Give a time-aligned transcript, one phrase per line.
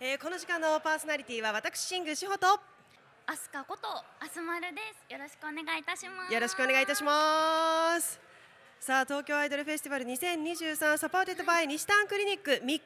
[0.00, 2.46] えー、この時間のパーソナリティは私新宮志保と。
[3.26, 3.88] アスカこと
[4.20, 5.12] アスマルです。
[5.12, 6.34] よろしくお願いいたします。
[6.34, 8.20] よろしくお願いいたします。
[8.80, 12.82] さあ東京アイドルフェスティバル2023 supported by にしたんクリニック3日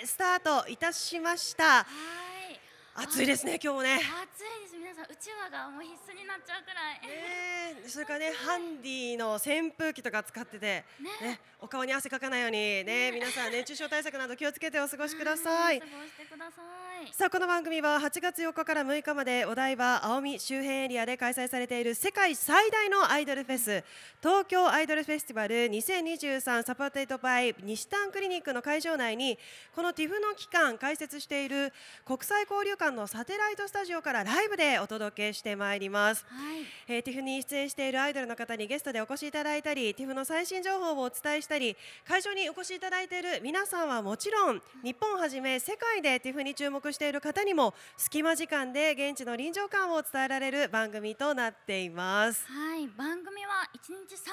[0.00, 1.84] 目スタートいたしました。
[1.84, 3.04] はい。
[3.04, 3.94] 暑いですね今日もね。
[3.94, 7.02] 暑いです皆さんうちわがもう必須になっちゃうくらい。
[7.02, 11.10] ねそれからねハンディの扇風機とか使っててね。
[11.20, 15.80] ねお顔に汗かかないようにね皆さん熱中症対策など気をつけてお過ごしください。
[15.80, 23.84] 過ごしてくださいさあこの番組は8月4日から6日までお台場青海周辺エリアで開催されている世界最大のアイドルフェス
[24.22, 29.38] 東京アイドルフェスティバル2023 supported by にしたんクリニックの会場内に
[29.74, 31.72] この TIF の期間開設している
[32.04, 36.24] 国際交流館のサテライトスタジオからライブでお届けしてまいります。
[36.28, 36.64] はい。
[36.88, 41.76] えー、TIFF に出演しているアイドルの方にゲストでお越しいただいたり TIFF の最新情報をお伝えしたり
[42.06, 52.46] 会場にお越しいただいている皆さんはもちろん日本をはじめ世界で TIFF に注目している方にも隙間時間で現地の臨場感を伝えられる番組となっています。
[52.46, 52.86] はい。
[52.88, 54.24] 番組は1日3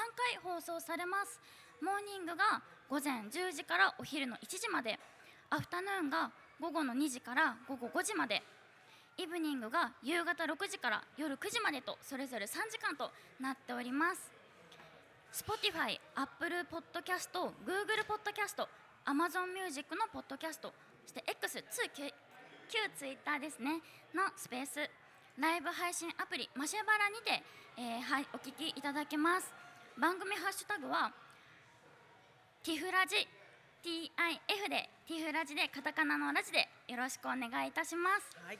[0.42, 1.40] 回放送されます。
[1.80, 4.98] モーニングが午前10時からお昼の1時まで。
[5.50, 8.42] アフタヌーンが午後の2時から午後5時まで
[9.16, 14.32] イブニングが夕方6時から夜9時までとそれぞれ3時間となっております。
[15.32, 17.30] Spotify、Apple Podcast、
[17.66, 18.66] Google Podcast、
[19.06, 20.72] Amazon Music のポッドキャスト
[21.04, 21.62] そして X、
[21.94, 22.04] 旧
[22.68, 23.80] 旧 Twitter ですね
[24.14, 24.90] のスペース。
[25.36, 27.42] ライブ配信アプリマシェバラにて、
[27.76, 29.52] えーはい、お聞きいただけます。
[29.98, 31.12] 番組ハッシュタグは
[32.62, 33.16] ティフラジ
[33.84, 38.30] TIF でティフラジでカタカナのラジでよろしくお願いいたします。
[38.46, 38.58] はい、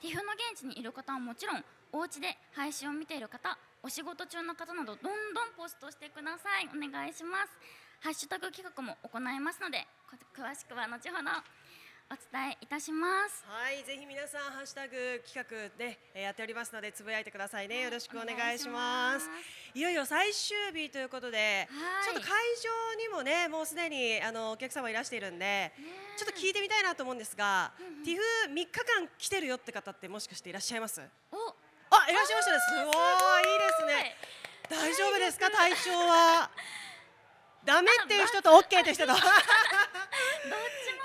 [0.00, 6.68] ティフの現地にいる方はもちろんお家で配信を見ている方お仕事中の方などどんどんポストしてください。
[6.74, 7.52] お願いします。
[8.00, 9.86] ハッシュタグ企画も行いますので
[10.36, 11.30] 詳しくは後ほど。
[12.08, 14.94] お伝えいたしますはい、ぜひ皆さんハッシュタグ
[15.26, 15.42] 企画
[15.76, 17.80] でえーやっておりますのでつぶやいてくださいね。
[17.82, 19.26] よろしくお願いします。
[19.74, 22.30] いよいよ最終日ということで、はいちょっと会
[22.62, 25.72] 場にもねもうすでにあのお客様いらしているんで、
[26.16, 28.22] ちょっと聞いてみたいなと思うんですが、うんうんティフ
[28.54, 31.02] 3日間来てるよって方ってもしかしていらっしゃいます？
[31.32, 31.36] お
[31.90, 32.58] あ、いらっしゃいましたね。
[32.60, 34.14] すごいいいですね。
[34.70, 35.50] 大丈夫ですか？
[35.50, 36.50] 体調は？
[37.64, 39.26] ダメっていう人とオッケーっていう人とどっち？
[39.26, 39.34] も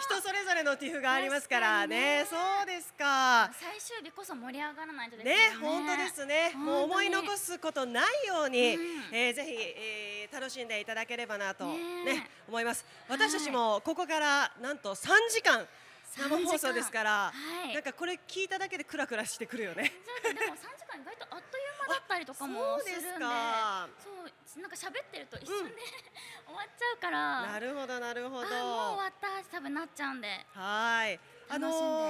[0.01, 2.25] 人それぞれのティフがありますからね。
[2.29, 3.51] そうですか。
[3.53, 6.51] 最終日こそ盛り上がらないとですねよね、本当ですね。
[6.56, 8.81] もう思い残すことないように、うん
[9.13, 12.85] えーぜひ、えー楽しんでいただければなとねね思います。
[13.07, 15.67] はい私たちもここからなんと3時間
[16.11, 17.73] 生放送ですから、はい。
[17.73, 19.89] なんかこれ聞いただけでクラクラしてくるよね。
[20.23, 23.25] ちょっとでも3時間意外とあっという間だったりとかもそうですするんで。
[23.25, 23.89] か。
[24.03, 25.77] そうなんか喋ってると一瞬で、うん。
[26.51, 27.41] 終わっちゃうから。
[27.47, 28.47] なるほどなるほど。
[28.47, 29.44] あもう終わった。
[29.51, 30.45] 多分なっちゃうんで。
[30.53, 31.19] はい。
[31.53, 31.67] あの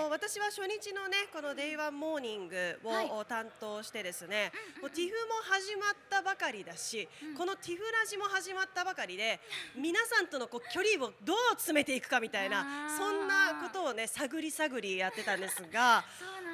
[0.08, 7.36] ー私は初日のねこの Day One Morning を、は担当してですね、うんもう TIF も始まったばかりだし、うん。
[7.36, 9.40] この TIF ラジも始まったばかりで
[9.76, 12.64] 皆さんとのこう距離をどう詰めていくかみたいな
[12.98, 16.06] そんなことをね探り探りやってたんですが、ね、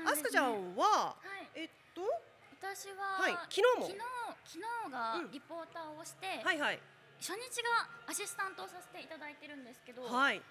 [0.05, 1.15] あすかちゃんはは
[1.55, 1.59] い。
[1.59, 2.01] えっと？
[2.59, 3.87] 私は、はい昨日も。
[4.45, 5.31] 昨日がうん。
[5.31, 6.79] リポーターをして、はいはい。
[7.19, 10.41] 初日がアシスタントをさせていただいてるんですけど、はい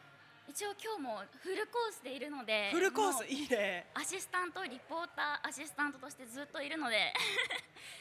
[0.48, 3.86] 一応今日もフルコースでいるのでフルコースいいね。
[3.94, 7.12] アシスタントリポーターアシスタントとしてずっといるので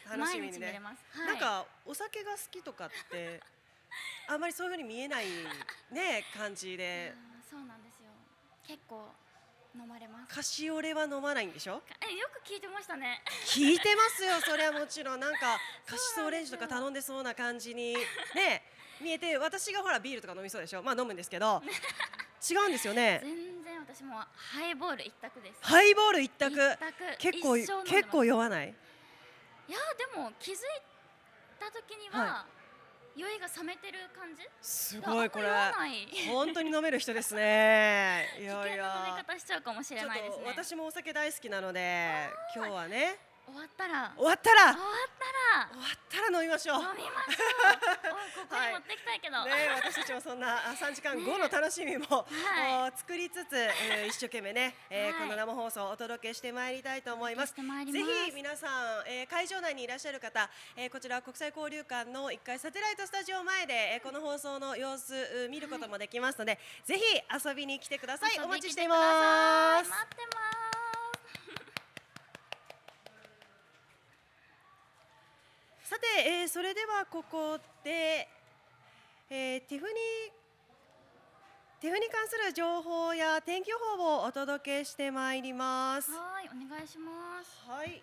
[0.10, 0.80] 楽しみにね。
[1.14, 3.42] はい、なんかお酒が好きとかって
[4.30, 5.26] あんまりそういうふうに見えない
[5.92, 7.14] ね感じで。
[7.50, 8.10] そうなんですよ。
[8.68, 9.10] 結構
[9.76, 10.34] 飲まれます。
[10.36, 11.82] カシオレは飲まないんでしょ？
[12.08, 13.22] えよく聞いてましたね。
[13.46, 15.20] 聞いてますよそれはもちろん。
[15.20, 17.96] なんか カシスオレンジとか頼んでそうな感じに。
[18.36, 18.64] ね
[19.02, 20.82] 見えて私がほらビールとか飲みそうでしょ？
[20.84, 21.62] まあ飲むんですけど
[22.48, 23.22] 違うんですよね。
[23.24, 25.60] 全然私もハイボール一択です。
[25.62, 26.54] ハイボール一択。
[26.54, 26.78] 一択。
[27.18, 28.68] 結構結構酔わない？
[28.68, 29.78] いや
[30.14, 30.58] でも気づい
[31.60, 32.46] た時には、は
[33.16, 34.44] 酔いが冷めてる感じ？
[34.62, 35.48] すごいこれ。
[36.30, 38.28] 本当に飲める人ですね。
[38.38, 40.44] い危やい険な飲みや方しちゃうかもしれないですね。
[40.46, 44.14] 私もお酒大好きなので今日はね終わったら。
[44.18, 44.74] 終わったら。
[44.74, 45.26] 終わった
[45.56, 46.84] 終わったら飲みましょう。
[46.84, 48.48] ら飲みましょう。
[48.50, 52.92] ここに持ってきたいけど、ね、私たちもそんなあ 3時間後の楽しみも、はい。
[52.92, 55.22] お作りつつ、えー 一生懸命ね、えーはい。
[55.22, 57.54] この生放送をお届けしてまいりたいと思います。
[57.54, 57.62] ぜ
[58.26, 67.04] ひ皆さん、えー会場内にいらっしゃる方、えーこちら国際交流館の1階サテライトスタジオ前で、えーこの放送の様子、う見ることもできますので、ぜひ
[67.46, 68.40] 遊びに来てください。
[68.40, 69.90] お待ちしています。
[69.90, 70.75] 待ってます
[75.88, 76.06] さて、
[76.42, 78.28] えーそれではここで、
[79.30, 80.32] えーティフニー
[81.80, 86.10] ティフに関する情報や天気予報をお届けしてまいります。
[86.10, 87.12] はいお願いしま
[87.44, 88.02] すはい。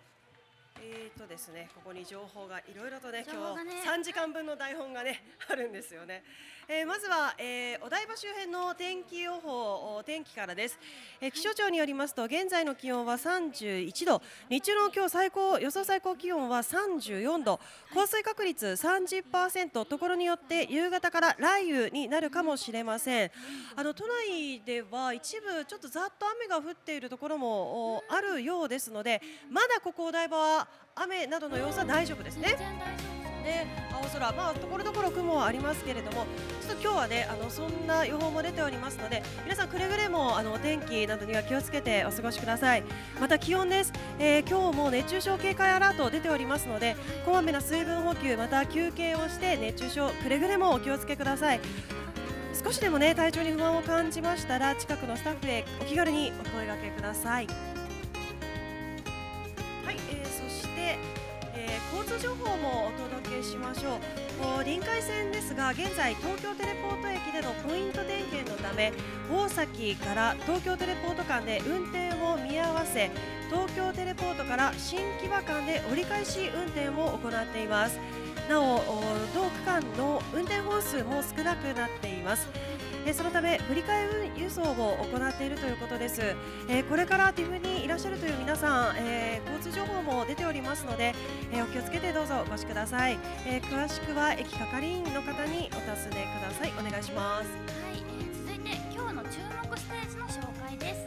[0.85, 3.71] えーとですね、ここに情報がいろいろとね、情報がね。
[3.71, 6.23] 今日三時間分の台本がね あるんですよね。
[6.67, 10.77] えーまずは、えーお台場周辺の天気予報、お天気からです。
[11.21, 17.61] えー気象庁によりますと、現在の気温は31度、日中の今日最高予想最高気温は34度、
[17.93, 23.31] 降水確率30%、ところによって夕方から雷雨になるかもしれません。
[23.77, 32.57] あの都内では一部ちょっとざっと雨が降っているところもおあるようですので、まだここお台場は雨などの様子は大丈夫ですね。
[33.43, 36.25] で青空、まあところどころ雲はありますけれども、
[36.61, 42.83] ちょっと今日はねあのそんな予報も出ておりますので、皆さんくれぐれもあのお天気などには気をつけてお過ごしください。
[43.19, 43.91] また気温です。
[44.17, 51.59] えー今日も熱中症警戒アラート出ておりますので、こまめな水分補給また休憩をして熱中症くれぐれもお気をつけください。
[52.63, 57.41] 少しでもね体調に不安を感じましたら近くのスタッフへお気軽にお声掛けくださ。
[57.41, 57.47] い、
[62.23, 64.63] 情報もお届けしましょう。
[64.63, 68.93] 臨海線ですが現在東京テレポート駅でのポイント点検のため
[69.29, 73.11] 大崎から東京テレポート間で運転を見合わせ
[73.49, 77.99] 東京テレポートから新木場間で折り返し運転を行っています
[78.49, 78.77] なお
[79.33, 82.47] 同区間の運転本数も少なくなっています
[83.05, 86.21] えそのため振り替え輸送を行っているということです、
[86.69, 91.13] えこれからティフにいらっしゃるという皆さん、え交通情報も出ておりますので、
[91.51, 96.73] えお気をつけてどうぞお越しください、え詳しくは駅係員の方にお尋ねください。
[96.79, 97.49] お願いします。
[97.49, 97.55] は
[97.93, 99.39] い、えー続いて今日の注
[99.69, 101.05] 目ステージの紹介です。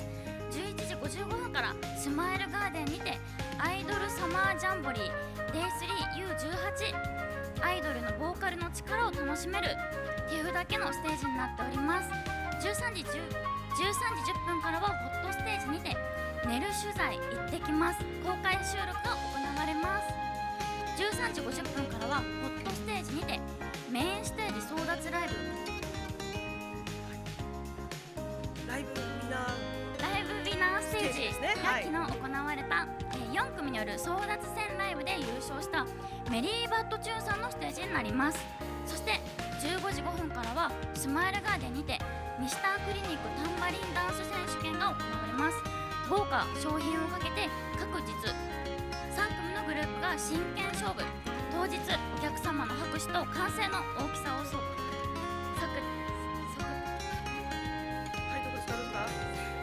[0.50, 3.18] 11時55分からスマイルガーデンにて
[3.58, 5.10] アイドルサマージャンボリー
[5.52, 9.68] Day3U18 アイドルのボーカルの力を楽しめる
[10.28, 12.10] ていうだけのステージになっております。
[12.60, 13.46] 13時 ,10
[13.76, 13.92] 13
[14.24, 15.96] 時10分からはホットステージにて
[16.46, 18.00] 寝る取材行ってきます。
[18.24, 20.08] 公開収録が行われます。
[20.96, 23.38] 13時50分からはホットステージにて
[23.90, 25.34] メインステージ争奪ライブ。
[28.66, 31.44] ライブみんなィナーステージ昨
[31.84, 35.84] 日行われた、えー4組による争奪戦ライブで優勝した
[36.30, 38.38] メリーバッドチューンさんのステージになります。
[38.86, 39.20] そして
[39.60, 41.98] 15時5分からはスマイルガーデンにて
[42.40, 45.56] ミスタークリニックタンバリンダンス選手権が行われます。
[46.08, 48.08] 豪華商品をかけて各日
[49.12, 51.04] 3組のグループが真剣勝負。
[51.52, 54.56] 当日お客様の拍手と歓声の大きさをそ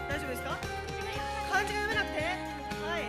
[0.09, 0.82] 大丈夫ですか？
[1.63, 2.21] 漢字が読めなくて。
[2.83, 3.07] はい。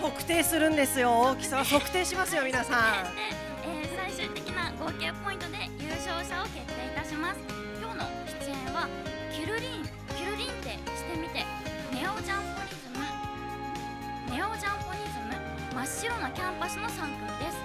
[0.00, 1.10] 測定するんですよ。
[1.34, 3.06] 大きさは測定しますよ皆さん、
[3.66, 7.40] えー最終的な合計ポイントで優勝者を決定いたします。
[7.80, 8.04] 今日の
[8.40, 8.88] 出演は
[9.32, 9.84] キュルリン。
[10.16, 11.44] キュルリンってしてみて。
[11.92, 14.36] ネオジャンポニズム。
[14.36, 15.34] ネオジャンポニズム。
[15.74, 17.58] 真っ白なキャンパスの3組です。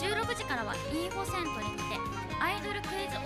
[0.00, 1.98] 16時からはインフォセントリーにて
[2.40, 3.20] アイドルクイズ王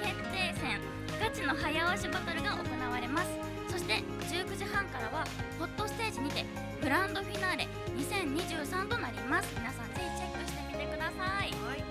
[0.00, 0.80] 決定戦。
[1.20, 3.59] ガチの早押しバトルが行われます。
[3.90, 5.24] そして19時半からは
[5.58, 6.44] ホットステージにて
[6.80, 9.50] グランドフィナーレ2023となります。
[9.58, 11.82] 皆さんぜひチェックしてみてください、はい。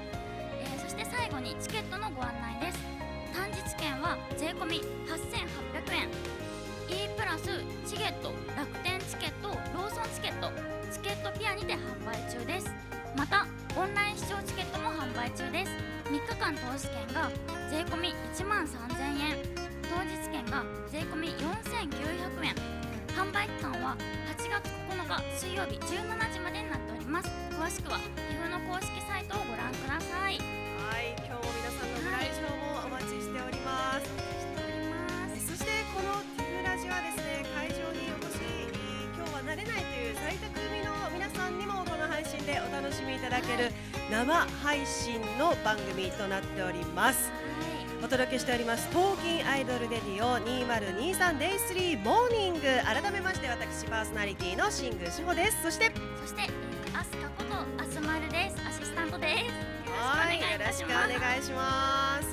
[0.63, 2.79] えーそして最後にチケットのご案内です。
[3.35, 4.79] 単日券は税込み
[5.11, 5.27] 8800
[5.99, 6.07] 円。
[6.87, 7.43] E プラス
[7.85, 10.49] チゲット楽天チケットローソンチケット
[10.91, 12.71] チケットピアにて販売中です。
[13.17, 15.71] またオンライン視聴チケットも販売中です。
[16.07, 17.29] 3日間投資券が
[17.69, 22.53] 税込み1万3000円当日券が税込み4900円。
[23.17, 23.97] 販売期間は
[24.37, 27.29] 8月9日水曜日17時までになっております。
[27.57, 30.37] 詳しくは TIFF の公式サイトをご覧ください。
[30.37, 34.05] はい今日も皆さんのご来場もお待ちしております。
[34.05, 35.57] しております。
[35.57, 38.45] そしてこのティフラジはですね会場にお越し
[39.17, 43.73] 今日は慣れないという在宅組の皆さんにもこの配信でお楽しみいただける
[44.13, 44.21] 生
[44.61, 47.33] 配信の番組となっております。
[47.33, 52.59] はいお届けしております東京アイドルレディオ 2023Day3 モーニング。
[52.85, 55.61] 改めまして私パーソナリティの新宮志保です。
[55.63, 55.91] そして
[56.21, 58.55] そして、えー、アスカことアスマルです。
[58.67, 59.91] アシスタントです。
[59.91, 62.31] はいよろしくお願いします。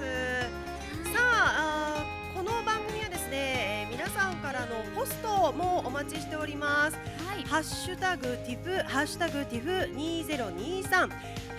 [1.13, 6.97] さああーこの番組はですね、えー皆さんからのポストもお待ちしております。
[7.27, 7.43] はい。
[7.45, 11.11] ハッシュタグティフハッシュタグティフ2023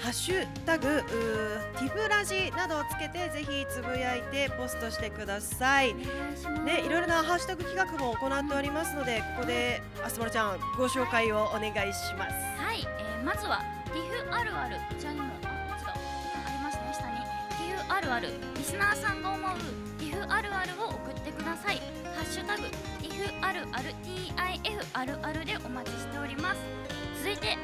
[0.07, 5.91] ハッシュタグうティフラジなどをつけてぜひつぶやいてポストしてください。
[5.91, 6.01] お願
[6.33, 12.31] いしますね、いろいろなハッシュタグ企画も行っておりますのでここであすまるちゃんご紹介をお願いします。
[12.55, 13.59] はい、えー、まずは
[13.91, 15.95] ティフあるあるこちらにもあこちらあ
[16.55, 17.19] りますね下に。
[17.67, 19.51] ティフあるあるリスナーさんが思う
[19.99, 21.81] ティフあるあるを送ってください。
[22.15, 22.63] ハッシュタグ
[23.01, 26.61] TIF あるある TIF あるあるでお待ちしております。
[27.19, 27.57] 続いて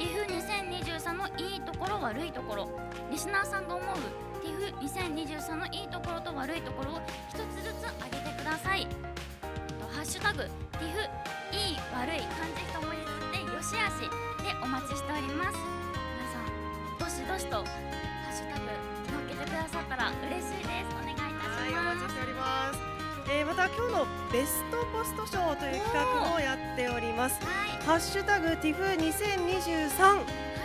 [0.00, 2.68] TIF2023 のいいところ悪いところ。
[3.10, 3.96] リスナーさんが思う
[4.42, 8.86] TIF2023 のいいところと悪いところを一つずつ挙げてください。
[8.86, 10.48] とハッシュタグ
[10.80, 10.88] TIF
[11.52, 14.08] いい悪い漢字一文字ずつでよしあし
[14.40, 15.58] でお待ちしております。
[16.16, 16.48] 皆さん
[16.98, 17.62] どしどしとハ
[18.32, 18.72] ッシュタグ
[19.04, 20.96] 載っけてくださったら嬉しいです。
[20.96, 21.76] お願いいた、します。
[21.76, 22.89] お待ちしております。
[23.32, 27.38] えー、また今日のベストポスト賞という企画もやっております。
[27.44, 27.86] はい。
[27.86, 30.18] ハッシュタグ TIF2023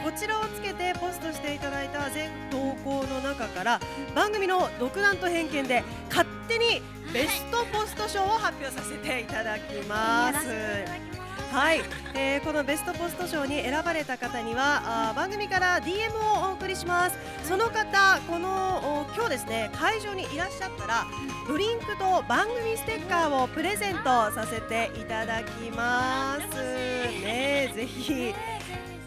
[0.03, 3.79] こちらをつけてポストしていただいた全投稿の中から
[4.15, 6.81] 番組の独断と偏見で勝手に
[7.13, 10.35] ベストポスト賞を発表させていただきます。
[10.35, 11.81] やらせていただきますはい、
[12.15, 17.17] えーこのベストポスト賞に選ばれた方にはあー番組から DM をお送りします。
[17.43, 21.05] その方このお今日ですね会場にいらっしゃったら
[21.47, 26.57] ドリンクと番組ステッカーをプレゼントさせていただきます。
[27.23, 28.33] ねぜひ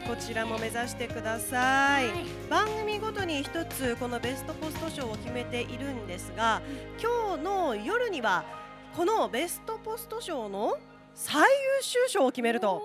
[0.07, 2.25] こちらも目指してください、はい。
[2.49, 6.63] 番組ごとに一つこのベストポスト賞を決めているんですが
[6.99, 8.45] 今日の夜には
[8.97, 10.79] このベストポスト賞の
[11.21, 12.81] 最優秀賞を決めると、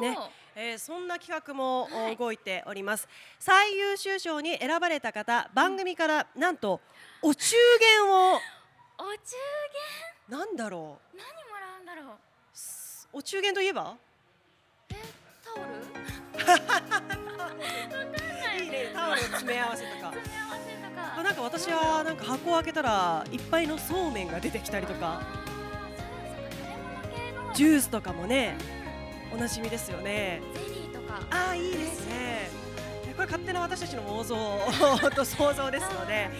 [0.00, 0.16] ね。
[0.56, 3.06] えーそんな企画も、動いております。
[3.38, 6.80] 最優秀賞に選ばれた方番組からなんと
[7.22, 8.34] お中元を。
[8.34, 8.40] お中
[10.28, 12.06] なんだろ元何もらうんだろう。
[12.06, 12.18] う
[13.12, 13.96] お中元といえば？
[14.90, 14.94] え
[15.44, 15.62] タオル？
[18.64, 18.90] いいね。
[18.92, 20.10] タオル詰め合わせとか。
[20.12, 21.14] 詰め合わせとか。
[21.18, 25.20] あなんか私はなんか箱を開けたらいっぱいのそうめんが出てきたりとか
[27.54, 28.56] ジュースとかもね
[29.32, 30.40] おなじみですよね。
[30.54, 31.20] ゼリーとか。
[31.30, 32.50] ああいいですね。
[33.16, 36.30] これ勝手な私たちの妄想と想像ですので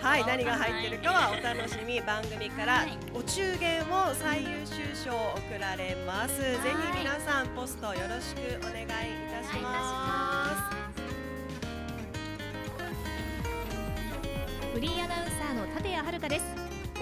[0.00, 2.96] はい、何が入ってるかはお楽しみ番組からはい。
[3.12, 6.58] お中元を最優秀賞贈られます、ぜ
[6.92, 10.78] ひ皆さんポストよろしくお願いいたします。
[14.72, 16.44] フリーアナウンサーの立谷遥です。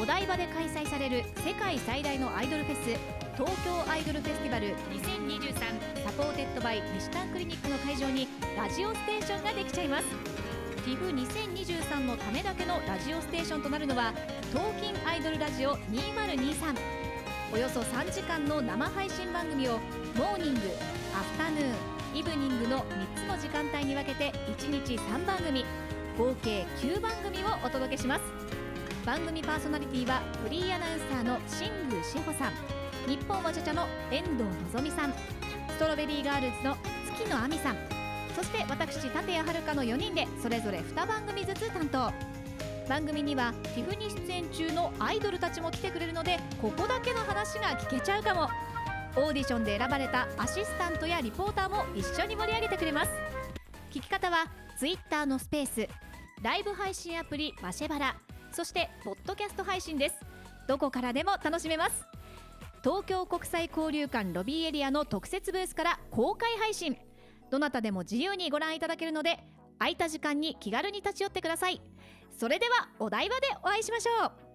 [0.01, 5.53] お台場で開催される世界最大のアイドルフェス東京アイドルフェスティバル2023
[6.03, 8.27] supported by にしたんクリニックの会場に
[8.57, 10.05] ラジオステーションができちゃいます。
[10.87, 14.15] TIF2023 のためだけのラジオステーションとなるのは
[14.53, 16.77] 東京アイドルラジオ2023
[17.53, 19.81] およそ3時間の生配信番組を
[20.17, 20.61] モーニング
[21.13, 21.65] アフタヌー
[22.15, 25.67] ンイブニングの3つの時間帯に分けて1日3番組
[26.17, 28.23] 合計9番組をお届けします。
[29.05, 32.76] 番組パーソナリティはフリーアナウンサーの新宮志保さん。
[33.07, 36.77] 日本はちゃちゃの遠藤のぞみさんストロベリーガールズの
[37.17, 37.77] 月野亜美さん
[38.37, 42.13] そして私立谷遥の4人でそれぞれ2番組ずつ担当。
[42.87, 48.49] 番組には TIFF に出演中のアイドルたちも来てくれるのでここだけの話が聞けちゃうかも。
[49.17, 53.11] オーディションで選ばれたアシスタントやリポーターも一緒に盛り上げてくれます。
[53.91, 54.45] 聞き方は
[54.79, 55.89] Twitter のスペース
[56.43, 58.17] ライブ配信アプリマシェバラ
[58.53, 60.17] そしてポッドキャスト配信です。
[60.69, 62.16] どこからでも楽しめます。
[62.87, 66.97] 東京国際交流館ロビーエリアの特設ブースから公開配信。
[67.51, 69.41] どなたでも自由にご覧いただけるので
[69.81, 71.83] 空いた時間に気軽に立ち寄ってください。
[72.39, 74.46] それではお台場でお会いしましょう。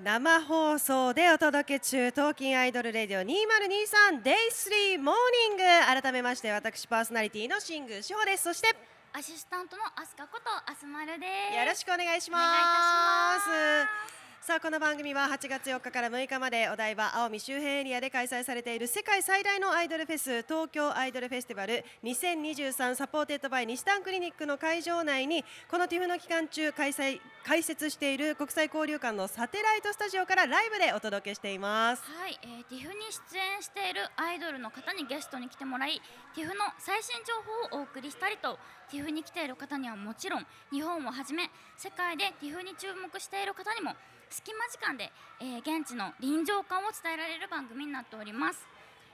[0.00, 5.62] 生放送でお届け中東京 Idol Radio 2023 Day Three Morning。
[6.02, 8.44] 改めまして私パーソナリティの新宮志保です。
[8.44, 8.68] そして
[9.12, 11.58] アシスタントのアスカことアスマルです。
[11.58, 32.02] よろしくお願いしお願いいますたしますさあこの番組は8月4日から6日までお台場青海周辺エリアで開催されている世界最大のアイドルフェス東京アイドルフェスティバル2023 supported by にしたんクリニックの会場内にこの TIFF の期間中開催開設している国際交流館のサテライトスタジオからライブでお届けしています。
[32.02, 36.00] はい、えー、TIFF に出演しているアイドルの方にゲストに来てもらい
[36.34, 37.34] TIFF の最新情
[37.70, 38.58] 報をお送りしたりと
[38.90, 43.94] TIFF に来ている方にはもちろん日本をはじめ世界で TIFF に注目している方にも
[44.30, 48.66] 隙間時間で、えー現地の臨場感を伝えられる番組になっております、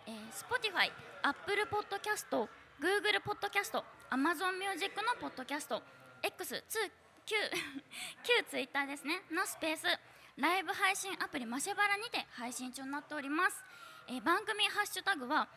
[0.06, 0.90] えー、Spotify、
[1.22, 2.48] Apple Podcast、
[2.80, 5.82] Google Podcast、Amazon Music のポッドキャスト
[6.22, 6.78] X、ツ
[7.26, 7.36] 旧
[8.24, 9.86] 旧ツイッターですねのスペース
[10.36, 13.62] ライブ配信アプリマシェバラにて配信中になっております、
[14.08, 15.48] えー番組ハッシュタグは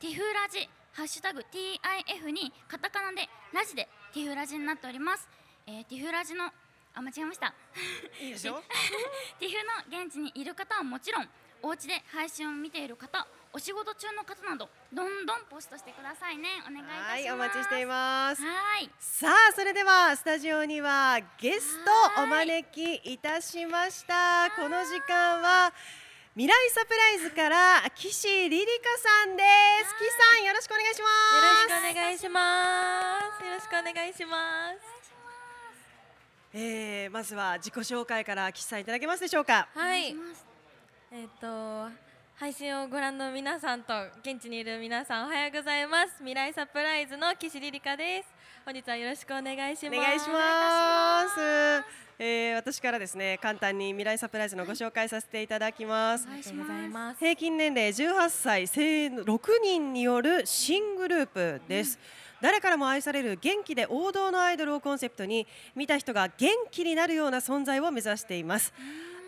[0.00, 5.28] ティフラジハッシュタグ TIF にカタカナでラジでティフラジになっております、
[5.66, 6.50] えーティフラジの
[6.96, 7.52] あ間違えました。
[8.20, 8.60] いいでしょ？
[9.38, 9.56] ティフ
[9.92, 11.28] の現地にいる方はもちろん
[11.62, 16.48] お家で配信を見ている方お仕事中の方などどんどんポストしてくださいね。
[16.66, 17.10] お願いいたします。
[17.10, 18.42] はいお待ちしています。
[18.42, 18.90] はい。
[18.98, 21.84] さあそれではスタジオにはゲス
[22.16, 24.50] トお招きいたしました。
[24.56, 25.72] この時間は
[26.34, 29.42] 未来サプライズから岸リリカさんで
[29.86, 29.94] す。
[29.96, 31.12] 岸さんよろしくお願いしまよ
[31.64, 33.44] すろしくお願いします。
[33.44, 34.72] よろしくお願いしま
[35.02, 35.05] す。
[36.58, 39.68] えー、まずは自己紹介から岸さんいただけますでしょうか？
[39.74, 40.16] はい
[41.12, 41.90] えっ、と
[42.34, 46.14] 配信をご覧の皆さんと現地にいる皆さんおはようございます。
[46.20, 48.28] 未来サプライズの岸リリカです。
[48.64, 49.98] 本日はよろしくお願いします。
[49.98, 52.06] お願いします。
[52.18, 56.36] えー、私からですね簡単に未来サプライズのご紹介させていただきますあ。
[56.36, 57.18] りがとうございます。
[57.18, 61.98] 平均年齢18歳生6人による新グループです、
[62.40, 68.72] 誰からも愛される元気で王道のアイドルをコンセプトに見た人が元気になるような存在を目指しています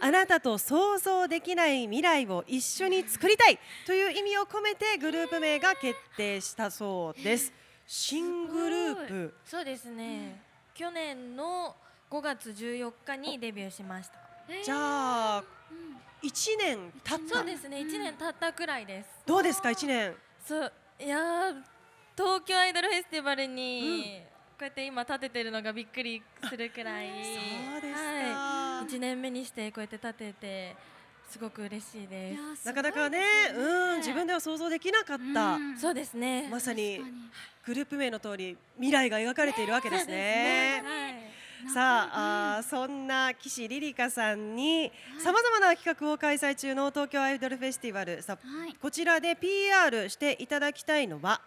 [0.01, 7.53] あなたと想像できない未来を一緒に作りたいという意味を込めてグループ名が決定したそうです
[7.91, 10.43] 新グループそうですね。
[10.75, 11.75] 去年の
[12.11, 14.19] 5月14日にデビューしました。
[14.47, 14.75] えーじゃ
[15.39, 17.79] あうん1年経ったそうですね。
[17.79, 19.09] 1年経ったくらいです。
[19.25, 20.15] どうですか1年
[20.47, 21.63] そういやー
[22.19, 24.21] 東京アイドルフェスティバルに、
[24.59, 26.21] こうやって今立ててるのがびっくり
[26.51, 27.07] するくらい。
[27.07, 30.77] そうですか、はい、1年目にしてこうやって立てて
[31.31, 33.21] すごく嬉しいでいやーなかなかね
[33.55, 36.49] うん自分では想像できなかった、うそうですね。
[36.51, 37.01] まさに
[37.65, 40.83] グループ名の通り未来が描かれているわけですね。
[40.85, 41.73] はい。
[41.73, 48.21] さああーそんな岸リリカさんにさまざまな企画を開催中の東京アイドルフェスティバル。
[48.23, 48.75] さはい。
[48.75, 51.41] こちらで PR していただきたいのは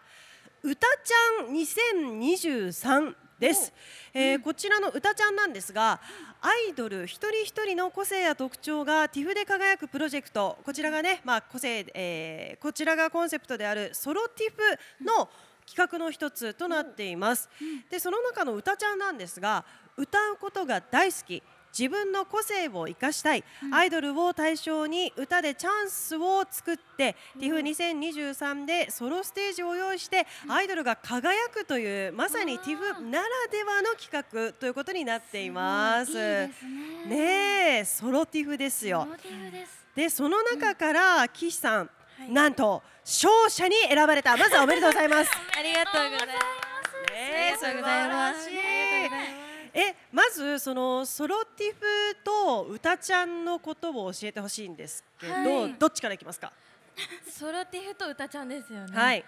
[0.64, 3.74] 歌ちゃん2023です、
[4.14, 6.00] えーこちらの歌ちゃんなんですが
[6.40, 10.60] アイドル一人一人の個性や特徴が TIFF で輝くプロジェクト。
[10.64, 15.30] こちらがね、まあ、個性、えーこちらがコンセプトであるソロ TIFF の
[15.66, 17.50] 企画の一つとなっています、
[17.90, 19.66] でその中の歌ちゃんなんですが
[19.98, 21.42] 歌うことが大好き
[21.78, 36.12] 自分の個性を生かしたい、アイドルを対象に歌でチャンスを作って、TIFF2023 でソロステージを用意して、アイドルが輝くというまさに TIFF ならではの企画ということになっています。
[36.12, 37.16] いいですね。
[37.16, 39.04] ねえソロ TIFF ですよ。
[39.04, 39.82] ソロティフです。
[39.96, 42.32] でその中から岸さん、はい。
[42.32, 44.36] なんと勝者に選ばれた。
[44.38, 45.32] まずはおめでとうございます。
[45.58, 46.72] ありがとうございます。
[47.12, 55.76] ねありがとうございますえまずそのソロティフと歌ちゃんのことを教えてほしいんですけど、はい。
[55.80, 56.52] どっちからいきますか、
[57.30, 58.98] ソロティフと歌ちゃんですよね。
[58.98, 59.26] はい、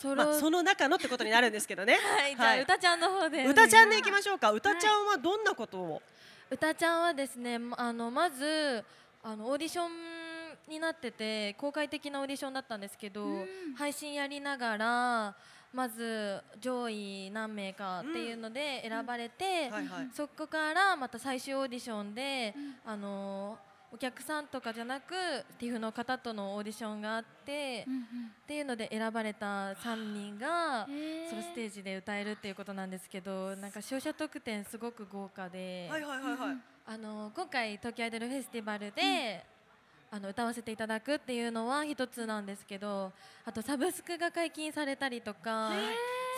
[0.00, 1.98] ソロ、まあ、その中のってことになるんですけどね。
[1.98, 4.52] はいじゃあ歌ちゃんの方で歌ちゃんでいきましょうか。
[4.52, 6.02] 歌ちゃんはどんなことを、
[6.50, 8.84] 歌ちゃんはですねまあのまず
[9.22, 9.90] あのオーディション
[10.68, 13.74] になってて公開的なオーディションだったんですけど、うん。
[13.76, 15.34] 配信やりながら
[15.72, 19.70] まず上位何名かっていうので選ばれて、
[20.12, 22.54] そこからまた最終オーディションで、
[22.84, 23.58] あの
[23.94, 25.14] お客さんとかじゃなく
[25.60, 28.00] TIFF の方とのオーディションがあって、うんうん。
[28.00, 28.02] っ
[28.46, 30.86] ていうので選ばれた3人が
[31.28, 36.56] そのステージで歌えるっていうことなんですけどなんか視聴者特典すごく豪華で、はいはいはいはい。
[36.86, 39.44] あの今回東京アイドルフェスティバルで、
[40.14, 43.10] あの歌わせていただくっていうのは一つなんですけど
[43.46, 45.72] あとサブスクが解禁されたりとか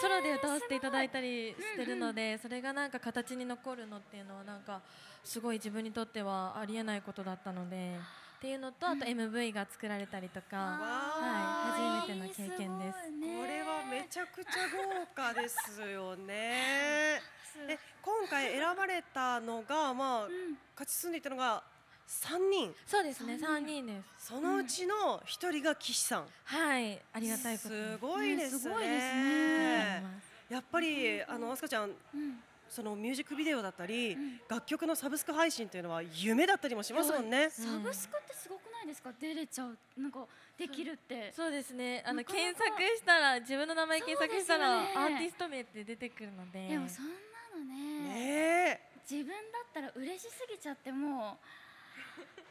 [0.00, 4.80] ソロで歌わせていただいたりしてるので、それがなんか形に残るのっていうのはなんか
[5.22, 7.96] すごい自分にとってはありえないことだったので
[8.38, 12.98] っていうのとあと MV が作られたりとか、はい、初めての経験です。
[13.06, 17.22] すごいねこれはめちゃくちゃ豪華ですよね。
[17.66, 20.58] で今回選ばれたのがまあ、ん。
[20.74, 21.62] 勝ち進んでいったのが
[22.06, 22.74] 3人。
[22.86, 23.86] そうですね、三人。
[23.86, 24.28] です。
[24.28, 27.80] そのうちの1人が岸さん、はい、ありがたいことに。
[27.80, 28.52] すごいですね。
[28.52, 30.04] ねすごいですね。
[30.50, 32.42] やっぱりあのあすかちゃんうん。
[32.68, 34.40] そのミュージックビデオだったり、ん。
[34.48, 37.50] 楽曲のサブスク配信というのは夢だったりもしますもんね。
[37.50, 39.12] サブスクってすごくないですか？
[39.20, 40.26] 出れちゃうなんか
[40.58, 41.32] できるって。
[41.34, 42.02] そうですね。
[42.06, 42.42] あのなかなか。
[42.42, 44.88] 検索したら自分の名前検索したら、ね。
[44.96, 46.68] アーティスト名って出てくるので。
[46.68, 47.10] でもそんな
[47.58, 47.74] のね
[48.08, 48.94] ねえ。
[49.08, 51.46] 自分だったら嬉しすぎちゃってもう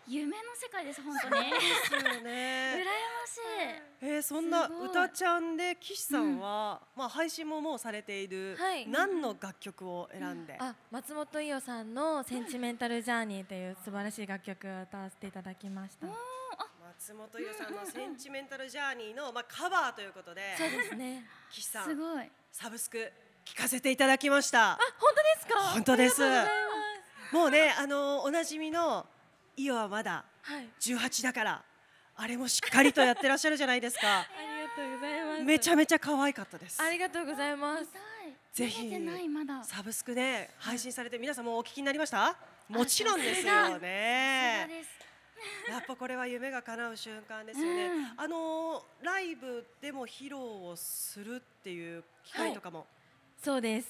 [0.07, 1.35] 夢の世界です本当に。
[1.35, 2.83] 羨ですよまね。
[3.25, 3.39] し
[4.01, 8.87] えー、そんな歌ちゃんで岸さんは、まあ配信ももうされている、はい。
[8.87, 16.07] 何の楽曲を選んで、あ松本伊代さんの「センチメンタル・ジャーニー」という素晴らしい楽曲を歌わせていただきました。
[16.07, 21.25] 松本伊代さんの「センチメンタル・ジャーニーの」まあ、カバーということでそうですね。
[21.49, 22.29] 岸さんすごい。
[22.51, 23.11] サブスク
[23.45, 24.77] 聞かせていただきました。
[24.99, 25.59] 本当ですか？
[25.73, 26.21] 本当です。
[27.31, 29.07] もうねあのおなじみの
[29.55, 30.67] 伊代はまだはい。
[30.79, 31.63] 18だから
[32.15, 34.19] あれもしっかりとやってらっしゃるじゃないですか。
[34.19, 35.43] ありがとうございます。
[35.43, 36.81] めちゃめちゃ可愛かったです。
[36.81, 37.85] ありがとうございます。
[38.53, 39.63] ぜひ見れてないまだ。
[39.63, 42.35] サブスクで配信されて皆さんもお聞きになりました？
[42.69, 44.85] もちろんですよね。
[45.67, 48.13] やっぱこれは夢が叶う瞬間ですよね、うん。
[48.15, 52.87] あのライブでも披露をするっていう機会とかも、
[53.41, 53.87] そうです。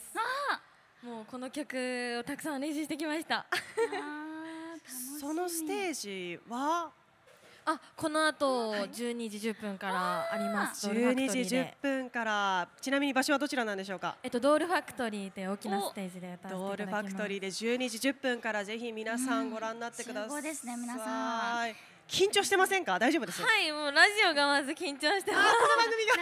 [1.03, 3.45] もうこの曲をたくさん練習してきました
[5.19, 6.91] そのステージは？
[7.65, 10.85] あこの後12時10分からあります。
[10.85, 11.77] ドールファク12時トリーで。
[11.81, 12.67] 10分から。
[12.81, 14.17] ちなみに場所はどちらなんでしょうか？
[14.21, 22.99] えっとドールファクトリーで大きなステージで歌ドールわせていただきますファクトリーで12時10分からぜひ皆さんご覧になってください、うん集合ですね皆さん緊張してませんか？
[22.99, 25.53] 大丈夫です、はいもうラジオがまず緊張してます。
[25.53, 26.13] この番組が。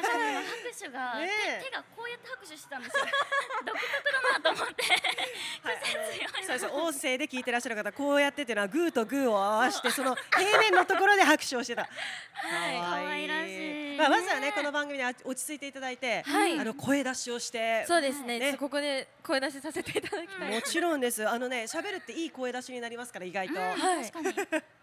[0.41, 1.59] 拍手が、ねえ。
[1.59, 3.05] 手手がこうやって拍手してたんですよ。
[3.65, 4.83] 独特だなと思って。
[6.45, 11.83] そうです音声で聞いてらっしゃる方こうやってっていうのはグーとグーを合わせて その平面のところで拍手をしてた。
[11.83, 12.77] はい。
[12.77, 13.97] 可可愛らしい。
[13.97, 16.59] まあまずはねねこの番組で落ち着いていただいて、はい。
[16.59, 17.85] あの声出しをして。
[17.87, 18.39] そうですね。
[18.39, 18.57] ね。
[18.57, 21.27] ここで声出しさせていただきたい、もちろんです。
[21.27, 23.59] あのね喋るっていい声出しになりますから意外と。
[23.59, 24.11] はい。
[24.11, 24.33] 確かに。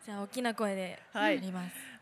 [0.04, 1.40] じゃあ大きな声ではい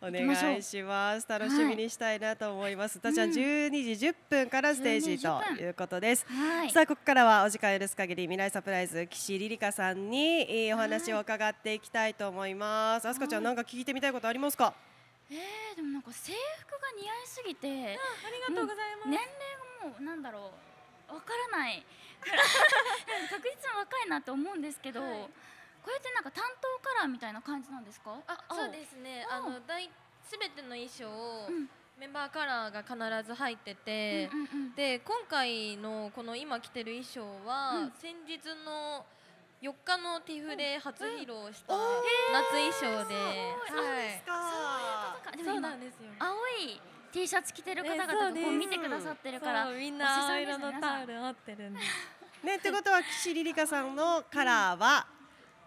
[0.02, 1.26] お願いします。
[1.28, 3.00] 楽しみにしたいなと思います。
[3.00, 6.26] たちゃん12時10分からステージ12時10分ということです。
[6.28, 13.08] はいさあここからはお時間許す限り未来サプライズ岸リリカさんにえーお話を伺っていきたいと思います。
[13.08, 14.74] あすかちゃんなんか聞いてみたいことありますか？
[15.30, 19.26] えー、でもなんか制服が似合いすぎてありがとうございます、年齢
[19.82, 20.52] がもうなんだろ
[21.10, 21.84] うわからない
[22.22, 25.28] 確実に若いなって思うんですけど、はい
[25.86, 28.18] これってなんか担当カラーみたいな感じなんですか？
[28.26, 29.24] あそうですね。
[29.30, 29.86] あの大
[30.26, 31.70] すべての衣装をうん。
[31.96, 34.74] メンバーカラーが必ず入ってて、うんうんうん。
[34.74, 37.92] で今回のこの今着てる衣装は、うん。
[38.02, 39.06] 先日の
[39.62, 41.80] 4日の TIFF で初披露したうん。
[42.34, 45.32] 夏衣装で、はいか。
[45.42, 46.34] そうなんですよ青
[46.68, 46.80] い
[47.12, 51.86] T シャツ着てる方々がこう見てくださってるからみんな青色のタオル持ってるんです。
[52.44, 55.06] ねってことは岸リリカさんのカラーは？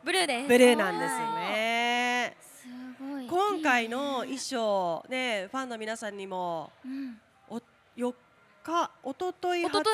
[0.03, 0.47] ブルーです。
[0.47, 2.37] ブルーなんですね。
[2.41, 2.67] す
[3.03, 3.27] ごい。
[3.27, 7.17] 今回の衣装ねファンの皆さんにもうん。
[7.49, 7.57] お
[7.97, 8.13] 4
[8.63, 9.89] 日一昨日一初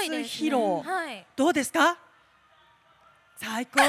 [0.46, 0.82] 披露。
[0.82, 1.26] はい。
[1.36, 1.98] どうですか？
[3.38, 3.82] 最高！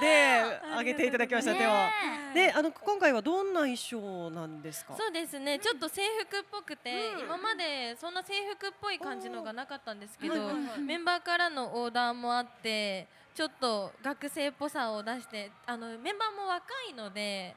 [0.00, 1.70] で 上げていただきました手を。
[1.70, 1.90] ね
[2.32, 4.94] であの今回はどんな衣装なんですか？
[4.96, 7.20] そうですね、ちょっと制服っぽくて、うん。
[7.22, 10.78] 今までそんな制服っぽい感じのがなかったんですけど、はいはいはい。
[10.80, 13.08] メンバーからのオーダーもあって
[13.40, 17.56] ちょっと学生っぽさを出してあのメンバーも若いので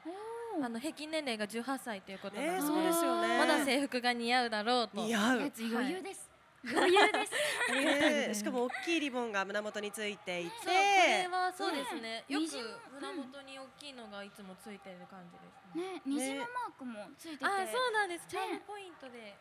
[0.62, 3.38] あの平均年齢が18歳ということなので、ねそうですよね。
[3.38, 5.40] まだ制服が似合うだろうと似合う。
[5.42, 6.30] やつ余裕です、
[6.64, 7.32] 余裕です。
[8.28, 12.44] ねしかも大きいリボンが胸元についていて、これはそうですね、よく
[12.94, 15.76] 胸元に大きいのがいつもついてる感じです。
[15.76, 15.94] ね。
[15.94, 18.26] ね虹のマークもついてて、あそうなんです。
[18.28, 19.34] チャームポイントで、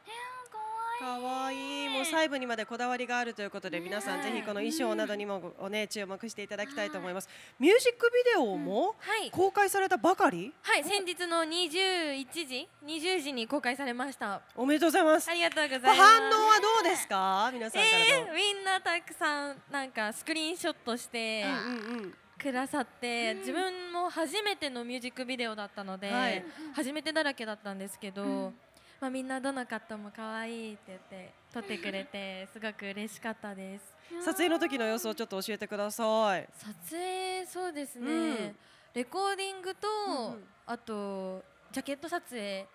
[1.00, 1.60] かわいい。
[1.60, 7.30] 可愛いもう細部にまでこだわりがあるということで、皆さんぜひこの衣装などにもごおね注目していただきたいと思います。
[7.60, 9.32] ミュージックビデオもはい。
[9.32, 10.54] 公開されたばかり？
[10.62, 14.42] はい、先日の21時、20時に公開されました。
[14.56, 15.30] おめでとうございます。
[15.30, 16.02] ありがとうございます。
[16.02, 17.13] 反応はどうですか？
[17.54, 18.34] 皆さんからえー、の。
[18.34, 22.14] みんなたくさんなんかスクリーンショットしてうんうんうん。
[22.38, 26.44] くださって、自分も初めてのミュージックビデオだったので、はい。
[26.76, 28.52] 初めてだらけだったんですけど、
[29.00, 33.94] まあみんなどのカットも可愛いって言って撮ってくれてすごく嬉しかったです。
[34.26, 36.48] 撮影の時の様子をちょっと教えてください。
[36.58, 38.56] 撮影そうですね、うん。
[38.94, 40.44] レコーディングと、うんうん。
[40.66, 42.68] あとジャケット撮影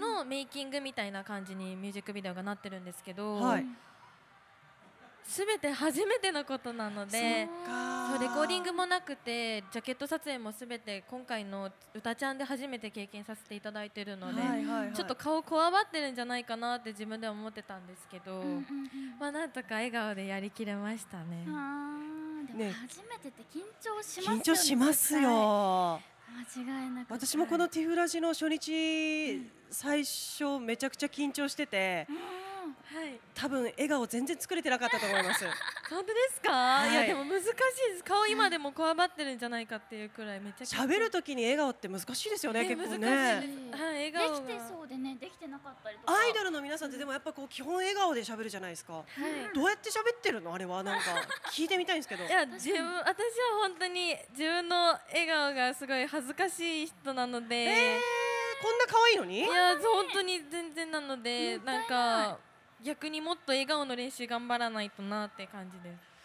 [0.00, 3.66] のメイキングみたいな感じにミュージックビデオがなってるんですけど、はい
[5.26, 8.08] すべて初めてのことなのでか。
[8.12, 14.92] そうレコーディングもなくてジャケット撮影もすべて今回の歌ちゃんで初めて経験させていただいているので、はいはいはい。
[14.92, 18.66] ちょっと顔こわばってるんじゃないかなって自分では思ってたんですけど、うんうんうん
[19.18, 21.44] まあなんとか笑顔でやりきれましたね。
[21.44, 22.72] でもね。
[22.72, 26.00] 初めてって緊張しますよね緊張しますよ。
[26.56, 27.12] 間違いなく。
[27.12, 32.45] 私もこのティフラジの初日最初めちゃくちゃ緊張しててはい
[33.34, 35.44] 多分笑顔全然作れてなかったと思います。
[35.90, 36.90] 本当ですか、はい。
[36.90, 37.52] い、やでも難しい
[37.92, 38.04] です。
[38.04, 40.64] 顔今でもこわばってるんじゃないかっていうくらいめっちゃ。
[40.64, 43.82] 喋る時に笑顔って難しいですよねね結構難しいねです。
[43.82, 44.36] はいで笑顔が。
[44.36, 46.18] きてそうでねできてなかったりとか。
[46.18, 48.94] アイドルの皆さんってでもやっぱこう基本笑顔で喋るじゃないですか。
[48.94, 49.54] はい。
[49.54, 50.54] どうやって喋ってるの？
[50.54, 50.82] あれは。
[50.82, 51.04] なんか
[51.52, 52.24] 聞いてみたいんですけど。
[52.24, 53.14] いや自分私は
[53.60, 59.38] 本当に自分の笑顔がすごい恥ずかしい人なので、えー、こんな可愛いのに？
[59.40, 62.38] いや本当に全然なのでなんか
[62.84, 66.16] 逆にもっと笑顔の練習頑張らないとなって感じです。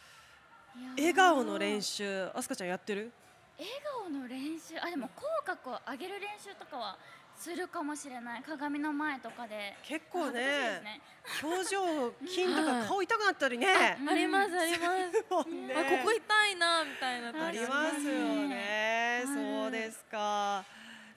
[0.97, 3.11] 笑顔の練習あすかちゃんやってる？
[3.57, 4.75] 笑顔の練習？
[4.81, 6.97] あでも口角を上げる練習とかは
[7.35, 8.43] するかもしれない。
[8.43, 9.75] 鏡の前とかで。
[9.83, 10.41] 結構ね
[10.83, 11.01] ね。
[11.41, 13.97] 表情筋とはいか顔痛くなったりね。
[13.99, 15.25] うんありますあります。
[15.29, 15.73] もんね。
[15.73, 17.39] あここ痛いなみたいな時。
[17.41, 18.11] ありますよ
[18.47, 19.23] ね。
[19.25, 20.63] はいそうですか。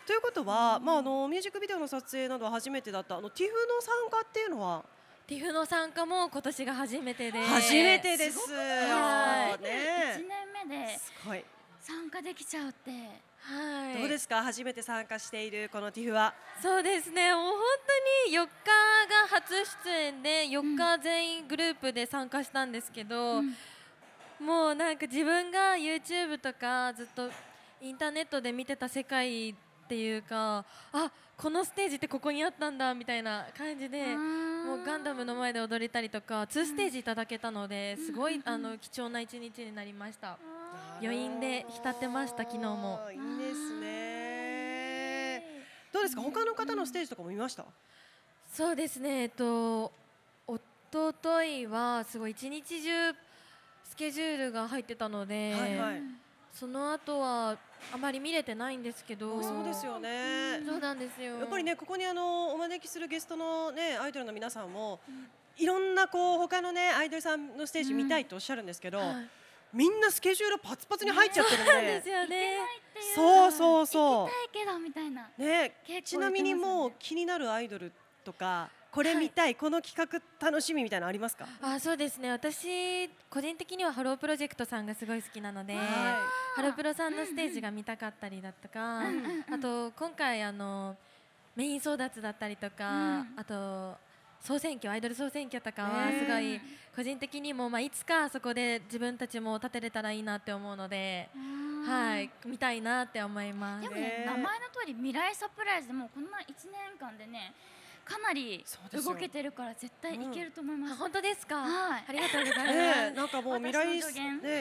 [0.06, 4.84] ということは、まああのミュージックビデオの撮影などは初めてだったあのティフの参加っていうのは
[5.26, 8.38] ティフの参加も今年が初めてで初めてです。
[8.46, 10.24] すはい？1ね。
[10.62, 11.42] 年目ですごい。
[11.80, 14.42] 参加できちゃうってはいどうですか？
[14.42, 16.34] 初めて参加しているこのティフは。
[16.62, 17.54] そうですねもう本
[18.26, 23.54] 当に4日が初出演で4日全員グループで参加したんですけど、うん
[24.40, 27.30] もうなんか自分が YouTube とかずっと
[27.80, 29.54] インターネットで見てた世界っ
[29.88, 34.04] ていうかあこのステージってここにあったんだみたいな感じで
[34.64, 40.38] もうガンダムの前で踊れたりとか2ステージいただけたのですごいあの貴重な一日になりました。
[41.02, 45.42] 余韻で浸ってました昨日もいいですね。
[45.92, 46.22] どうですか？
[46.22, 47.64] 他の方のステージとかも見ました？
[48.52, 49.92] そうですねえっと
[50.48, 50.60] 一
[51.22, 53.12] 昨日はすごい一日中
[53.90, 56.02] スケジュールが入ってたので、はいはい。
[56.52, 57.58] その後は
[57.92, 59.42] あまり見れてないんですけど。
[59.42, 60.62] そうですよね。
[60.66, 61.38] そうなんですよ。
[61.38, 65.00] やっぱりねここにあのお招きするゲストのねアイドルの皆さんも、
[65.56, 69.28] いろんなこう他のねアイドルさんのステージ見たいとおっしゃるんですけど、はい
[69.74, 72.10] みんなスケジュールパツパツに入っちゃってるんそうですで。
[72.12, 72.58] よね。
[73.16, 74.26] そうそうそう。
[74.26, 75.28] 行きたいけどみたいな。
[75.36, 77.90] ね結構ちなみにもう気になるアイドル
[78.24, 81.46] とかこれ見たい、この企画楽しみみたいなのありますか？
[81.60, 82.30] あそうですね。
[82.30, 85.80] 私個人的にはハロープロジェクトさんがすごい好きなので、は
[86.54, 90.96] ハロプロさんのステージが見たかったりだとか、あと今回あの
[91.56, 93.32] メイン争奪だったりとか、うん。
[93.36, 93.96] あと
[94.40, 96.60] 総選挙アイドル総選挙とかはすごい
[96.94, 101.28] 個人的にもまあいつかそこで自分たちも立てれたらいいなって思うので、
[101.84, 103.82] はい見たいなって思います。
[103.82, 103.88] で。
[103.88, 107.54] もねね名前の通り未来サプライズでもうこんな1年間でね
[108.04, 112.04] かなり動けてるから絶対いけると思います、あ本当ですか、はい。
[112.08, 112.72] ありがとうございます。
[112.72, 114.00] ねえなんかもう未来ね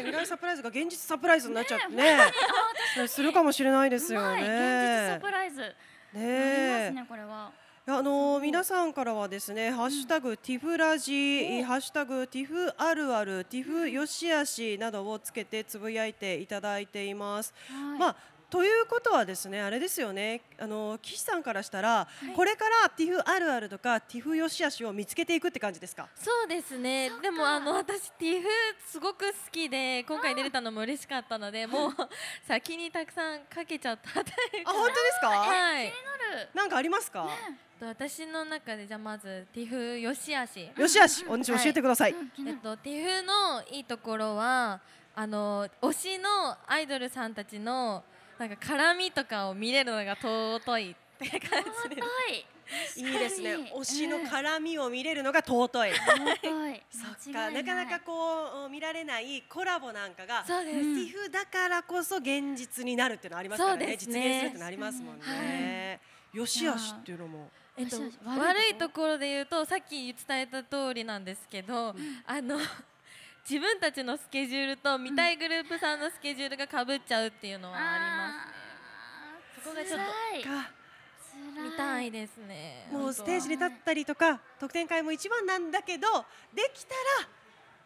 [0.04, 2.18] 未来サプライズが現実サプライズになっちゃってね。
[2.98, 5.20] ねするかもしれないですようまい現実ねサ。
[5.20, 7.52] プライズ、ねありえますねこれは。
[7.86, 17.54] あのー皆さんからはですね、ハッシュタグティフラジ、ハッシュタグティフあるある、ティフよしあしなどをつけてつぶやいていただいています。
[17.68, 18.00] はい。
[18.00, 18.16] まあ
[18.54, 26.08] ということはですね、あれですよね、あの岸さんからしたら、これからティフあるあるとかティフよしあしを見つけていくって感じですか？
[26.14, 27.10] そうですね。
[27.24, 28.48] でもあの私ティフ
[28.86, 31.94] すごく好きで今回出れたのも嬉しかったので もう
[32.48, 35.30] 先にたくさんかけちゃったというあ、本当ですか？
[35.30, 35.94] はい。
[36.54, 37.28] なんかありますか？
[37.80, 40.70] と私の中でじゃあまずティフよしあし。
[40.78, 42.12] よしあし、 お教えてください。
[42.12, 42.58] うん気になる。
[42.58, 44.80] えっと、ティフのいいところは
[45.16, 48.04] あの推しのアイドルさんたちの
[48.40, 52.02] なんか絡みとかを見れるのが尊いって感じです。
[52.02, 52.46] 尊い
[52.96, 53.56] いいですね。
[53.76, 55.92] 推しの絡みを見れるのが尊い。
[55.92, 60.44] 尊い そっか、なかなかこう見られないコラボなんかが。
[60.46, 66.00] そうです、ティフだからこそ現実になるっていうのありますからねそうですね実現するってのありますもんね。
[66.34, 67.52] よしあしっていうのも。
[67.76, 72.60] えっと悪悪いいところで言うとさっき伝えた通りなんですけど、あの
[73.50, 79.64] 自分たちのスケジュールと見たいグループさんのスケジュールがかぶっちゃうっていうのはありますね。
[79.64, 80.00] そこがちょっ
[81.56, 82.88] と見たいですね。
[82.90, 86.08] もうステージに立ったりとか得点会も一番なんだけど
[86.54, 87.28] できたら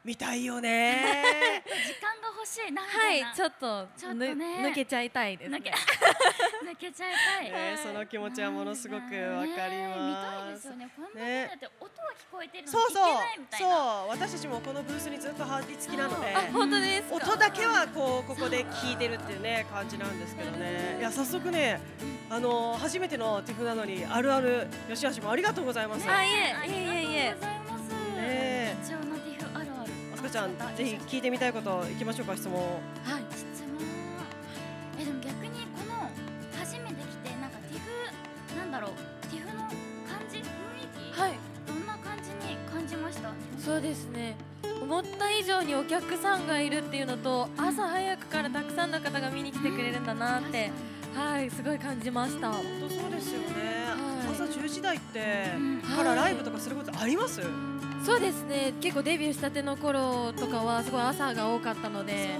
[0.08, 1.62] 見たいよね。
[1.86, 5.58] 時間が欲しいなはいちょっとちょっとぬね抜けちゃいたいです、ね。
[5.58, 5.70] 抜け。
[6.66, 10.76] 抜けちゃいたい、ねその気持ちはものすごくわかりね見たいますですよ。
[10.78, 10.90] ね。
[10.96, 13.04] こんなにねだって音は聞こえてるのにそうそう。
[13.04, 13.70] 聞けないみたいそう。
[13.70, 13.76] な
[14.08, 16.34] 私たちもこのブースにずっと張り付きなので。
[16.34, 17.16] あ本当ですか？
[17.18, 21.00] 音だけはこうここで聞いてるっていうね感じなんですけどね。
[21.00, 21.82] いや早速ね
[22.30, 27.84] あの初めてのティフなのにあるあるよしあしもありがとうございます、あいえあいえいえいえりがとうございます、
[28.18, 28.76] え
[30.22, 30.24] 貴重なティフあるあるあす。
[30.24, 32.74] かちゃんぜひ聞いてみたいこといきましょうか質問はい。
[33.32, 33.78] 質問。
[35.00, 36.10] えでも逆にこの
[36.60, 38.92] 初めて来てなんかティフなんだろう
[39.30, 39.74] ティフの感
[40.30, 40.44] じ雰囲
[41.14, 41.34] 気、はい。
[41.68, 42.96] どんな感じに感じ
[43.64, 44.36] そうですね。
[44.82, 50.72] 思った以上にお客さんがいるっていうのと朝早くからたくさんの方が見に来てくれるんだなって
[51.14, 52.52] はいすごい感じました。
[52.52, 53.48] 本当そうですよね、
[54.26, 54.34] はい。
[54.34, 55.82] 朝10時台ってうん。
[55.82, 57.42] からライブとかすることあります、
[58.06, 58.74] そうですね。
[58.80, 62.36] 結構デビューしたての頃とかはすごい朝が多かったので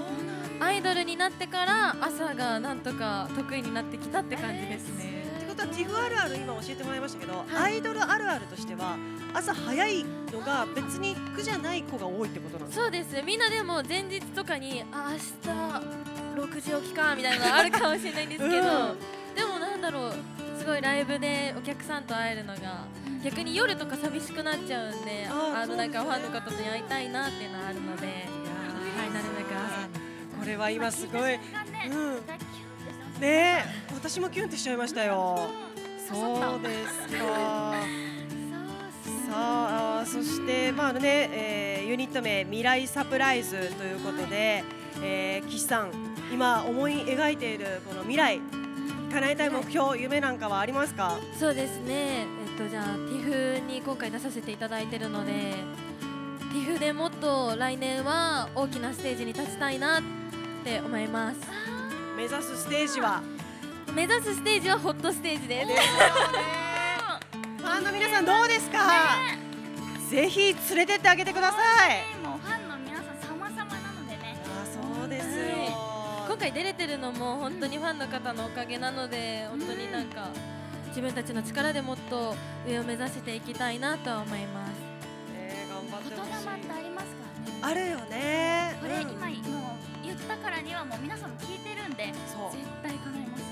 [0.60, 8.96] アイドルになってから朝がなんとか得意になってきたって感じですね、ってことはティフあるある今教えてもらいましたけど、アイドルあるあるとしては
[9.34, 12.84] 朝早いのが別に苦じゃない子が多いってことなんですか？
[12.84, 18.62] そうですみんなでも前日とかにあ明日6時起きかみたいなのがあるかもしれないんですけど、うん。
[19.36, 20.12] でもなんだろう。
[20.12, 20.16] す
[20.68, 22.84] ごいライブでお客さんと会えるのが
[23.24, 29.92] 逆に夜とか寂しくなっちゃうんであのなんかファンの方に会いたいなっていうのはあるので、はい、なるべく朝に。
[30.38, 31.40] これは今すごいうん。
[31.40, 32.14] うん。
[32.16, 32.20] ね。
[33.20, 35.48] え私もキュンってしちゃいましたよ。
[36.06, 36.62] そう。
[36.62, 37.74] ですか。
[39.28, 44.62] さあそしてまあね、えーユニット名未来サプライズということで、
[45.02, 45.90] えー岸さん
[46.32, 48.40] 今思い描いているこの未来
[49.10, 51.18] 叶えたい目標夢なんかはありますか？
[51.38, 55.54] そうですね、えっと、じゃあ TIFF に今回出させていただいてるので
[56.52, 60.02] TIFF でもっと来年は大きなステージに立ちたいなっ
[60.64, 61.38] て思います。
[62.16, 63.22] 目指すステージは？
[63.94, 65.68] 目指すステージはホットステージです。
[67.58, 68.78] ファンの皆さんどうですか、
[70.10, 71.56] ぜひ連れてってあげてくださ
[71.92, 72.04] い
[76.38, 80.28] 回出れてるのも本当にファンの方のおかげなので本当になんか
[80.88, 82.34] 自分たちの力でもっと
[82.66, 84.70] 上を目指していきたいなとは思います。
[85.32, 86.46] ね頑張って言ほしい。
[86.46, 87.14] 霊ってありますか
[87.62, 88.76] らねあるよね。
[88.80, 89.28] これうん今もう
[90.04, 92.52] 言ったからにはもう皆さんも聞いてるんでそう。
[92.52, 93.48] 絶対叶えます。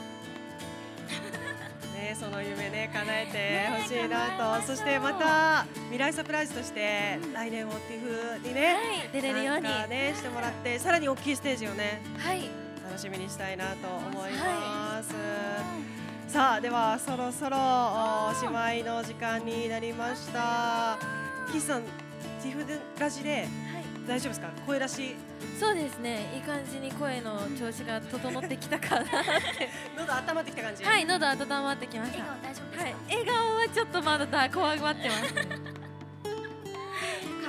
[1.96, 8.00] ね、その夢ね叶えてほしいなと、そしてまた未来サプライズとして来年もティ
[8.40, 9.62] フにね、はい出れるように。
[9.62, 12.02] ねしてもらってさらに大きいステージをね。
[12.18, 12.50] はい
[12.96, 15.12] 楽しみにしたいなと思います。
[16.32, 17.58] さあではそろそろ
[18.30, 20.96] おしまいの時間になりました。
[21.52, 22.64] 岸さんティフ
[22.98, 23.48] ラジで
[24.08, 24.48] 大丈夫ですか？
[24.66, 25.14] 声出し。
[25.60, 26.32] そうですね。
[26.36, 29.04] いい感じに声の調子が整ってきたかな
[29.98, 30.82] 喉温まってきた感じ？
[30.82, 32.18] はい喉温まってきました。
[32.18, 32.94] 笑顔大丈夫ですか、はい。
[33.10, 35.34] 笑顔はちょっとまだ怖がってます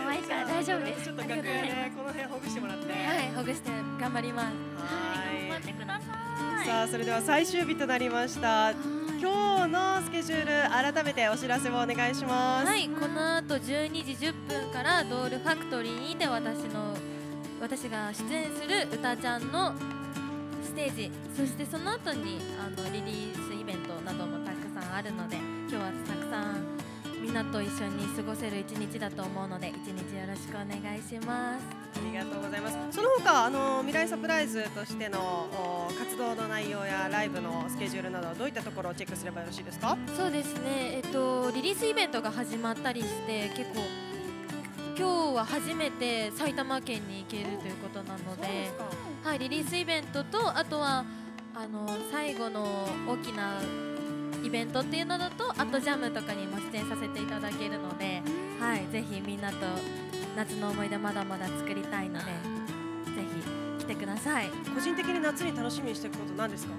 [0.07, 1.03] 可愛いから大丈夫です。
[1.03, 2.93] ちょっと楽屋でこの辺ほぐしてもらって。
[2.93, 4.45] はいほぐして頑張ります。
[4.77, 5.49] はい。
[5.49, 6.65] 頑張ってください。
[6.65, 8.71] さあそれでは最終日となりました。
[9.19, 16.93] 今日のスケジュール改めてお知らせをお願いします、はいこの後12時10分からドールファクトリーにて私の
[17.59, 19.73] 私が出演するうたちゃんの
[20.63, 26.76] ステージそしてその後にあのリリースイベントなどもたくさんあるので今日はたくさん
[27.27, 31.61] みんなと一緒に過ごせる一日だと思うので一日よろしくお願いします。
[31.61, 32.77] ありがとうございます。
[32.91, 39.97] その他あの未来サプライズとしてのお活動の内容やライブのスケジュールなどどういったところをチェックすればよろしいですか？
[40.15, 43.81] そうですね、えっと、リリースイベントが始まったりして結構
[44.97, 48.71] 今日は初めて埼玉県に行けるということなので
[49.25, 51.03] はい、リリースイベントとあとは
[51.53, 52.65] あの最後の
[53.05, 53.59] 大きな
[54.43, 58.21] イベントっていうのだとあとジャムとかにも出演させていただけるので、
[58.59, 59.57] はい、ぜひみんなと
[60.35, 62.31] 夏の思い出まだまだ作りたいのでぜ
[63.79, 64.49] ひ来てください。
[64.73, 66.73] 個人的に夏に楽しみにしていくこと何ですか？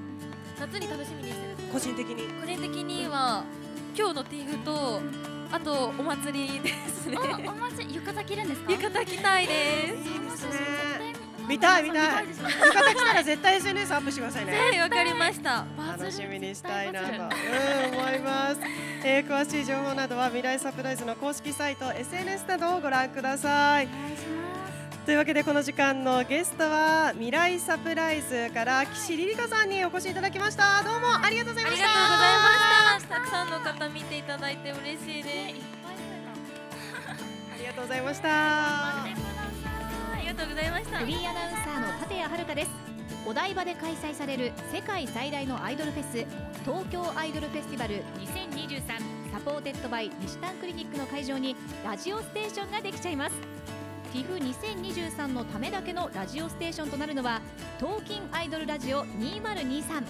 [0.61, 2.33] 夏に楽しみにしてる個人的に。
[2.41, 3.45] 個人的には
[3.97, 5.01] 今日のティーフと
[5.51, 7.17] あとお祭りですね。
[7.47, 8.73] おお祭り浴衣着るんですか？
[8.73, 9.95] 浴衣着たいです。
[9.95, 11.15] いいですね
[11.49, 12.27] 見たい見たい。
[12.29, 14.59] 浴衣来たら絶対 SNS アップしてくださいね。
[14.59, 15.65] はいわかりました。
[15.99, 18.61] 楽しみにしたいなと、思います、
[19.05, 23.89] えー詳しい情報などは未来サプライズの公式サイト SNS などをご覧ください。
[25.07, 30.83] というわけでこの時間のゲストは未来サプライズから岸リリカさんにお越しいただきました。
[30.83, 31.87] どうもありがとうございあました。
[31.89, 33.15] りがとうございました。
[33.15, 35.79] たくさんの方見ていただいて嬉しいです。
[37.55, 38.29] ありがとうございました
[40.19, 40.99] ありがとうございました。
[40.99, 42.71] フリーアナウンサーの立谷遥です。
[43.25, 46.27] お台場で開催される世界最大のアイドルフェス
[46.65, 48.83] 東京アイドルフェスティバル2023
[49.33, 51.55] サポーテッドバイ西丹クリニックの会場に
[51.85, 53.37] ラジオステーションができちゃいます。
[54.13, 57.41] TIF2023 のためだけのラジオステーションとなるのは
[57.79, 60.03] 東京アイドルラジオ2023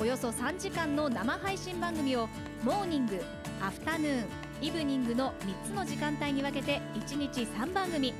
[0.00, 2.28] およそ3時間の生配信番組を
[2.64, 3.22] モーニング
[3.60, 4.24] アフタヌーン
[4.62, 8.12] イブニングの3つの時間帯に分けて1日3番組。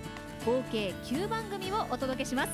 [0.48, 2.48] 合計9番組をお届けします。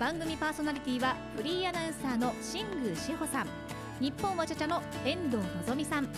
[0.00, 3.46] 番組パーソナリティはフリーアナウンサーの新宮志保さん。
[4.00, 6.08] 日本わちゃちゃの遠藤のぞみさん。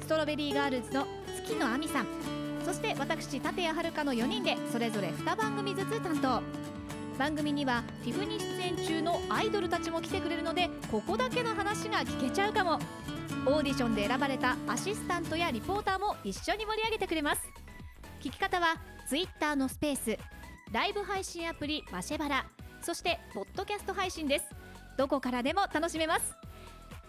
[0.00, 2.06] ストロベリーガールズの月野亜美さん。
[2.64, 6.42] そして私立谷遥の4人でそれぞれ2番組ずつ担当。
[7.16, 12.80] 番組にはティフに出演中のアイドルたちも来てくれるのでここだけの話が聞けちゃうかも。
[13.46, 17.42] オーディションで選ばれたアシスタントやリポーターも一緒に盛り上げてくれます。
[18.20, 18.74] 聞き方は
[19.08, 20.39] Twitter のスペース
[20.72, 22.46] ライブ配信アプリマシェバラ
[22.80, 24.44] そしてポッドキャスト配信です。
[24.96, 26.36] どこからでも楽しめます。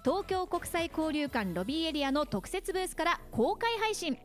[0.04, 4.18] 東京国際交流館ロビーエリアの特設ブースから公開配信。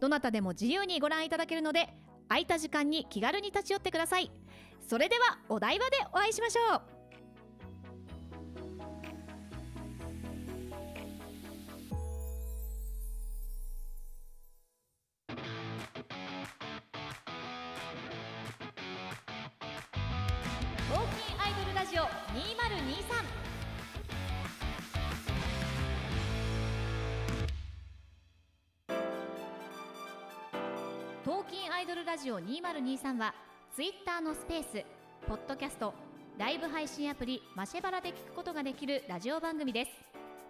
[0.00, 1.88] どなたでも自由にご覧いただけるので
[2.28, 4.30] 空いた時間に気軽に立ち寄ってください。
[4.88, 7.00] それではお台場でお会いしましょう。
[31.30, 33.32] 東京アイドルラジオ2023は
[33.76, 34.84] ツイッターのスペース、
[35.28, 35.94] ポッドキャスト、
[36.36, 39.92] ライブ配信アプリマシェバラで聞くことができるラジオ番組です。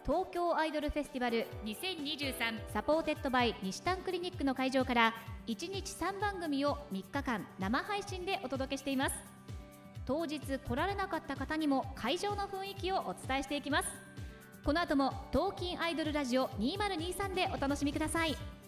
[0.07, 5.13] 東京アイドルフェスティバル2023 supported by にしたんクリニックの会場から
[5.49, 9.17] 1日3番組を3日間生配信でお届けしています。
[10.07, 13.89] 当日来られなかった方にも会場の雰囲気をお伝えしていきます。
[14.65, 18.60] この後も東京アイドルラジオ2023でお楽しみください。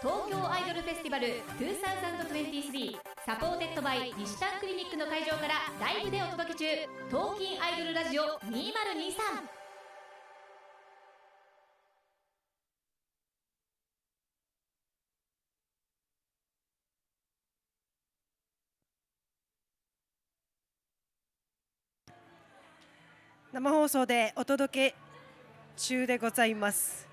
[0.00, 1.26] 東京アイドルフェスティバル
[1.58, 2.96] 2023
[3.26, 6.64] supported by にしたんクリニックの会場からライブでお届け中
[7.10, 9.60] 東京アイドルラジオ2023
[23.52, 24.96] 生放送でお届け
[25.76, 27.09] 中でございます。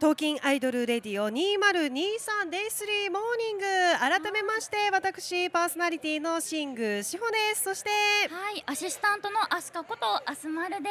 [0.00, 3.64] 東京 Idol Radio 2023 Day Three Morning。
[3.98, 7.64] 改めまして私パーソナリティの新宮志保です。
[7.64, 7.90] そして
[8.30, 10.88] はい、アシスタントのアスカことアスマルで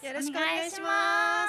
[0.00, 0.06] す。
[0.06, 1.46] よろしくお願いしま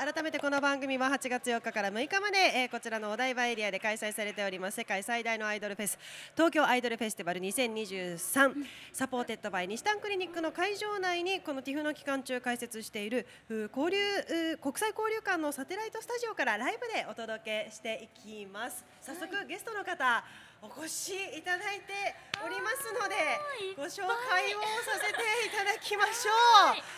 [0.00, 0.12] す。
[0.14, 5.98] 改めてこの番組は8月4日から6日まで、えーこちらのお台場エリアで開催されております世界最大のアイドルフェス
[6.34, 8.54] 東京アイドルフェスティバル2023
[8.92, 13.98] supported by にしたんクリニックの会場内にこの TIF の期間中開設しているう交流
[14.54, 20.22] う国際交流館のサテライトスタジオからライブでお届けしていきます早速、ゲストの方
[20.62, 23.18] お越しいただいておりますので
[23.74, 26.30] ご紹介をさせていただきましょ
[26.78, 26.96] う。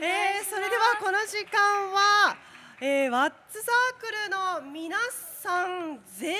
[0.00, 2.36] えー、それではこの時間は、
[2.80, 6.38] えー、ワッツサークルの皆さん全員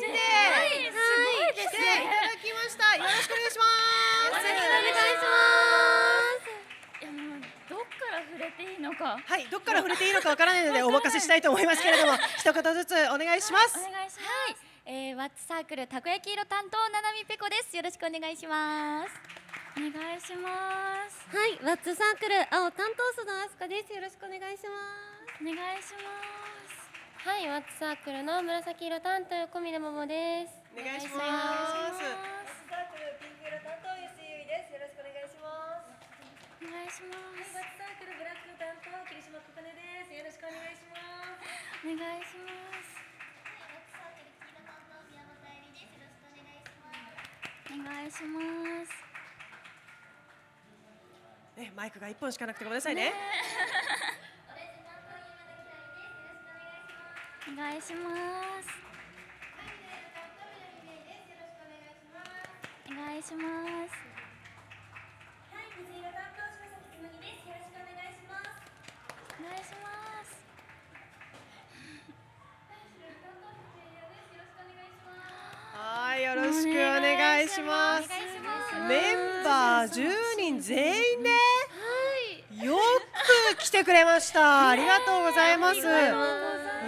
[0.00, 1.20] で、はい
[1.52, 2.96] 来ていただきました。
[2.96, 3.68] よろしくお願いします。
[4.26, 6.39] よろしくお願いします。
[8.24, 9.18] 触れていいのか。
[9.24, 13.78] はい、どっから触れていいのかわからないのでお任せしたいと思いますけれども、一言ずつお願いします。
[13.78, 14.70] お願いします。
[14.86, 17.76] えー、ワッツサークルたこ焼き色担当ななみぺこです。
[17.76, 19.10] よろしくお願いします。
[19.76, 21.28] お願いします。
[21.30, 23.92] はい、ワッツサークル青担当数のあすかです。
[23.94, 24.70] よろしくお願いしま
[25.38, 25.42] す。
[25.42, 26.10] お願いしま
[27.24, 27.28] す。
[27.28, 30.54] はい、ワッツサークルの紫色担当小峰桃です。
[30.74, 31.20] お願いしま
[33.26, 33.29] す。
[36.60, 37.56] お願いします。
[37.56, 40.12] バッサークルブラック担当霧島こかねです。
[40.12, 41.00] よろしくお願いしま
[41.40, 41.48] す。
[41.88, 42.52] お願いしま
[42.84, 43.00] す。
[47.72, 48.36] お願いしま
[48.84, 48.92] す。
[51.56, 53.12] ね、マイクが一本しかなくてごめんなさいね。
[57.50, 58.10] お願いしま
[58.60, 58.68] す。
[62.90, 63.96] お願いします。
[65.50, 67.48] はい、水色担当柴崎つむぎです。
[67.48, 68.46] よろしくお願いします。
[69.40, 69.86] お願いしま
[70.24, 70.42] す。
[75.74, 78.08] はい、よろしくお願いします。
[78.88, 82.76] メンバー10人全員で、よ
[83.56, 84.68] く来てくれました。
[84.68, 85.80] ありがとうございます。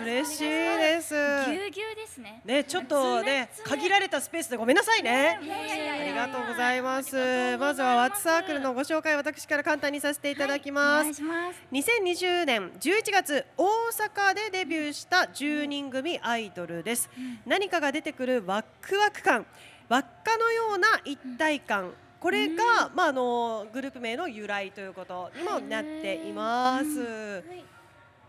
[0.04, 1.14] 嬉しいです。
[1.46, 2.42] ぎゅうぎゅうですね。
[2.44, 5.38] ね、ちょっとね、限られたスペースでごめんなさいね。
[5.40, 7.56] ありがとうございます。
[7.58, 11.04] まずはワッツサークルのご紹介、私から簡単にさせていただきおます。
[11.04, 11.60] 願いします。
[11.72, 17.08] 2020年11月大阪でデビューした10人組アイドルです、
[17.46, 19.46] 何かが出てくるワクワク感。
[19.88, 21.92] 輪っかのような一体感。
[22.20, 27.42] これが、まあ、あのグループ名の由来ということにもなっています、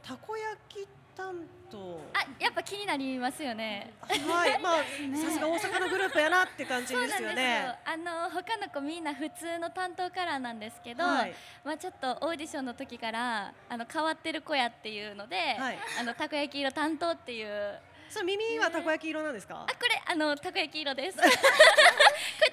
[0.01, 1.35] たこ焼きっ担
[1.71, 1.99] 当。
[2.13, 3.93] あやっぱ気になりますよね。
[4.07, 7.75] はいまあさすが大阪のグループやなって感じですよね。
[7.85, 11.33] あの他の子みんな普通の担当カラーなんですけど、はい。
[11.63, 15.77] まあちょっとオーディションの時からあの変わってる子やっていうので、はい。
[15.99, 17.79] あのたこ焼き色担当っていう。
[18.09, 19.65] それ耳はたこ焼き色なんですか？
[19.67, 21.17] あこれあのたこ焼き色です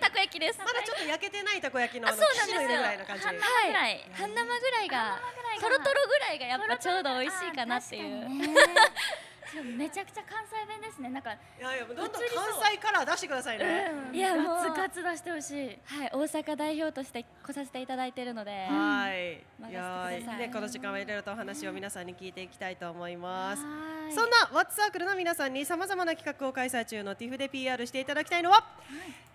[0.01, 0.59] たこ焼きです。
[0.59, 3.25] まだちょっと焼けてないたこ焼きのあのあそうなぐらいな感じ。
[3.25, 3.37] はい。
[3.37, 5.21] ぐらい半生ぐらいが。
[5.61, 8.27] とろとろぐらいがやっぱちょうど美味しいかなっていう
[9.77, 11.11] めちゃくちゃ関西弁ですね。
[11.11, 14.17] なんかいやいやどんどん関西カラー出してくださいね、うん。
[14.17, 14.57] いやもう。
[14.57, 15.79] ガツガツ出してほしい。
[15.85, 18.51] はい大阪代表として来させていただいてるので。
[18.51, 19.43] はい。
[19.59, 19.71] 任
[20.11, 20.29] せてい。
[20.31, 23.63] やくだこの時間はいろいろとお話を皆さんに聞いていきたいと思います。
[23.63, 23.69] は
[24.11, 24.13] い。
[24.13, 28.65] そんなワッツサークルの皆さんにさまざまな企画を開催中の TIFF で PR していただきたいのは、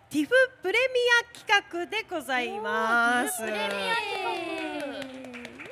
[0.09, 0.27] TIFF
[0.61, 3.41] プレミア企画でございます。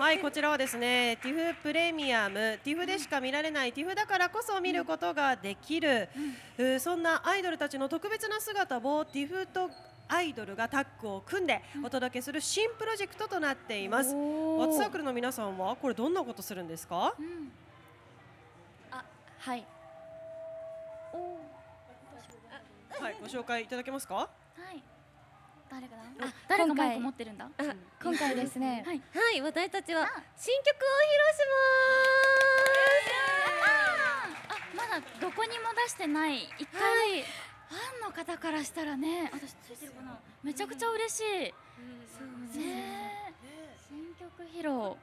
[0.03, 6.09] はいこちらはですね TIFF プレミアム TIFF でしか見られない TIFF だからこそ見ることができる、
[6.57, 9.69] うーそんなアイドルたちの特別な姿を TIFF と
[10.09, 14.09] アイドルがタッグを組んでお届けする新プロジェクトとなっています。
[14.09, 17.15] ワッツサークルの皆さんはこれどんなことするんですか？
[17.17, 17.49] うん
[18.91, 19.05] あ
[19.39, 19.63] はい
[22.99, 24.15] はいご紹介いただけますか？
[24.15, 24.29] は
[24.75, 24.83] い
[25.73, 27.49] 誰かなあ誰がマイク持ってるんだ？
[28.03, 28.83] 今回ですね。
[28.85, 29.01] はい。
[29.13, 30.21] はい、私たちはあ。
[30.37, 30.79] 新曲を
[33.73, 34.19] あ
[34.77, 36.43] まだどこにも出してない。
[36.59, 37.25] 一回も
[37.69, 40.19] ファンの方からしたらね私ついてるかな。
[40.43, 41.23] めちゃくちゃ嬉しい。
[41.23, 41.53] ね。
[43.43, 44.69] え新曲披露。
[44.69, 44.97] こ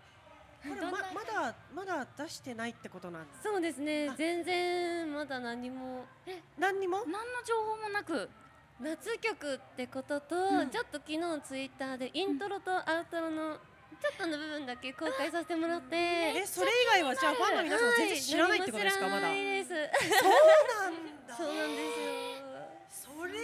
[0.64, 3.42] れままだまだ出してないってことなんです。
[3.42, 6.04] そうですね、全然まだ何も。
[6.58, 6.98] 何にも？
[6.98, 8.28] 何の情報もなく
[8.81, 10.70] 夏曲ってことと、うん。
[10.70, 13.57] ちょっと昨日ツイッターでイントロとアウトロの
[14.01, 19.09] ちょっとの部分だけ公開させてもらって、えそれ以外はじゃあファンの皆さんは全然知らないってことですか？
[19.09, 19.28] まだ。
[19.28, 19.37] そうなん
[21.28, 21.37] だ。
[21.37, 21.83] そうなんで
[22.97, 23.12] すよ。
[23.20, 23.39] それは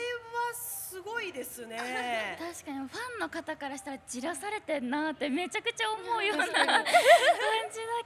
[0.55, 2.39] すごいですね。
[2.41, 6.83] 確かにファンの方からしたらじらされてんなってめちゃくちゃ思うような感じだ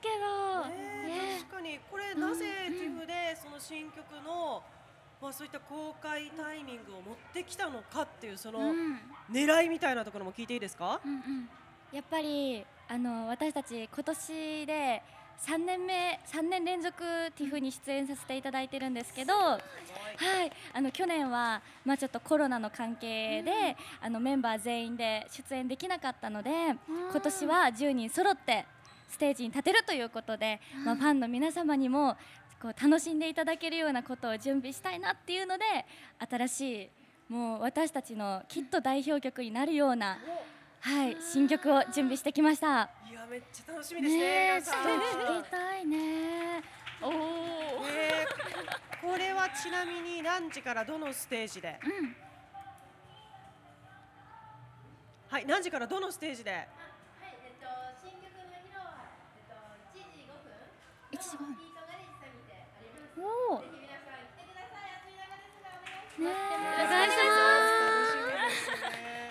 [0.02, 0.66] けど。
[0.66, 1.78] ね確かに。
[1.88, 4.60] これなぜ TIFF でその新曲の
[5.20, 8.54] まあそういった公開タイミングを持ってきたのかっていうそうん。
[8.54, 8.96] の
[9.30, 11.00] 狙いみたいなところも聞いていいですか？
[11.04, 11.48] うんうん。
[11.92, 15.02] やっぱりあの私たち今年で
[15.46, 17.02] 3年目3年連続
[17.36, 19.60] TIFF に出演させていただいてるんですけど、はい、
[20.72, 26.50] あの去年はまあちょっとコロナの関係で、あのメンバー全員で出演できなかったので、
[27.10, 28.66] 今年は10人揃って
[29.08, 32.16] ステージに立てるということで、まあファンの皆様にも
[32.60, 35.64] こう楽しんでいただけるようなことを準備したいなっていうので、
[36.18, 40.18] 新しいもう私たちのきっと代表曲になるような。
[40.82, 42.88] はい、新曲を準備してきました。
[43.10, 44.20] いやめっちゃ楽しみですね。
[44.56, 44.88] ねちょっと
[45.34, 46.62] 聞きたいね
[47.02, 47.16] おおね
[48.24, 48.26] え
[49.00, 51.78] これはちなみに何時からどのステージで？
[51.84, 52.16] うん
[55.28, 56.66] はい何時からどのステージで
[61.12, 61.69] ？1時5分
[63.20, 63.66] おおね
[66.18, 66.28] え。
[66.84, 67.16] お願いし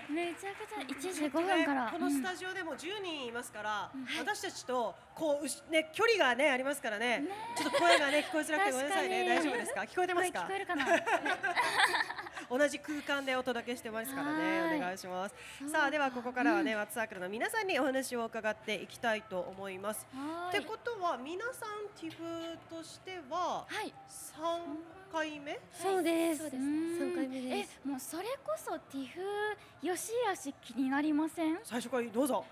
[0.09, 1.89] めちゃくちゃ1時5分から。
[1.91, 7.25] このスタジオでも10人いますから、私たちとこううしね距離がねありますからね。
[7.55, 9.25] ちょっと声がね聞こえづらくてごめんなさいね。
[9.29, 9.81] 大丈夫ですか？
[9.81, 10.47] 聞こえてますか？
[10.47, 10.85] 声聞こえるかな？
[12.49, 14.61] 同じ空間でお届けしてますからね。
[14.61, 14.77] はい。
[14.77, 15.35] お願いします。
[15.71, 20.07] さあではここからはね、ワッツサークルの皆さんにお話を伺っていきたいと思います。
[20.13, 23.93] はってことは皆さん TIFF としてははい、
[24.35, 25.59] 3回目？
[25.73, 26.41] そうです。
[26.41, 26.99] そうです。
[26.99, 27.79] 三回目です。
[27.85, 31.59] えもうそれこそ TIFF よしあし気になりません？
[31.63, 32.45] 最初からどうぞ。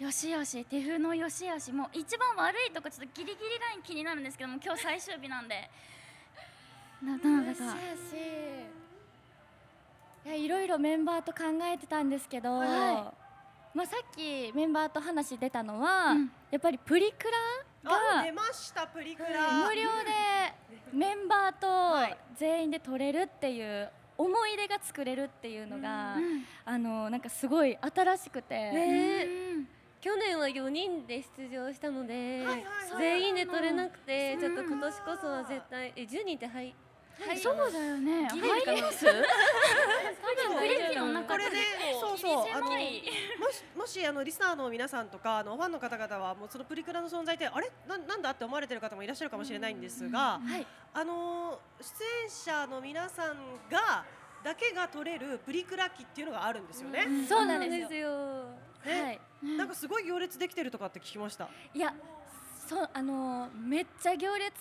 [0.00, 5.70] よしあし TIFF のよしあしもう一番悪いとこちょっとギリギリライン気になるんですけども今日最終日なんで
[7.04, 7.76] などなたか。
[10.24, 10.28] い。
[10.28, 11.38] やいろいろメンバーと考
[11.72, 13.12] えてたんですけど、は
[13.74, 16.30] まあさっきメンバーと話出たのは、うん。
[16.50, 17.28] やっぱりプリク
[17.84, 19.28] あラ出ましたプリクラ。
[19.28, 19.88] が無料で
[20.92, 22.10] メンバー はい。
[22.12, 26.44] と全員で撮れるっていう思い出が作れるっていうのが、うん。
[26.64, 29.24] あのなんかすごい新しくて、ね。
[29.24, 29.68] うん。
[30.00, 32.64] 去年は4人で出場したので、はいはい
[32.98, 36.74] 全員で取れなくて、うんちょっと今年こそは絶対え10人ってはい。
[37.20, 37.38] はい。
[37.38, 38.28] そうだよね。
[38.28, 38.40] 入
[38.76, 39.06] ります？
[39.06, 39.12] こ
[41.36, 41.56] れね
[42.00, 47.70] そうそうあのもしもしあのリスナーの皆さんとかあのファンの方々はもうそのプリクラの存在ってあれ？
[47.88, 50.66] ななんだって思われてる方もいらっしゃるかもしれないんですが、はい。
[50.92, 53.36] あの出演者の皆さん
[53.70, 54.04] が
[54.42, 57.06] だけが撮れるプリクラ機っていうのがあるんですよね。
[57.28, 58.10] そうなんですよ。
[58.84, 59.20] はい。
[59.56, 61.48] なんかすごい行列できてるとかって聞きました。
[61.74, 61.94] いや
[62.66, 64.54] そうあのめっちゃ行列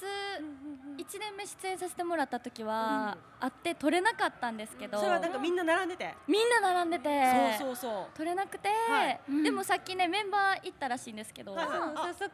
[0.98, 7.58] 一年目出演させてもらった時は、あって取れなかったんですけど、それはなんかみんな並んでて、みんな並んでて。
[7.60, 8.18] そうそうそう。
[8.18, 9.20] 取れなくて、はい。
[9.44, 11.68] でもさっきねメンバー行ったらしいんですけど、はい。
[11.68, 12.30] はいうん早速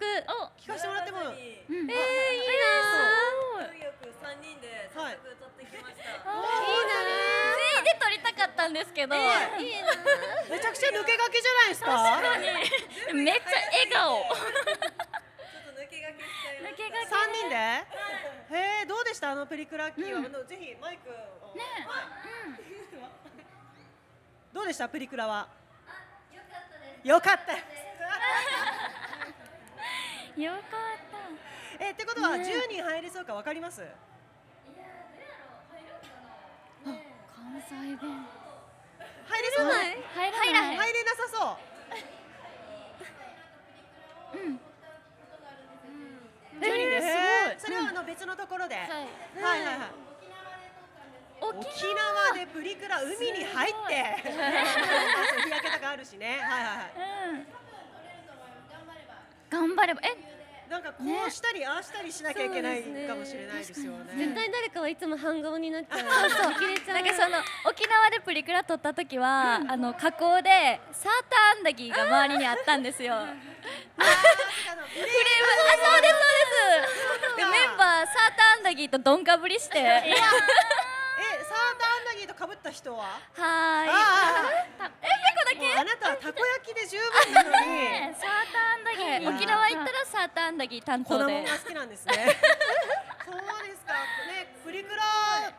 [0.57, 1.19] 聞かせてもらっても。
[1.19, 1.29] うん。
[1.29, 1.93] えー、いいな
[3.85, 5.17] よく三人ではい。
[5.23, 6.03] 早速撮ってきました。
[6.03, 6.09] 全
[7.77, 9.19] 員で撮りたかったんですけど、い。
[9.19, 9.33] いな。
[10.49, 11.93] めちゃくちゃ抜け駆けじゃないですか？
[13.13, 13.49] めっちゃ
[13.87, 14.25] 笑顔
[17.09, 17.55] 三人で？
[17.55, 17.85] へ
[18.83, 19.31] えどうでした？
[19.31, 21.13] あのプリクラッキーは、あのぜひマイクを。
[21.55, 21.61] ね
[24.53, 24.87] どうでした？
[24.89, 25.47] プリクラは？
[27.03, 27.61] よかったで
[30.35, 30.41] す。
[30.41, 30.61] よかっ
[31.81, 33.81] えってことは10人入れそうかわかります？
[33.81, 33.87] た
[36.83, 36.99] 関
[37.61, 38.27] 西弁。
[39.29, 39.71] 入れそう入
[40.53, 40.77] らない。
[40.77, 41.55] 入れなさそう
[46.59, 50.09] 10人ですへーそれはあの別のところで、はい、はいはいはい。
[51.41, 54.27] 沖縄でプリクラ海に入って。
[55.43, 56.39] 日焼けとかあるしね。
[56.41, 56.91] はいはいはい。
[57.29, 57.47] うん。
[59.49, 60.01] 頑張れば。
[60.03, 60.38] え
[60.69, 64.13] なんかこうしたり、ああしたりしなきゃいけないかもしれないですよね。
[64.15, 65.99] 絶対誰かはいつも半顔になっちゃう。
[66.05, 66.51] そうそう。
[66.93, 73.15] なんかその沖縄でプリクラ撮った時は、あの加工でサーターアンダギーが周りにあったんですよ。
[73.17, 74.13] フレームあ
[75.85, 77.35] そうですそうです。
[77.37, 80.15] でメンバーサーターアンダギーとどんかぶりして。
[82.39, 83.19] はえ、サーターアンダギーと被った人は？
[83.35, 83.89] ーい。
[83.89, 83.91] あ
[84.79, 85.75] たえペコだけ？
[85.75, 91.51] あなたはたこ焼きで十分なのに、ねサーターアンダギー、はい沖縄行ったらサーターアンダギー担当で粉もんが。
[91.51, 92.13] 好きなんですね。
[93.29, 93.35] そう
[93.67, 93.93] ですか。
[93.93, 95.03] ね、プリクラ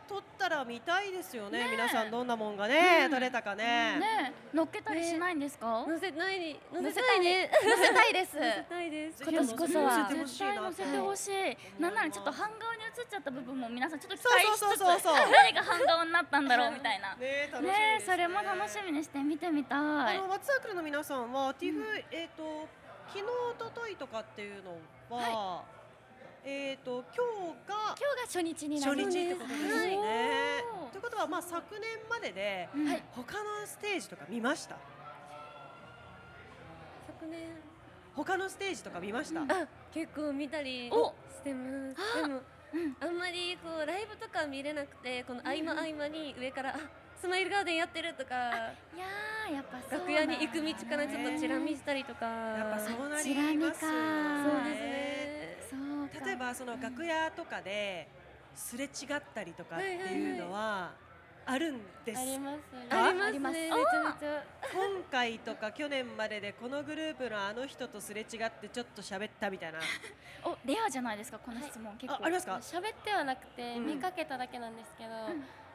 [0.09, 1.69] 撮ったら見たいですよね。
[1.71, 3.97] 皆さんどんなもんがね、撮れたかね。
[3.99, 7.49] ね乗っけたりしないんですか、乗せないに乗せたいね。
[7.63, 8.35] 乗せたいです。
[8.35, 9.23] 乗せたいです。
[9.23, 17.15] 今年こそはぜひ乗せてほしいな絶対乗せてほしい、なんならちょっと半顔に映っちゃった部分も皆さんちょっと期そう待しつつそうそうそうそう誰が半顔になったんだろうみたいな。
[17.15, 18.01] ね、楽しみですね。
[18.05, 19.77] それも楽しみにして見てみたい。
[19.79, 22.67] あのワッツサークルの皆さんは、ティフえっ、と
[23.07, 23.27] 昨日一
[23.75, 24.77] 昨日とかっていうの
[25.09, 25.63] は、
[26.43, 29.97] えっ、と今日が今日が初日にな初る日ってことですはい。
[29.97, 30.63] ね。
[30.91, 33.03] ということはまあ昨年までで、はい。
[33.11, 34.75] 他のステージとか見ました？
[37.07, 37.49] 昨年。
[38.15, 39.41] 他のステージとか見ました？
[39.41, 41.13] あ結構見たりお。
[41.29, 42.21] してます。
[42.21, 42.41] でも
[42.99, 46.79] あんまりこうライブとか見れなくてこの合間合間に上からあ
[47.19, 52.25] スマイルガーデンやってるとかいやーやっぱそう楽屋に行く道からちょっとチラ見したりとか。
[52.25, 54.45] やっぱそうなりますよか。
[54.47, 56.25] そうですね。
[56.25, 58.07] 例えばその楽屋とかで
[58.55, 58.89] すれ違っ
[59.33, 60.91] たりとかっていうのは
[61.45, 62.19] あるんです。
[62.19, 63.69] ありますあありますね。
[63.69, 64.43] めちゃめちゃ。
[64.73, 69.79] 今回とか去年まででこのグループのあの人とすれ違ってちょっと喋ったみたいな。
[70.45, 72.23] おレアじゃないですかこの質問、結構。
[72.23, 72.53] あありますか？
[72.55, 73.85] 喋ってはなくて、うん。
[73.87, 75.09] 見かけただけなんですけど、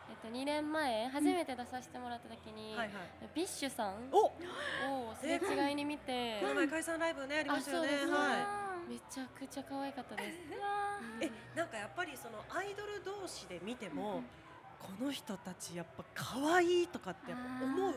[0.08, 2.96] えっと、2年前初めて出させてもらった時に、はいはい。
[3.34, 6.40] BiSH さんおをすれ違いに見て。
[6.40, 7.88] この前解散ライブねありましたよね。
[8.06, 10.38] はめちゃくちゃ可愛かったです。
[10.38, 10.40] い
[11.20, 14.22] えなんかやっぱりそのアイドル同士で見ても
[14.86, 17.94] この人たちやっぱ可愛いとかって思う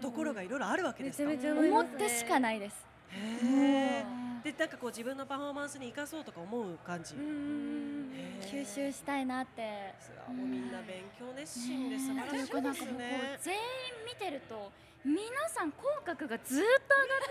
[0.00, 1.28] ところがいろいろあるわけですか？
[1.30, 1.38] ね
[1.68, 2.86] 思ってしかないです。
[3.10, 4.42] へー。
[4.42, 7.14] でなんかこう自分のパフォーマンスに生かそうとか思う感じ？
[7.14, 9.94] 吸収したいなって。
[10.28, 13.36] みんな勉強熱心で素晴らしいですね。
[13.36, 13.60] う全員
[14.06, 14.72] 見てると
[15.04, 16.64] 皆さん口角がずっと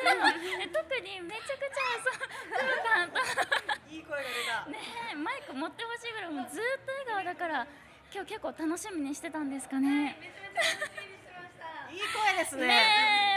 [0.05, 0.61] 上がってるの。
[0.63, 3.17] え特にめちゃくちゃそうクロカンと
[3.89, 4.69] いい声が出た。
[4.69, 4.77] ね
[5.23, 7.67] マイク持ってほしいぐらいもうずっと笑顔だから
[8.14, 10.18] 今日結構楽しみにしてたんですかね。
[11.91, 12.68] いい声ですね。
[12.68, 12.74] ね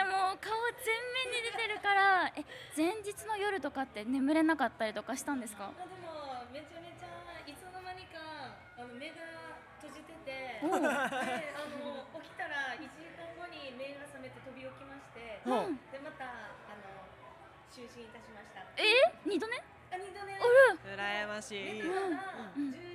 [0.02, 0.94] えもう顔全
[1.26, 2.32] 面に出てるから。
[2.36, 2.44] え
[2.76, 5.72] 前日の夜とかって眠れなかったりとかしたんですか？
[5.74, 7.10] あでもめちゃめちゃ
[7.50, 8.20] いつの間にか
[8.78, 9.14] あの目が
[9.82, 10.30] 閉じてて。
[10.30, 15.42] であの起きたら1時間後に目が覚めて飛び起きまして。
[15.44, 15.76] うん。
[15.90, 16.24] でまた
[16.70, 17.10] あの
[17.74, 18.62] 就寝いたしました。
[18.78, 18.86] え？
[19.26, 19.58] 二度寝？
[19.58, 20.38] あ二度寝。
[20.94, 21.82] 羨ましい。
[21.82, 22.89] 寝た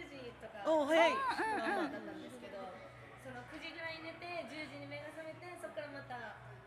[0.66, 2.58] ら10時とかお早いだったんですけど
[3.22, 6.18] その9時ぐらいに寝て10時に目が覚めてそこからまた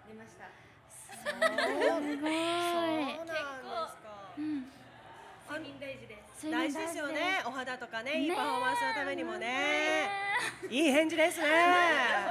[0.07, 0.47] 寝ました。
[1.19, 2.31] そうそうなんですか。
[4.39, 4.71] うん。
[5.49, 6.51] 睡眠大事です。
[6.51, 7.43] 大事ですよね。
[7.47, 10.09] お肌とかねいいねパフォーマンスのためにもね。
[10.71, 11.47] いい返事ですね。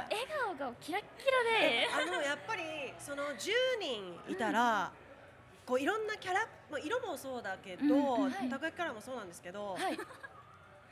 [0.08, 1.88] 笑顔がキラッキラで。
[1.92, 2.62] あのやっぱり
[2.98, 3.36] その10
[3.80, 4.90] 人いたら、
[5.66, 7.88] こういろんなキャラ、まあ、色もそうだけど、う
[8.20, 8.24] ん。
[8.24, 9.98] うんたこ焼きからもそうなんですけど、はい。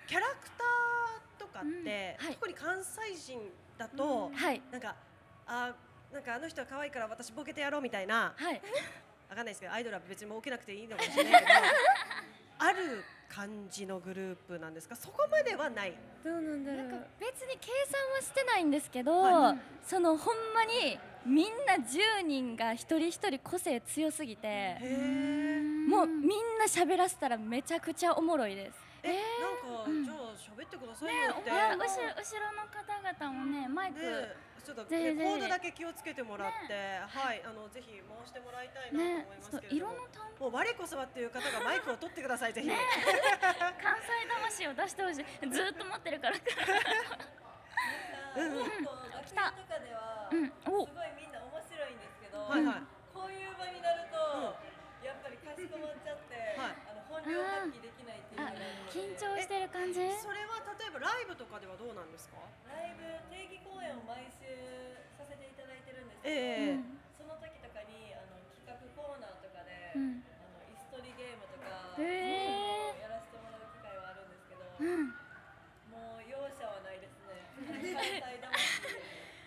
[0.07, 2.34] キャラクターとかって、うんはい。
[2.34, 3.40] 特に関西人
[3.78, 4.62] だと、はい。
[4.70, 4.94] なんか
[5.46, 5.74] あ
[6.12, 8.61] なんかあの人は可愛いから私ボケてやろうみたいなはい。
[9.28, 11.52] わかんないですけどアイドルは別にもう起きなくていいのかもしれないけど
[12.59, 14.94] ある感じのグループなんですか？
[14.96, 15.94] そこまではない。
[16.24, 16.86] どうなんだろう。
[16.88, 31.51] なんか別に計算はしてないんですけど、はそのほんまにみんな10人が一人一人個性強すぎてへえもうみんな喋らせたらめちゃくちゃおもろいですえなんかじゃあ喋ってくださいよって。
[31.51, 34.34] いや後ろ後ろの方々もねマイク、ね
[34.66, 35.30] ちょっと、ぜね、ひぜひ。
[35.30, 36.74] コードだけ気をつけてもらって、
[37.07, 42.74] はいあのぜひ回してもらいたいなと思いねますちょっとけれども、色の担もう我こそはっていう方がマイクを取ってくださいぜひ、関
[44.03, 44.11] 西
[44.59, 45.24] 魂を出してほしい。
[45.47, 46.36] ずーっと持ってるから。
[48.36, 48.59] うん。
[48.59, 48.66] うん。
[48.66, 52.90] 来たとかではうんおすごいみんな面白いんですけど、はいはい。
[53.14, 54.18] こういう場になると、
[55.07, 56.82] やっぱりかしこまっちゃって、はい。
[56.90, 58.03] あの本領発揮でき
[58.92, 60.01] 緊張してる感じ？
[60.22, 62.36] それは例えばライブとかではどうなんですか？
[62.68, 64.47] ライブ定期公演を毎週
[65.18, 66.84] させていただいてるんですけど、ええ
[67.18, 70.22] その時とかにあの企画コーナーとかで、うん。
[70.30, 75.14] あの椅子取りゲームとか、へーやらせてもらう機会はあるんですけど、うん
[75.90, 78.30] もう容赦はないですね関西魂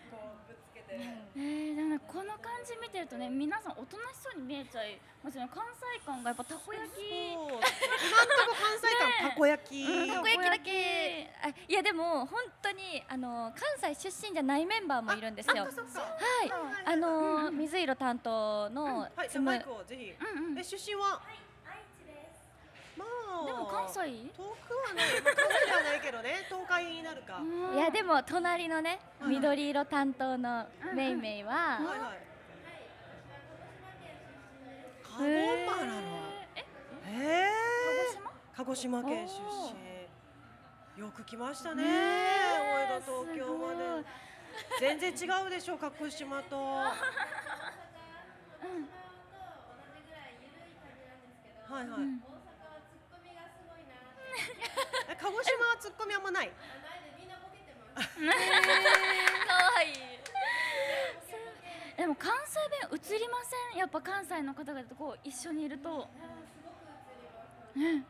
[0.10, 0.98] こうぶつけて。
[1.38, 5.50] えー、でもねこの感じ見てるとね皆さんおとなしそうに見えちゃいますよね。
[5.54, 7.00] 関西感がやっぱたこ焼き。
[7.32, 7.70] 今んとこ
[8.58, 10.08] 関西間たこ焼き、うん。
[10.10, 11.30] たこ焼きだけ。
[11.44, 15.64] あいやでも本当にあの関西出身じゃないメンバーもいるんですよ。
[15.64, 16.10] あそっかそっか。
[16.10, 16.52] はい。
[16.86, 19.30] あの水色担当のはい。
[19.30, 20.60] じつむゃあマイクをぜひ、うんうん。
[20.60, 21.22] え出身は？
[23.00, 23.06] ま
[23.43, 24.30] あでも関西？
[24.36, 27.39] 遠くはね、まあ、関西ではないけどね 東海になるか、
[27.74, 32.20] いやでも隣のねはい緑色担当のメイメイははいはい。
[35.04, 36.02] カゴマなの
[36.56, 36.64] えへ
[37.47, 37.50] え
[38.56, 39.34] 鹿児島鹿児島県出
[39.74, 41.02] 身。
[41.02, 44.30] よく来ましたね大江戸東京まで。
[44.80, 46.58] 全然違うでしょ鹿児島と。
[46.58, 46.93] は
[51.84, 52.39] いはい、え
[55.22, 56.53] 鹿児島はツッコミあんまないか
[57.97, 59.93] わいい
[61.97, 66.07] でも関西弁映りませんやっぱ関西の方々とこう一緒にいると
[67.76, 68.05] うん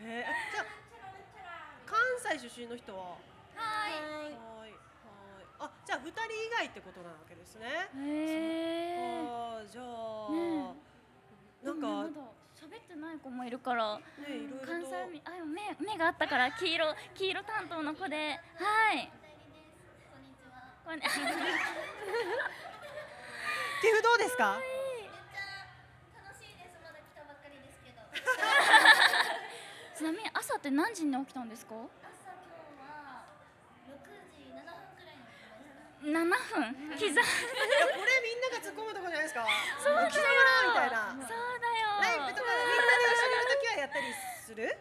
[0.00, 0.64] えじゃ
[1.86, 1.98] 関
[2.38, 4.34] 西出身の人ははいはいはい
[5.60, 7.56] あじゃあ二人以外ってことなわけです。
[7.56, 7.98] ねへ
[8.96, 10.74] えーじゃあ、ね
[11.62, 12.10] なんか
[12.64, 14.66] 喋ってない子もいるからねいろいろと。
[14.66, 19.10] 関西弁あ目目があったから黄色黄色担当の子ではい。
[20.84, 24.58] こんにちはティフどうですか？
[29.96, 31.74] ちなみに朝って何時に起きたんですか
[36.02, 36.50] ？7分刻いやこれ
[37.04, 37.10] み
[38.34, 39.46] んなが突っ込むとこじゃないですか。
[39.82, 40.10] そうだよ。
[40.10, 40.28] 起きたよ
[40.68, 41.12] みたいな。
[41.12, 41.73] そうだよ
[42.04, 44.04] ライブとかでみんなで一緒にいるときはやったり
[44.44, 44.76] する？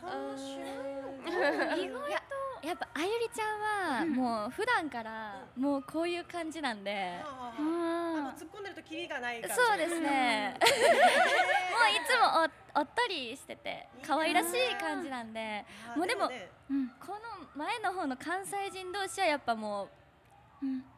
[0.00, 7.16] そうしない意外とやっぱあゆりちゃんはもう普段からもうこういう感じなんで。
[7.24, 8.32] あうのん。
[8.32, 9.56] 突っ込んでるとキリがない感じ。
[9.56, 10.56] そうですね。
[10.60, 12.42] もういつも
[12.76, 15.64] おおっとりしてて可愛らしい感じなんで。
[15.94, 16.50] あもうでもね。
[16.70, 16.88] うん。
[17.00, 17.20] この
[17.56, 19.90] 前の方の関西人同士はやっぱもううん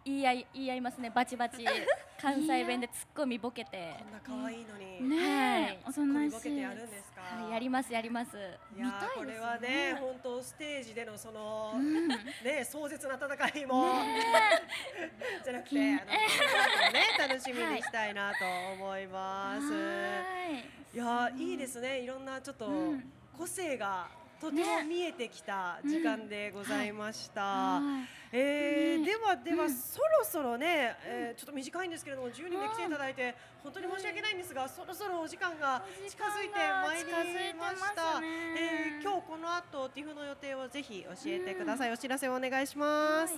[0.05, 1.11] 言い合い言い合いますね。
[1.11, 1.65] バチバチ。
[2.21, 3.95] 関西弁でツッコミボケて。
[3.99, 5.81] こんな可愛いのに、ねえ。
[5.85, 6.25] おとこなし。
[6.25, 7.21] いみボケてやるんじか？
[7.43, 8.37] はいやりますやります。
[8.77, 12.09] いやーこれはね本当ステージでのその、うん。
[12.09, 13.95] ね壮絶な戦いも、
[15.45, 16.05] じゃなくて、あの
[16.93, 18.45] ね 楽しみにしたいなと
[18.75, 19.67] 思います。
[20.95, 22.01] いやーいいですね。
[22.01, 23.13] いろんなちょっとうん。
[23.37, 24.07] 個性が
[24.43, 27.41] とても見えてきた時間でございました。
[27.79, 28.01] は
[28.33, 28.37] い。
[28.37, 29.71] えではでは、うん。
[29.73, 38.21] そろそろね、えーちょっと短いんですけれども10人で来ていただいて本当に申し訳ないんですがそろそろお時間が近づいてまいりました。
[38.21, 38.27] ね。
[38.59, 41.93] えー今日この後ティフの予定をぜひ教えてください。
[41.93, 43.35] お知らせをお願いします。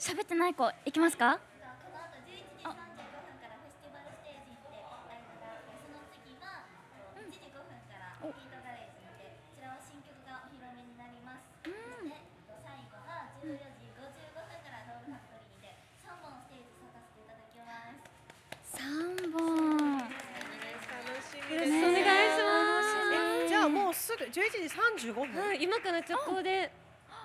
[0.00, 1.38] 喋ってない子いきますか？
[24.18, 25.46] じゃあもうすぐ11時35分。
[25.46, 26.70] はい、今から直行で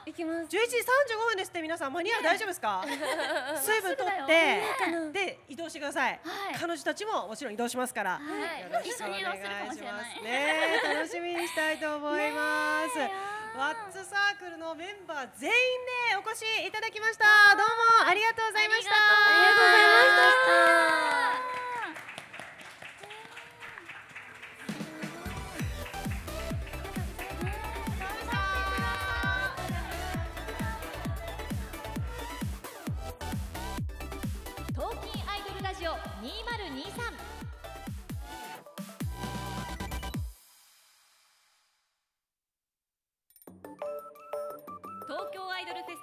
[0.05, 0.45] 行きます。
[0.45, 1.93] 11時35分ですって皆さん。
[1.93, 2.23] 間に合う？
[2.23, 2.83] 大丈夫ですか？
[3.61, 4.61] 水分取って
[5.13, 6.55] で移動してください、はい。
[6.59, 8.19] 彼女たちももちろん移動しますから、は
[8.57, 8.61] い。
[8.61, 9.25] よろしくお願いし
[9.81, 10.21] ます。
[10.23, 13.11] ね楽しみにしたいと思います、 ね
[13.55, 15.55] ワッツサークルのメンバー全員
[16.13, 17.25] でお越しいただきました。
[17.55, 17.67] どう
[18.03, 18.91] もありがとうございました。
[18.91, 18.95] あ
[19.33, 21.28] りがとうございました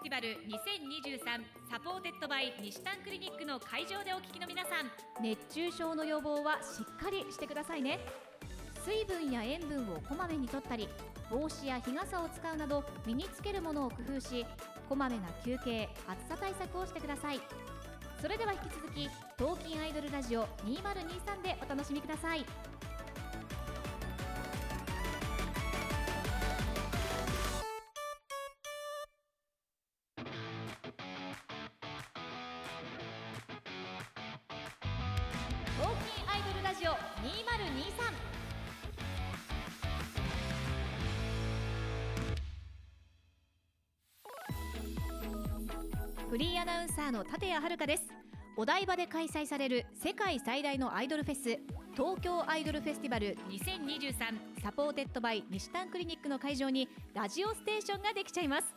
[0.07, 1.19] ティバル2023
[1.69, 4.87] supported by にしたんクリニックの会場でお聞きの皆さん
[5.21, 7.99] 熱中症の予防はしっかりしてくださいね。
[8.85, 10.89] 水分や塩分をこまめにとったり
[11.29, 14.47] 帽子や日傘を使うなど身につけるものを工夫し
[14.89, 17.41] こまめな休憩暑さ対策をしてください。
[18.23, 22.47] それでは引き続き TALKIN' IDOL RADIO 2023でお楽しみください。
[46.97, 48.05] サーの立谷遥です。
[48.57, 51.61] お台場で開催される世界最大のアイドルフェス
[51.93, 58.75] 東京アイドルフェスティバル2023 supported by にしたんクリニックの会場にラジオステーションができちゃいます。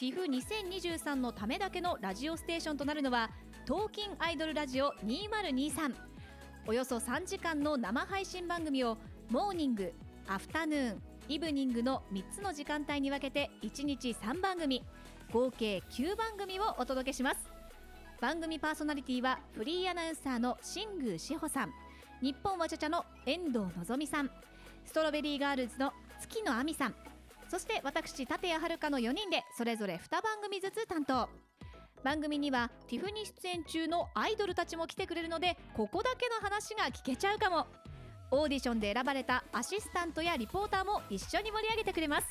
[0.00, 3.28] TIF2023 のためだけのラジオステーションとなるのは
[3.66, 5.94] TALKIN' IDOL RADIO 2023
[6.66, 8.96] およそ3時間の生配信番組を
[9.28, 9.92] モーニング、
[10.26, 14.82] アフタヌーン、イブニングの3つの時間帯に分けて1日3番組
[15.32, 17.38] 合計9番組をお届けします。
[18.20, 21.72] 番組パーソナリティはフリーアナウンサーの新宮志保さん。
[22.20, 24.30] 日本わちゃちゃの遠藤のぞみさん。
[24.84, 26.94] ストロベリーガールズの月野亜美さん。
[27.48, 31.28] そして私立谷遥の4人でそれぞれ2番組ずつ担当。
[32.02, 37.66] 番組にはティフに出演中のアイドルたちも来てくれるのでここだけの話が聞けちゃうかも。
[38.32, 42.26] オーディションで選ばれたアシスタントやリポーターも一緒に盛り上げてくれます。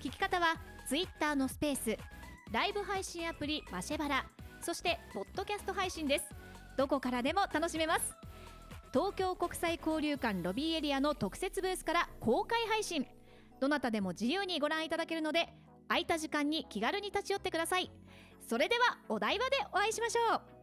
[0.00, 0.54] 聞き方は
[0.88, 1.98] Twitter のスペース
[2.52, 4.24] ライブ配信アプリマシェバラ
[4.60, 6.26] そしてポッドキャスト配信です。
[6.76, 8.14] どこからでも楽しめます。
[8.92, 13.04] 東京国際交流館ロビーエリアの特設ブースから公開配信。
[13.60, 15.48] どなたでも自由にご覧いただけるので
[15.88, 17.90] 空いた時間に気軽に立ち寄ってください。
[18.48, 20.55] それではお台場でお会いしましょう。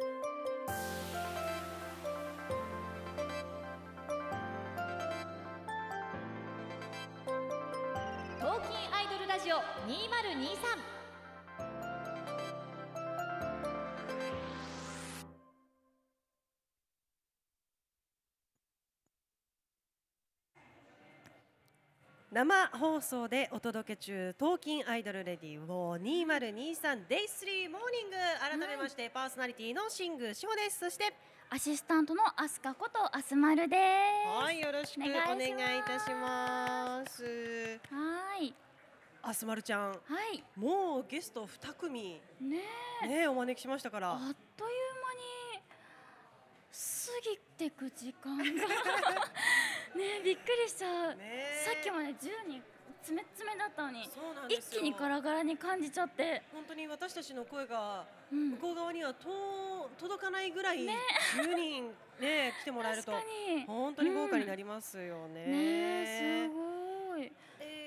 [0.00, 0.10] 東
[8.40, 10.93] 京アイドルラジオ2023
[22.34, 28.16] 生放送でお届け中東京アイドルレディを2023 Day3 モーニング。
[28.40, 31.14] 改めまして、パーソナリティの新宮志保ですそして
[31.48, 34.42] アシスタントのアスカことアスマルです。
[34.42, 37.22] はいよろしくおお願いいたします。
[37.92, 38.52] はい。
[39.22, 39.94] あすまるちゃんは
[40.34, 40.42] い。
[40.56, 42.20] もうゲスト2組。
[42.40, 42.58] ね
[43.04, 43.06] え。
[43.06, 44.10] ねお招きしましたから。
[44.10, 44.30] あっという
[45.04, 45.62] 間に
[46.74, 48.42] 過ぎてく時間が
[49.94, 51.64] ねえびっくりしちゃう、ね。
[51.64, 52.62] さっきまで10人
[53.04, 54.08] 詰め詰めだったのに
[54.48, 58.50] 一気にガラガラに感じちゃって、本当に私たちの声がうん。
[58.52, 59.28] 向こう側にはと
[59.98, 60.96] 届かないぐらいね。
[61.36, 63.12] 10人ね 来てもらえると
[63.66, 65.46] 本当に豪華になりますよね。
[65.46, 65.52] ね
[66.02, 67.30] えすごい、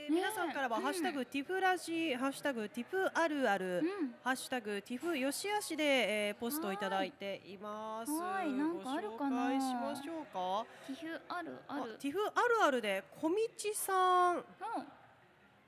[0.08, 5.84] えーね皆さんからは、うんハッシュタグティフラジハッシュタグティフあるある、うん、ハッシュタグティフよしあしで、
[6.30, 8.12] えーポストいただいています。
[8.12, 10.66] はいなんかあるかなご紹介しましょうか？
[10.88, 13.36] ティフあるあるティフあるあるで小道
[13.74, 14.36] さん。
[14.38, 14.44] うん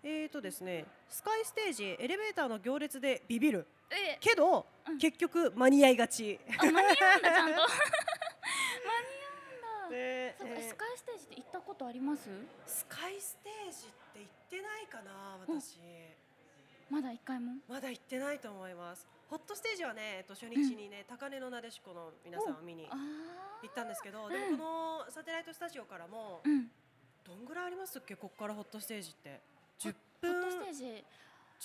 [0.02, 6.40] えーとですね、スカイステージエレベーターの行列でビビるえけど、うん結局間に合いがち。
[6.58, 7.62] あ間に合うんだちゃんと
[9.90, 10.62] 間に合うんだ、ね。
[10.62, 12.30] そうスカイステージって行ったことあります？
[12.66, 15.80] スカイステージって行ってないかな私、
[16.90, 17.54] まだ一回も？
[17.68, 19.08] まだ行ってないと思います。
[19.30, 22.96] ホットステージはね、えっと、初日にね、高根のなでしこの皆さんを見にあ
[23.62, 24.34] 行ったんですけど、ん。
[24.34, 26.72] でもこのサテライトスタジオからも、ーうん。
[27.24, 28.16] どんぐらいありますっけ？
[28.16, 29.40] ここからホットステージって。
[29.80, 31.06] 10ホ分ットステージ。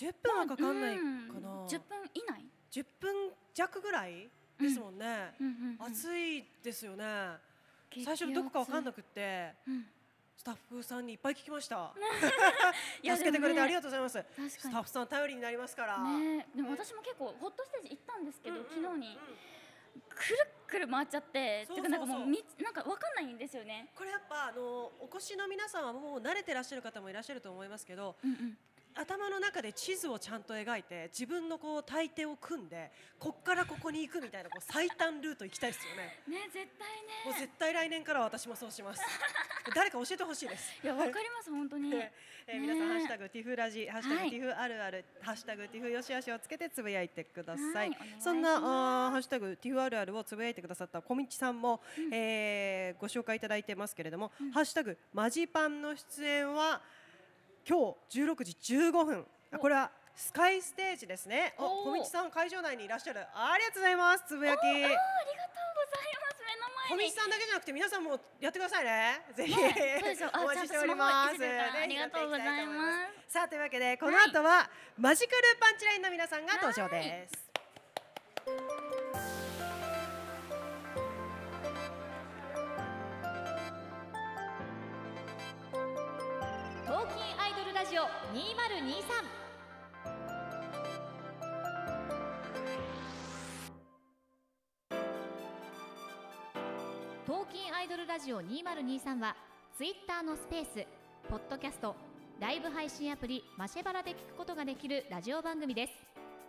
[0.07, 1.43] 10分はかかんないかうん。
[1.43, 4.29] な、10分以内？10分弱ぐらい
[4.61, 7.05] ですもんね、うんうんうん暑いですよね。
[7.05, 7.54] 激
[8.03, 9.87] 最初どこかわかんなくってうん。
[10.37, 11.95] スタッフさんにいっぱい聞きました。
[13.01, 14.23] 助けてくれてありがとうございます。
[14.37, 15.99] 確スタッかフさん頼りになりますから。
[15.99, 19.39] にねでも私も結構ホットステージ行ったんですけど、うんうん昨日にうん
[20.11, 23.91] くるっくる回っちゃってそうてかなんかもそううみなんかわかんないんですよね。
[23.95, 28.59] これやっぱあのお越しの皆さんはもう慣れてらっしゃる方もいらっしゃると思いますけどうんうん。
[28.95, 36.39] 頭の中で地図をちゃんと描いて自分のこう大抵を組んでこっからここに行くみたいなこう最短ルート行きたいですよね。
[36.39, 36.89] ね絶対
[37.25, 37.41] もうね。
[37.41, 39.01] 絶対来年からは私もそうします。
[39.75, 40.79] 誰か教えてほしいです。
[40.83, 41.95] いやわかります本当に。
[41.95, 47.89] えー皆さん、ねハッシュタグティフラジ、ハッシュタはいグティフあるある、ハッシュタグティフよしあしをつけてつぶやいてください。
[47.89, 51.83] はいそんなあーハッシュタグティフあるあるをつぶやいてくださった小道さんも、
[52.13, 56.83] えーご紹介いただいてますけれども、ハッシュタグマジパンの出演は
[57.67, 59.27] 今日16時15分。
[59.53, 61.55] あこれはスカイステージですね。
[61.59, 63.21] お小道さん会場内にいらっしゃる。
[63.35, 64.25] ありがとうございます。
[64.29, 64.59] つぶやき。
[64.61, 67.21] あありがとうございます目の小道。
[67.21, 69.25] さんだけじゃなくて皆さんもやってくださいね。
[69.35, 69.57] ぜひ、お
[70.47, 71.43] 待ちしております。
[71.43, 72.93] ありがとうございま
[73.27, 77.45] すさあというわけでこの後は、マジカルパンチラインの皆さんが登場です。
[86.85, 87.44] TALKIN' IDOL
[87.85, 88.07] RADIO 2023
[97.27, 99.37] TALKIN' IDOL RADIO 2023は
[99.77, 100.87] ツイッターのスペース
[101.29, 101.95] ポッドキャスト
[102.41, 105.93] ライブ配信アプリマシェバラで聞くことができるラジオ番組です。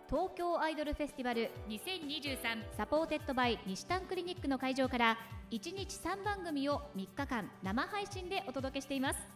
[0.08, 5.18] 東京アイドルフェスティバル2023 supported by にしたんクリニックの会場から
[5.50, 9.35] 1日3番組を3日間生配信でお届けしています。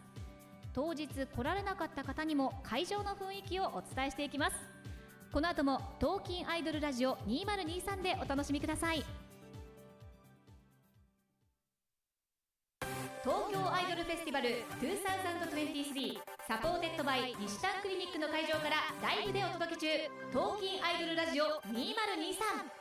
[0.73, 4.57] 当日来られなかった方にも会場の雰囲気をお伝えしていきます。
[5.33, 9.05] この後も TALKIN' IDOL RADIO 2023でお楽しみください。
[13.23, 14.49] 東京アイドルフェスティバル
[14.81, 16.19] 2023
[16.49, 19.87] supported by にしたんクリニックの会場からライブでお届け中。
[20.31, 22.80] TALKIN' IDOL RADIO 2023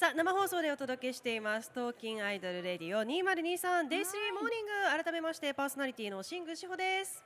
[0.00, 7.22] さあ生放送でお届けしています東京アイドルレディオ2023デイスリーモーニング改めましてパーソナリティのシング志保です。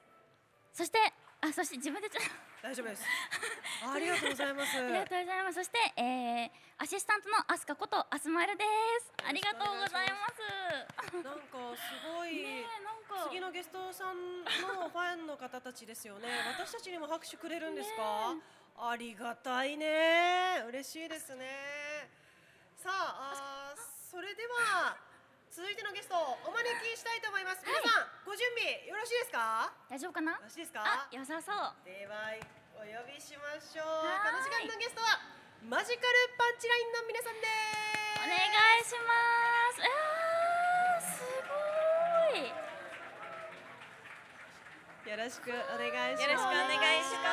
[0.73, 0.99] そして
[1.39, 3.07] あそして自分でちょっと大丈夫です。
[3.79, 4.75] ありがとうございます。
[4.83, 5.55] ありがとうございます。
[5.55, 6.51] そして、えー、
[6.83, 8.65] アシスタントのアスカことアスマイルで
[8.99, 9.13] す。
[9.23, 11.23] ありがとうございます。
[11.23, 14.49] なんかすごい、ねえなんか次のゲストさんの
[14.91, 16.27] ファンの方たちですよね。
[16.59, 18.35] 私たちにも拍手くれるんですか？
[18.77, 20.65] ありがたいね。
[20.67, 22.24] 嬉しいですね。
[22.85, 23.81] さあ、あー
[24.13, 25.01] それでは
[25.49, 27.65] 続いてのゲストをお招きしたいと思います。
[27.65, 29.73] 皆さん、ご準備よろしいですか？
[29.89, 30.37] 大丈夫かな？
[30.37, 30.45] よ？
[30.45, 30.85] ろしいですか？
[30.85, 31.81] あ、良さそう。
[31.89, 32.37] では
[32.77, 34.05] お呼びしましょう。
[34.21, 35.17] この時間のゲストは
[35.65, 38.21] マジカルパンチラインの皆さんです。
[38.21, 39.17] お願いしま
[41.09, 41.25] す。
[41.25, 41.57] すご
[42.37, 42.53] い。
[45.09, 46.29] よろしくお願いします。
[46.29, 47.33] よろしくお願いしま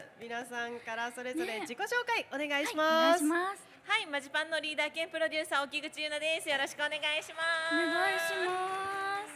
[0.00, 0.16] す。
[0.16, 3.20] 皆さんからそれぞれね自己紹介お願いします。
[3.20, 3.67] いします。
[3.98, 6.46] はい、マジパンのリーダー兼プロデューサー沖口優奈です。
[6.46, 7.74] よろしくお願いします。
[7.74, 9.34] お願いします。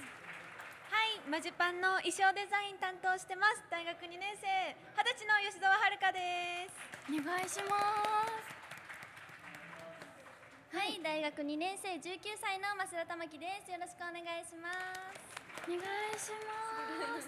[0.87, 3.67] はい、マジパンの衣装デザイン担当してます。
[3.67, 6.79] 大学2年生、二十歳の吉澤遥です。
[7.11, 7.75] お願いしま
[10.71, 10.79] す。
[10.79, 13.75] はい、大学2年生19歳の増田玉樹です。
[13.75, 14.79] よろしくお願いします。
[15.67, 17.27] お願いします。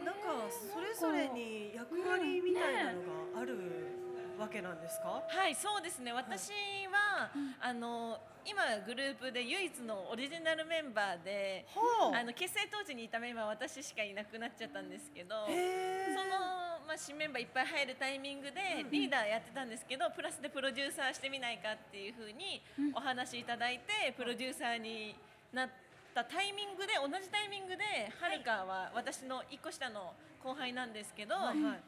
[0.00, 3.04] なんかそれぞれに役割みたいなの
[3.36, 4.05] がある
[4.38, 5.22] わけなんですか？
[5.26, 6.12] はい、そうですね。
[6.12, 6.50] 私
[6.92, 7.30] は、
[7.60, 12.14] あの今グループで唯一のオリジナルメンバーで、ほう。
[12.14, 15.46] あの結成当時にいたメンバーは私しかいなくなっちゃったんですけど。
[15.46, 22.62] その、まあ、新メンバーいっぱい入るタイミングでリーダーやってたんですけど、プラスでプロデューサーしてみないかっていうふうに
[22.94, 25.16] お話いただいて、プロデューサーに
[25.52, 25.68] なっ
[26.14, 27.82] たタイミングで同じタイミングで
[28.20, 30.14] はるかは私の一個下の
[30.44, 31.80] 後輩なんですけど、はいはい。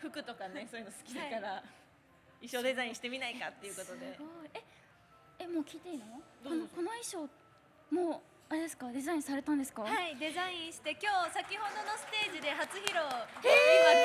[0.00, 1.62] 服とかねそういうの好きだから、
[2.40, 4.14] 衣装デザインしてみないかっていうことで。
[4.14, 4.50] すごい。
[4.54, 4.62] え、
[5.40, 6.04] えもう聞いていいの？
[6.42, 7.28] このこの衣装
[7.90, 8.20] もう
[8.50, 8.90] あれですか？
[8.92, 9.82] デザインされたんですか？
[9.82, 13.02] はい、デザインして今日先ほどのステージで初披露。
[13.42, 13.50] 今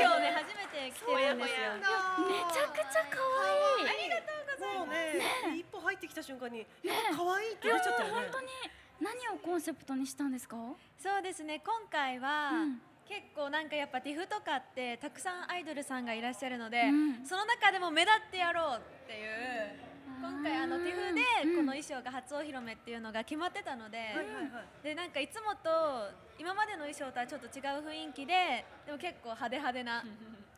[0.01, 1.77] 今日ね初めて来てるんですよ。
[1.77, 3.89] めちゃくちゃ可愛い。
[3.89, 4.34] ありがと
[4.79, 5.21] もうね
[5.59, 6.67] 一歩入ってきた瞬間にやっ
[7.11, 8.13] ぱ可愛いって出ちゃったよね。
[8.13, 8.47] 本当に
[9.01, 10.57] 何をコンセプトにしたんですか？
[10.97, 11.61] そうですね。
[11.63, 19.93] 今回は、うん結構なんかやっぱティフとかってたくさんアイドルさんがいらっしゃるので、うんその中でも目立ってやろうっていう。
[20.23, 24.83] 今回あのティフでうんこの衣装が初お披露目っていうのが決まってたので、はいはいはい。
[24.83, 25.69] でなんかいつもと
[26.39, 30.03] 今までの衣装とはちょっと違う雰囲気ででも結構派手派手な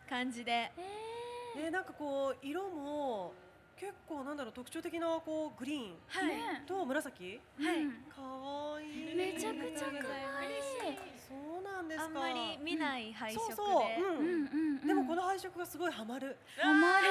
[0.07, 0.71] 感じで
[1.57, 3.33] ねなんかこう色も
[3.80, 6.65] 結構なんだろう特徴的なこうグリーンはい。
[6.65, 7.39] と紫？
[7.59, 7.84] はい。
[7.84, 9.15] うんかわいい。
[9.15, 10.97] めちゃくちゃ可愛い
[11.28, 12.05] そうなんですか。
[12.05, 13.55] あんまり見ない配色で。
[13.55, 14.17] そうん。
[14.17, 14.49] うんうん
[14.80, 14.88] うん。
[14.88, 16.38] でもこの配色がすごいハマる。
[16.57, 17.07] ハマる。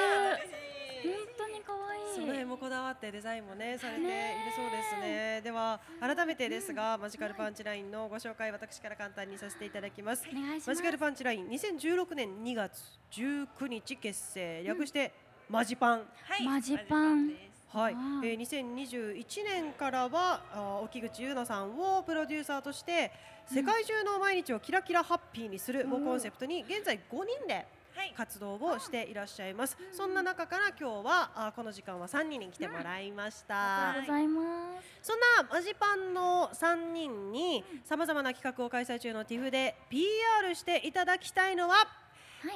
[1.05, 4.09] 本当に可愛いその辺もこだわってデザインもねされている
[4.55, 5.41] そうですね。
[5.43, 10.25] では改めてですが、マジカルパンチラインのご紹介私から簡単にさせていただきます。
[10.27, 10.69] お願いします。
[10.69, 14.63] マジカルパンチライン2016年2月19日結成。
[14.63, 15.13] 略して
[15.49, 15.99] マジパン。
[15.99, 16.45] はい。
[16.45, 17.31] マジパン。
[17.75, 17.93] はい、
[18.23, 23.11] えー、2021年からは沖口優奈さんをプロデューサーとして
[23.53, 26.99] 世界中の毎日をキラキラハッピーにするをコンセプトに現在5
[27.39, 28.13] 人ではい。
[28.15, 29.77] 活動をしていらっしゃいます。
[29.93, 33.91] そんな中から今日はあーこの時間は3人に来てもらいました。
[33.91, 34.41] ありがとうございま
[34.81, 35.09] す。
[35.09, 41.85] そんなマジパンの3人にさまざまな企画を開催中の TIFF で PR していただきたいのは、は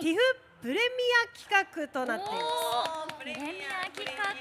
[0.02, 0.04] い。
[0.04, 2.40] TIFF プレミア企画となっていま
[3.08, 3.14] す。
[3.14, 4.24] ププレミア企画。
[4.24, 4.32] は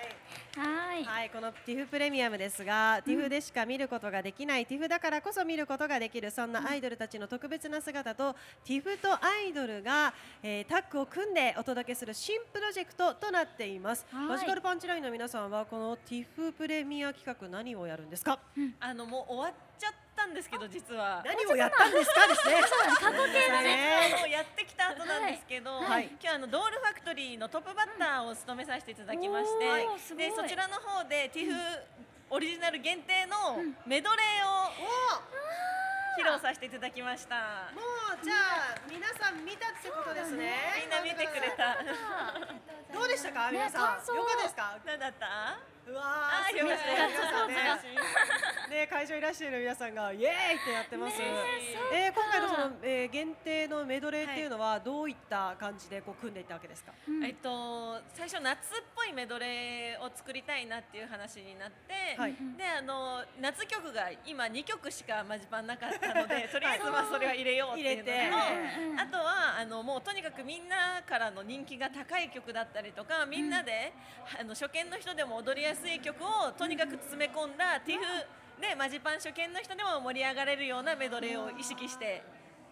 [0.00, 0.14] い。
[0.56, 14.26] はいはい、この TIFF プレミアムですが、TIFF でしか見ることができない TIFF だからこそ見ることができるそんなアイドルたちの特別な姿と TIFF とアイドルが、えータッグを組んでお届けする新プロジェクトとなっています、はい。
[14.28, 18.38] マジカルパンチラインの皆さんはこの TIFF プレミア企画何をやるんですか？
[18.80, 19.96] あのもう終わっちゃった
[20.26, 21.22] んですけど実は。
[21.24, 22.26] 何をやったんですか？
[22.26, 22.60] ですね。
[23.00, 26.08] 過去形だあのやってきた後なんですけど、はい。
[26.20, 31.54] 今日あのドールファクトリーのトップバッターを務めさせていただきまして、でそちらの方で TIFF
[32.30, 34.70] オリジナル限定のメドレーを
[36.18, 37.70] 披露させていただきました。
[37.74, 37.80] も
[38.20, 40.52] うじゃあ皆さん見たってことですね。
[40.80, 41.76] みんな見てくれた。
[42.92, 44.78] どうでしたか皆さん、よかったですか？
[44.86, 45.73] 何だった？
[45.86, 47.48] うわーすごい皆さん。
[47.48, 47.92] ね嬉し
[48.68, 51.18] いね会場いらっしゃる皆さんがイエーイってやってます。
[51.18, 51.24] ね
[51.92, 56.92] えー今回のその、えー限定のメドレーっていうのはどういった感じでこう組んでいったわけですか？
[57.22, 62.34] えっと最初夏っぽいメドレーを作りたいなっていう話になって、はい。
[62.56, 68.28] であの夏曲が今2曲しかマジパンなかったのでとりあえずまあそれは入れようっていうのと、入れ
[68.96, 69.02] て。
[69.02, 73.92] あとはあのもうとにかくみんなからの人気が高い曲だったりとかみんなで、
[74.40, 77.98] あの初見の人でも踊りやすい曲をとにかく詰め込んだ TIFF
[78.60, 82.22] でマジパン初見の人でも盛り上がれるようなメドレーを意識して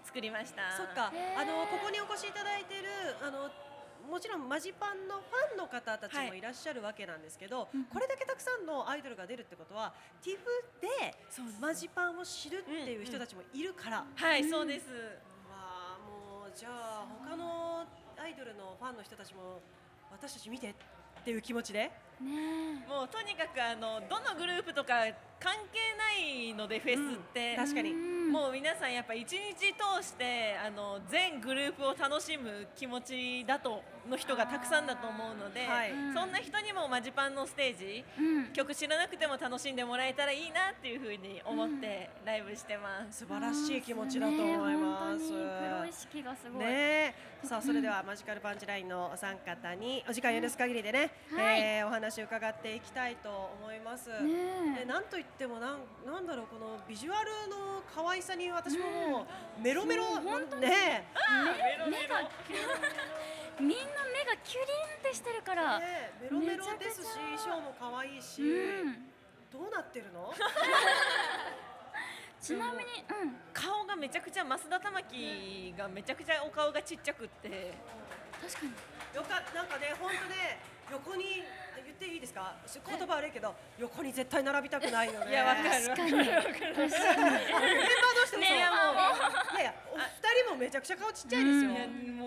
[0.05, 0.76] 作りました。
[0.76, 2.88] そっか、あのここにお越しいただいてる
[3.22, 3.50] あの
[4.11, 9.92] もちろんマジパンのファンの方たちもはいいらっしゃるわけなんですけど、これだけたくさんのアイドルが出るってことは
[10.22, 10.38] TIFF
[10.80, 11.14] で
[11.61, 14.86] マジパンを知るっていう人たちもいるから、はい、そうです。
[15.48, 17.86] わあもうじゃあ他の
[18.18, 19.61] アイドルのファンの人たちも
[20.11, 20.74] 私たち見てっ
[21.24, 21.78] ていう気持ちで？
[21.78, 21.92] ね
[22.89, 25.07] もうとにかくあのどのグループとか
[25.43, 35.90] 関係ないのでフェスって、確かに、もう皆さんやっぱ一日通してあの全グループを楽しむ気持ちだとの人がたくさんだと思うので、はい。
[36.14, 38.53] そんな人にもマジパンのステージ、うん。
[38.53, 43.18] 曲知らなくても楽しんでもらえたらいいなっていうふうに思ってライブしてます。
[43.18, 45.18] 素晴らしい気持ちだと思います。
[45.18, 47.14] ね本当にプロ意識がすごい、ね。
[47.45, 51.61] え、さあそれではマジカルパンチラインのお三方にお時間許す限りでね、はい。
[51.61, 53.28] えーお話を伺っていきたいと
[53.61, 54.09] 思います。
[54.09, 59.26] ねでなんといってもなんなんだろうこのビジュアルの可愛さに私もも
[59.59, 60.20] うメロメロ
[60.61, 61.09] ね
[61.87, 62.30] 目目が
[63.61, 69.12] みんな目がキュリンってしてるから、ねメロメロですし衣装も可愛いし、うん。
[69.53, 70.33] どうなってるの？
[72.41, 77.74] ちなみに、うん、顔がめちゃくちゃ増田玉樹がめちゃくちゃお顔がちっちゃくって。
[78.41, 78.72] 確かに。
[79.14, 80.59] よかなんかね本当ね
[80.91, 81.45] 横に言
[82.03, 82.53] っていいですか？
[82.66, 85.30] 言葉悪いけど横に絶対並びたくないよね。
[85.30, 86.98] いやわかる確かにメンバー同士でも
[88.32, 88.40] そう。
[88.40, 88.66] ねいや
[89.62, 90.03] いやお二
[90.42, 91.70] 人もめちゃくちゃ顔ちっちゃいですよ。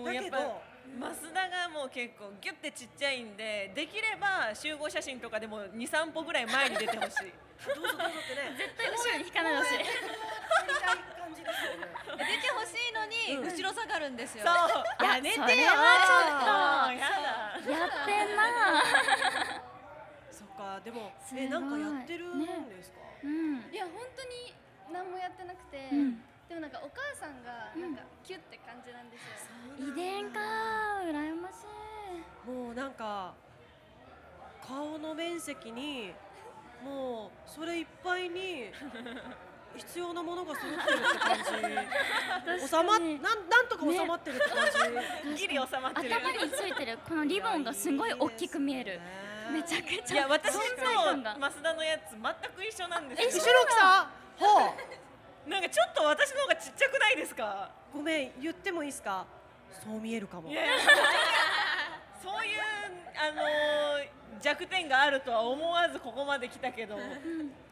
[0.04, 0.62] だけど
[0.96, 7.32] 増田がもう結構ギュッてちっちゃいんでできれば集合写真とかでも23歩ぐらい前に出てほしい。
[7.66, 8.56] どうぞどうぞってね。
[8.58, 9.74] 絶対後ろに引かないでほしい。
[9.74, 11.86] やりたい感じですよね。
[12.16, 15.04] 出てほしいのに後ろ下がるんですよ、そう。
[15.04, 15.44] やめてよ。
[15.44, 16.40] やだちょっ
[17.66, 17.70] と。
[17.70, 18.42] やってんな。
[20.32, 20.80] そっか。
[20.84, 22.98] でもえなんかやってるんですか？
[23.22, 23.68] うん。
[23.72, 24.54] いや本当に
[24.92, 29.22] 何もやってなくて、うんでもなんかお母さんがなんかキュッて感じなんです
[29.82, 30.38] よ、遺伝か
[31.02, 31.54] 羨まし
[32.46, 32.50] い。
[32.50, 33.34] もうなんか
[34.66, 36.12] 顔の面積に
[36.84, 38.70] もうそれいっぱいに
[39.76, 42.68] 必要なものが揃ってるって感じ。
[42.68, 49.00] 収まっなんなんとか収まってるって感じ、ギリ収まってる頭についてるこのリボンがすごい大きく見える。
[49.52, 55.05] めちゃくちゃいや私と増田のやつ全く一緒なんです一緒よの大きさほう
[55.48, 57.70] なんかちょっと私の方がちっちゃくないですか？
[57.94, 59.24] ごめん言ってもいいですか？
[59.84, 60.50] そう見えるかも。
[60.50, 60.62] いや
[62.22, 62.60] そういう
[63.16, 66.96] あのー弱点があるとは思わずここまで来たけど、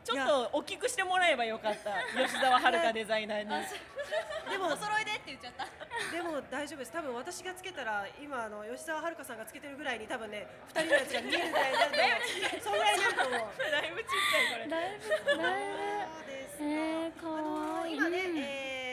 [0.04, 1.96] ちょっと大きくしてもらえばよかった。
[2.12, 3.48] 吉沢遥デザイナーに。
[4.50, 4.68] でも。
[4.68, 5.66] お揃いでって言っちゃった。
[6.12, 6.92] でも大丈夫です。
[6.92, 12.08] 多分私がつけたら今あの吉沢遥さんがつけてるぐらいに多分ね二人のやつが見えるぐらいになると思
[12.58, 12.62] う。
[12.62, 13.40] そんぐらいになると思う。
[13.72, 14.68] だいぶちっちゃいこれ。
[14.68, 16.64] だいぶだいぶそうですか。
[16.64, 17.96] えー、かわいい。
[17.96, 18.83] 今ね、うんえー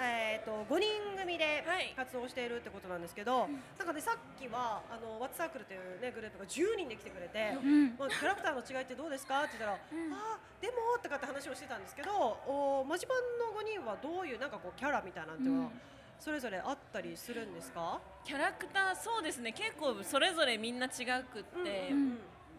[0.00, 1.92] えー、と5人組ではい。
[1.96, 3.48] 活動しているってことなんですけど、
[3.78, 7.96] なんかねさっきはあのワッツサークルというねグループが10人で来てくれて、うん。
[7.98, 9.44] まあ、キャラクターの違いってどうですか？
[9.44, 10.12] って言ったら、ん。
[10.12, 12.10] あーでもとかって話をしてたんですけど
[12.48, 15.70] おマジパンの5人はどういうなんかこうキャラみたいなんては、うん。
[16.18, 19.52] それぞれあったりするんですか、キャラクターそうですね。
[19.52, 22.18] 結構それぞれみんな違くって、うん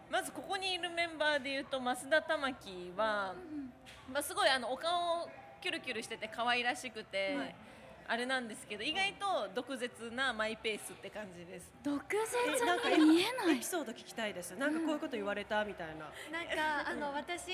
[0.09, 3.35] まずここにいるメンバーでいうと増田玉樹は、
[4.09, 5.27] まあ、すごいあのお顔
[5.62, 7.56] キュルキュルしてて可愛らしくて、はい。
[8.10, 11.70] あれなんですけど意外と毒舌なマイペースって感じです。
[11.84, 13.58] 毒え舌なんかに見えない。
[13.58, 14.56] エピソード聞きたいです。
[14.56, 17.52] なんかこういうこと言われたみたいな、なんかあの私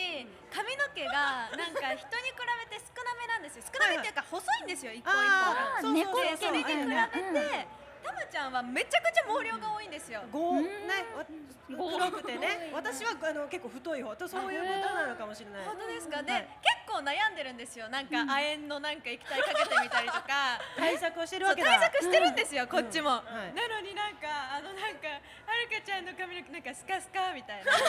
[0.54, 2.38] 髪の毛がなんか人に比
[2.70, 3.64] べて少なめなんですよ。
[3.66, 5.94] 少なめっていうか細いんですよ一本一本。
[5.94, 10.22] 猫でそれに比べそうそうてたまちゃんはめちゃくちゃ毛量が多いんですよ。
[10.32, 10.68] ごね
[11.16, 11.26] わ
[11.68, 12.70] 黒くてね。
[12.74, 14.16] 私はあの結構太い方。
[14.16, 15.66] とそういうことなのかもしれない。
[15.66, 16.22] 本当ですか？
[16.22, 16.48] で、はい。
[16.62, 17.90] 結構悩んでるんですよ。
[17.90, 20.60] なんか亜鉛のなんか液体かけてみたりとか。
[20.78, 21.80] 対策をしてるわけだ。
[21.80, 23.54] 対策してるんですよ、こっちも、はい。
[23.56, 24.28] なのになんか
[24.58, 27.72] あのなんかはるかちゃんの髪の毛なんかスカスカみたいな。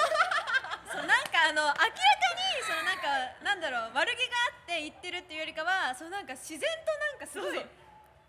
[0.95, 3.09] そうなんかあの明らかにそのなんか
[3.43, 6.67] なんだろう悪気があって言ってるっていうよりかはそのなんか自然と
[6.99, 7.67] なんかすごい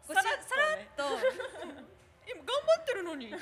[0.07, 1.03] さらさらっと。
[2.26, 3.34] 今頑張ってるのに。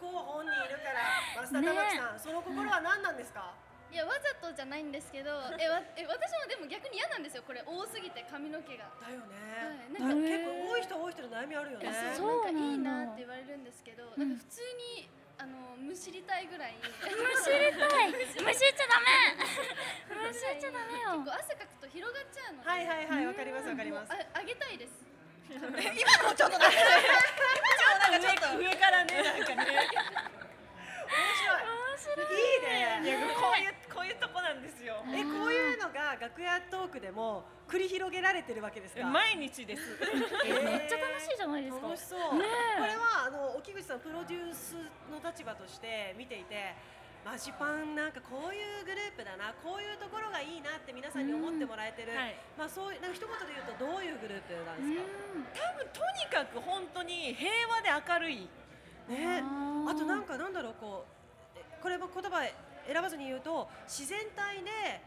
[0.00, 3.54] 候補にいるから増田玉木さん、その心は何なんですか、
[3.92, 5.30] いやわざとじゃないんですけど
[5.60, 8.88] えわえ私もでも逆に嫌なんですよこれ多すぎて髪の毛が。
[8.98, 11.92] だよね、はいだから結構多い人多い人の悩みあるよね。
[12.16, 14.60] そうなんかいいなって言われるんですけど、なんか普通
[14.98, 16.74] にあのむしりたいぐらい。
[16.80, 18.10] むしりたい。
[18.16, 19.36] むしっちゃダメ。
[20.24, 21.20] むしっちゃダメよ。
[21.20, 22.62] 結構汗かくと広がっちゃうの。
[22.64, 24.12] で、はいはいはいわかりますわかります。
[24.12, 25.11] ああげたいです。
[25.52, 26.88] 今のもちょっとなんか今
[27.92, 29.68] のなんかちょっと上からねなんかね。
[29.72, 29.84] い。
[32.58, 32.62] い。
[32.62, 33.00] ね。
[33.04, 33.06] い。
[33.08, 35.04] やこういうこういうとこなんですよ。
[35.08, 39.04] えこういうのが楽屋トークでも繰り広げられてるわけですか？
[39.06, 39.82] 毎日です。
[40.44, 40.64] えー。
[40.64, 41.86] めっちゃ楽しいじゃないですか。
[41.86, 42.44] 楽しそう、ね
[42.76, 42.80] え。
[42.80, 44.76] これはあの沖口さんプロデュース
[45.10, 46.74] の立場として見ていて
[47.24, 52.36] マジパンなんかこういうグループだなこういうところがいいなって皆さんに思ってもらえてる、はい。
[52.58, 55.06] まあそういうなんか一言で言うとどういうグループなんですか、
[55.54, 58.50] 多分とにかく本当に平和で明るい。
[59.06, 59.38] ね。
[59.38, 61.06] あとなんかなんだろうこ
[61.54, 64.58] うえこれも言葉選ばずに言うと自然体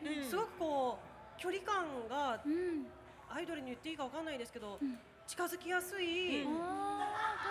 [0.04, 0.30] で、うん。
[0.30, 1.00] すごくこ
[1.38, 2.88] う距離感がうん。
[3.28, 4.98] アイドルに言っていいかわかんないですけど、ん。
[5.28, 6.62] 近づきやすい、うん。
[6.64, 6.95] あ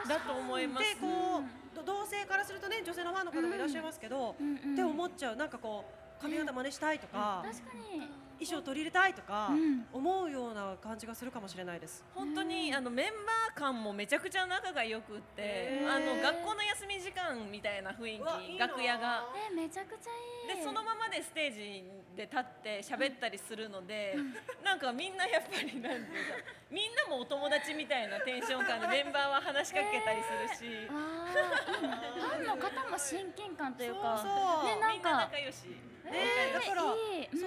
[0.09, 0.95] だと思います。
[0.95, 1.01] で。
[1.01, 4.57] こう、ど同性からするとね女性のファンの方もいらっしゃいますけど、うん。
[4.57, 5.37] って思っちゃう。
[5.37, 5.85] なんかこ
[6.19, 8.09] う髪型真似したいとか、確かに
[8.39, 9.87] 衣装取り入れたいとか、うん。
[9.93, 12.05] 思うような感じがするかもしれないです。
[12.15, 18.67] 本当にあのメンバー間もめちゃくちゃ仲が良くってあの学校の休み時間みたいな雰囲気いいな。
[18.67, 19.25] 楽屋が。
[19.51, 20.11] えめちゃくちゃ
[20.53, 20.59] いい。
[20.59, 21.85] でそのままでステージ
[22.17, 24.15] で立って喋ったりするので
[24.63, 26.39] なんかみんなやっぱりなんていうか
[26.71, 30.87] みんなもお友達みたいなテンション感でメンバーは話しかけたりするし。
[30.89, 34.19] ファンの方も親近感というか。
[34.19, 34.75] そうそう。
[34.75, 35.94] ねなんみんなか仲良し。
[36.05, 36.89] ねだから、そ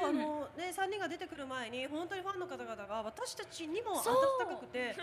[0.02, 0.18] うあうん。
[0.18, 4.96] のね三人が出てくる前に本当にファンの方々が私たちにも温かくて、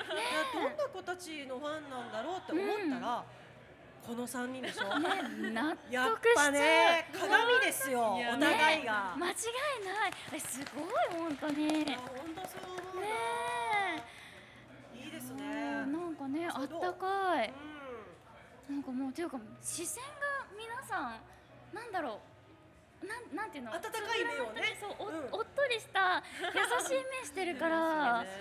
[0.53, 3.25] どんな子たちのファンなんだろうって思ったら、
[4.07, 4.99] この三人でしょ。
[4.99, 9.15] ね納得しね鏡ですよお互いが。
[9.17, 9.35] 間違い
[9.87, 10.13] ない。
[10.35, 10.85] えすごい
[11.19, 11.69] 本当に。
[11.87, 11.97] 本
[12.35, 12.61] 当そう
[12.93, 13.07] 思うな。
[15.05, 15.43] いいですね。
[15.45, 17.53] なんかねあったかい。
[18.69, 18.75] うん。
[18.77, 21.21] なんかもうていうか視線が皆さん
[21.75, 22.34] なんだろう
[23.07, 23.73] なんなんていうの？
[23.73, 24.77] 温かい目をね。
[24.81, 25.15] そうお,、うん。
[25.33, 26.23] おっとりした
[26.55, 28.25] 優しい目してるから。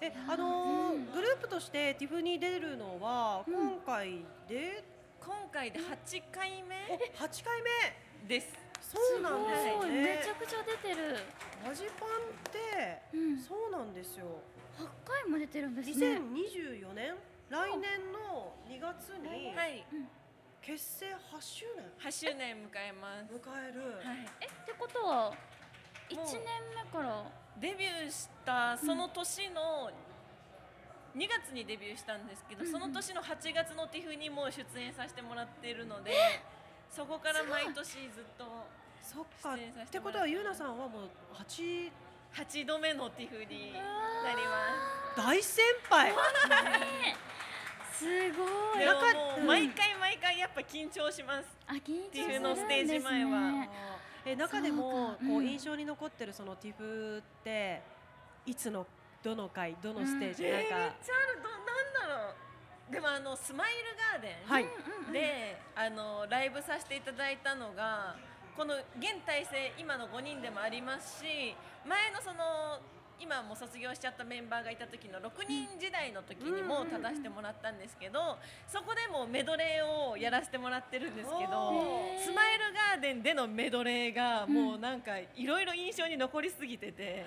[0.00, 4.84] えあのーグループとしてティフに出るのは今回で？
[5.20, 6.76] 今回で8回目？
[6.90, 8.28] お8回目？
[8.28, 8.52] です。
[8.82, 9.90] そうなんですすごい。
[9.90, 11.16] めねちゃくちゃ出てる。
[11.66, 12.12] マジパンっ
[12.52, 13.38] てうん。
[13.38, 14.26] そうなんですよ。
[14.78, 16.18] 8回も出てるんですね。
[16.18, 17.16] 2024年？
[17.48, 19.84] 来年の2月にはい、
[20.66, 21.64] 結成8周
[22.02, 23.30] 8周年迎えます。
[23.30, 24.02] 年迎える。
[24.02, 25.30] はい、えってことは
[26.10, 26.42] 1年
[26.74, 27.22] 目から
[27.60, 29.88] デビューしたその年の
[31.14, 36.10] 2月にデビューしたんですけど、その年の8月のティフにも出演させてもらっているので、
[36.90, 38.66] そこから毎年ずっと
[39.00, 39.54] そっか。
[39.54, 41.08] っ出演させてことはゆうなさんはもう
[41.46, 41.92] 8
[42.34, 46.10] 8度目のティフになりま大先輩。
[46.10, 46.16] す
[47.98, 48.78] すごい。
[48.78, 51.48] でも中もう毎回毎回やっぱ緊張します。
[51.66, 52.28] あ緊張するんですね。
[52.28, 53.68] ティフのステージ前は。
[54.26, 55.46] え中でもこうん。
[55.46, 57.82] 印象に残ってるそのティフって
[58.44, 58.86] いつの
[59.22, 61.64] どの回どのステージ、えー、めっちゃあなんかるどなん
[62.08, 62.34] だろ
[62.90, 62.92] う。
[62.92, 64.66] でもあのスマイルガーデン、はい。
[65.12, 68.16] であのライブさせていただいたのが
[68.56, 71.54] この現体制今の5人でもありますし
[71.86, 72.80] 前のその
[73.20, 78.36] 今もう卒業しちゃったメンバーがいた時の6人時代の時にも立たせてもらったんですけど
[78.68, 81.72] そこでもメドレーをやらせてもらってるんですけど
[82.24, 87.26] スマイルガーデンでのメドレーがもうなんかいろいろ印象に残りすぎてて。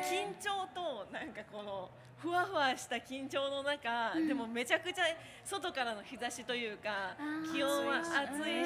[0.00, 5.04] 緊張となんかこのふわふわした緊張の中、でもめちゃくちゃ
[5.44, 7.16] 外からの日差しというか
[7.52, 8.64] 気温は暑い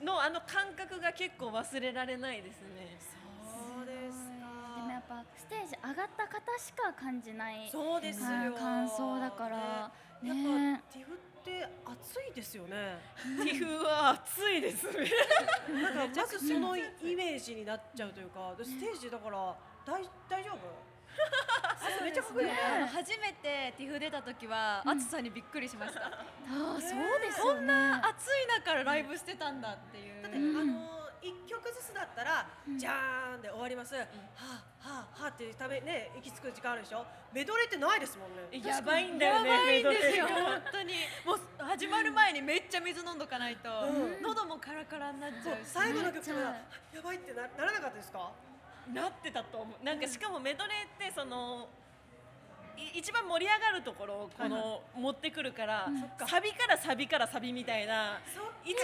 [0.00, 2.98] しのあの感覚が結構忘れられないですね。
[5.36, 9.92] ステージ上がった方しか感じないそうです感想だから。
[10.22, 10.28] ね。
[10.28, 12.98] やねっぱティフって暑いですよね。
[13.44, 15.10] ティフは暑いですね。
[15.82, 16.82] なんかまずそのイ
[17.14, 20.58] メージになっちゃうというかでステージだから大大丈夫？
[21.78, 22.58] 汗めっちゃかくよね。
[22.76, 27.60] あの初めてティフ出た時は暑さにびっくりしました、あーそうですね。
[27.60, 32.46] んな暑い中ライブしてたんだっていう、だって、あの一曲ずつだったら、
[32.76, 37.06] じゃーんで終わります、はあはあはあってためね息つく時間あるでしょ？
[37.32, 38.60] メドレーってないですもんね。
[38.60, 39.48] やばいんだよね。
[39.48, 40.26] やばいんですよ。
[40.28, 40.92] 本当に。
[41.24, 44.22] もう始まる前にめっちゃ水飲んどかないと、うん。
[44.22, 46.80] 喉もカラカラになっちゃうし最後の曲がなっちゃ。
[46.92, 48.30] うやばいってなならなかったですか？
[48.92, 49.84] なってたと思う。
[49.84, 51.83] なんかしかもメドレーってそのい
[52.94, 55.88] 一番盛り上がるところをこの持ってくるから、
[56.26, 58.20] サビからサビからサビみたいな
[58.64, 58.82] 一番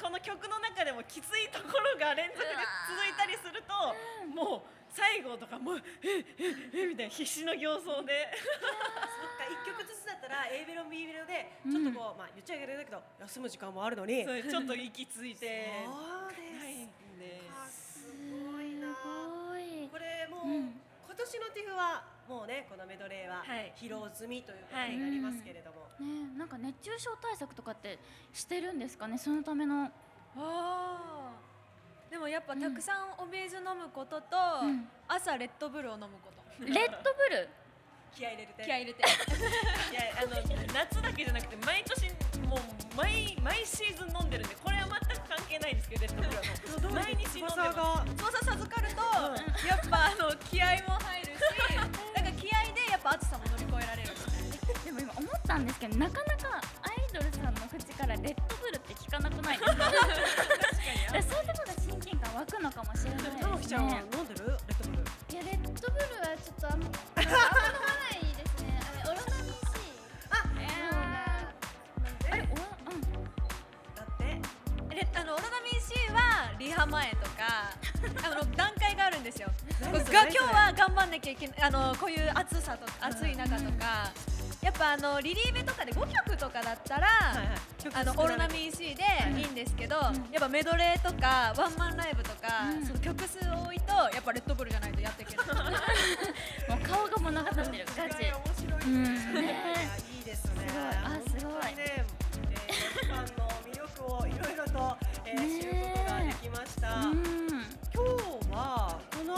[0.00, 2.46] この曲の中でもきついところが連続で
[2.86, 3.74] 続いたりすると
[4.30, 8.28] もう最後とかもうえええみたいな必死の形相で。
[8.34, 8.46] そ
[9.26, 9.44] っか。
[9.48, 14.24] 一曲ずつだったら A メロ B メロでちょっとこう、まあ言っちゃいけないんだけど休む時間もあるのに。
[14.48, 15.84] ちょっと息ついて。
[15.86, 16.88] そうですないん
[17.18, 18.94] であすごいな。
[18.94, 19.88] すごい。
[19.88, 20.54] これもう、うん。
[20.62, 20.87] 今
[21.18, 23.72] 年のティフはもうねこのメドレーははい。
[23.76, 27.98] 披露済みということになりますけれども、ねなんか熱中症対策とかって
[28.32, 29.18] してるんですかね？
[29.18, 29.90] そのための。
[30.36, 32.10] あー。
[32.10, 34.88] でもやっぱたくさんお水飲むことと、ん。
[35.08, 36.64] 朝レッドブルを飲むこと。
[36.64, 37.48] レッドブル？
[38.14, 38.62] 気合い入れて。
[38.64, 39.02] 気合い入れて。
[39.92, 40.30] いやあの
[40.74, 42.08] 夏だけじゃなくて毎年
[42.46, 42.60] もう
[42.96, 46.42] 毎毎シーズン飲んでるんでこれは全く関係ないんですけどレッドブルは。
[46.82, 49.02] もう毎日飲んでま授かると、
[49.66, 51.40] やっぱあの気合も入るし
[51.76, 54.84] なんか気合でやっぱ暑さも乗り越えられるみたいな。
[54.84, 59.84] でも今思ったんですけどなかなかアイドルさんの口からレッドブルって聞かなくないですか？
[59.84, 61.22] 確かに。
[61.22, 61.77] そういうところで親近感
[62.38, 63.40] 湧くのかもしれないですね。
[63.42, 68.78] 玉木ちゃんは飲んでるレッドブルいやレッドブルはちょっとあんまあんま飲まないですね。
[68.78, 69.58] あれオロナミン C
[70.30, 70.36] あ
[72.36, 73.02] れおわうん。
[73.02, 77.74] だってであのオロナミン C はリハ前とか
[78.30, 79.48] あの段階があるんですよ。
[79.82, 84.12] が今日は頑張んなきゃいけないあのこういう暑さとか暑い中とか
[84.62, 87.08] やっぱあのリリーベとかで5曲とかだったら、
[87.94, 89.04] あのオロナミン C で
[89.36, 89.48] いい。
[89.48, 95.46] んですけど、やっぱメドレーとかワンマンライブとか、その曲数多いとやっぱレッドブルじゃないとやっていけない。
[96.70, 98.24] もう顔が物語ってる ガチ。
[98.24, 98.80] 面白い。
[98.80, 99.34] ね、うん。
[99.34, 100.68] ねいやいいですね。
[100.68, 100.92] すごい。
[100.94, 101.74] あすごい。
[101.76, 107.64] ね、えー、の魅力をいろいろと、えー、知ることができました、うん。
[107.94, 109.34] 今日はこの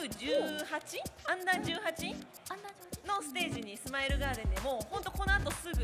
[0.00, 0.08] U18
[1.28, 2.16] アンダー18
[2.48, 5.76] あんな上手のステージにスマイルガーデンでもう本当この後すぐ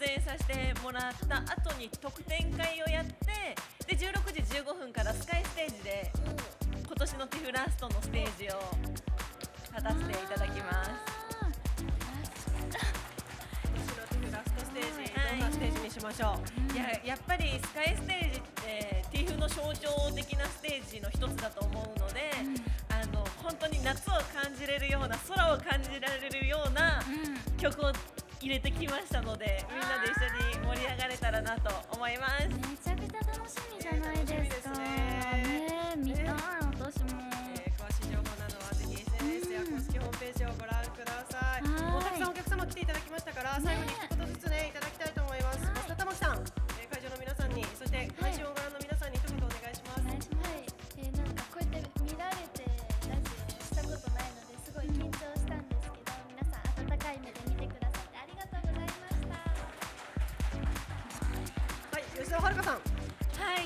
[0.00, 3.54] 出演させてもらった後に特典会をやって
[3.86, 6.12] で16時15分からスカイステージで
[6.84, 8.60] 今年のティフラストのステージを
[9.70, 10.90] 立たせていただきます。
[10.90, 11.94] 今
[13.78, 16.40] 年のディフラストステージ、どんなステージにしましょ
[16.72, 18.57] う、いややっぱりスカイステージ
[19.22, 22.30] ってティフの象徴的なステージの一つだと思うので、
[22.90, 27.02] あの本当に夏を感じれるような空を感じられるような
[27.56, 27.92] 曲を
[28.40, 32.46] 入れてきましたのでみんなで一緒に盛り上がれたらなと思います。
[32.46, 34.78] めちゃくちゃ楽しみじゃないですか。
[34.78, 35.94] ね。
[35.96, 36.24] 見たい
[36.78, 37.18] 私も。
[37.58, 41.62] えー詳しい情報などはぜひ SNS や公式ホームページをご覧ください。
[41.66, 45.58] もうたくさんお客様来ていただきましたから、最後に一言ずつねいただきたいと思います。
[45.66, 46.38] 増田玉木さん、
[46.78, 48.77] えー会場の皆さんに、そして配信をご覧の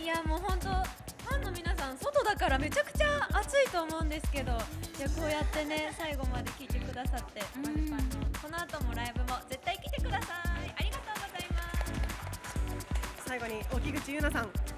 [0.03, 4.55] い、やもう本当ファンの皆さん外だからめちゃくちゃ暑いと思うんですけどい
[5.01, 10.35] やこうやってね最後まで聞いてくださってマジパンのこの後もライブも絶対来てくださ
[10.67, 14.72] いありがとうございます最後に沖口優奈さん。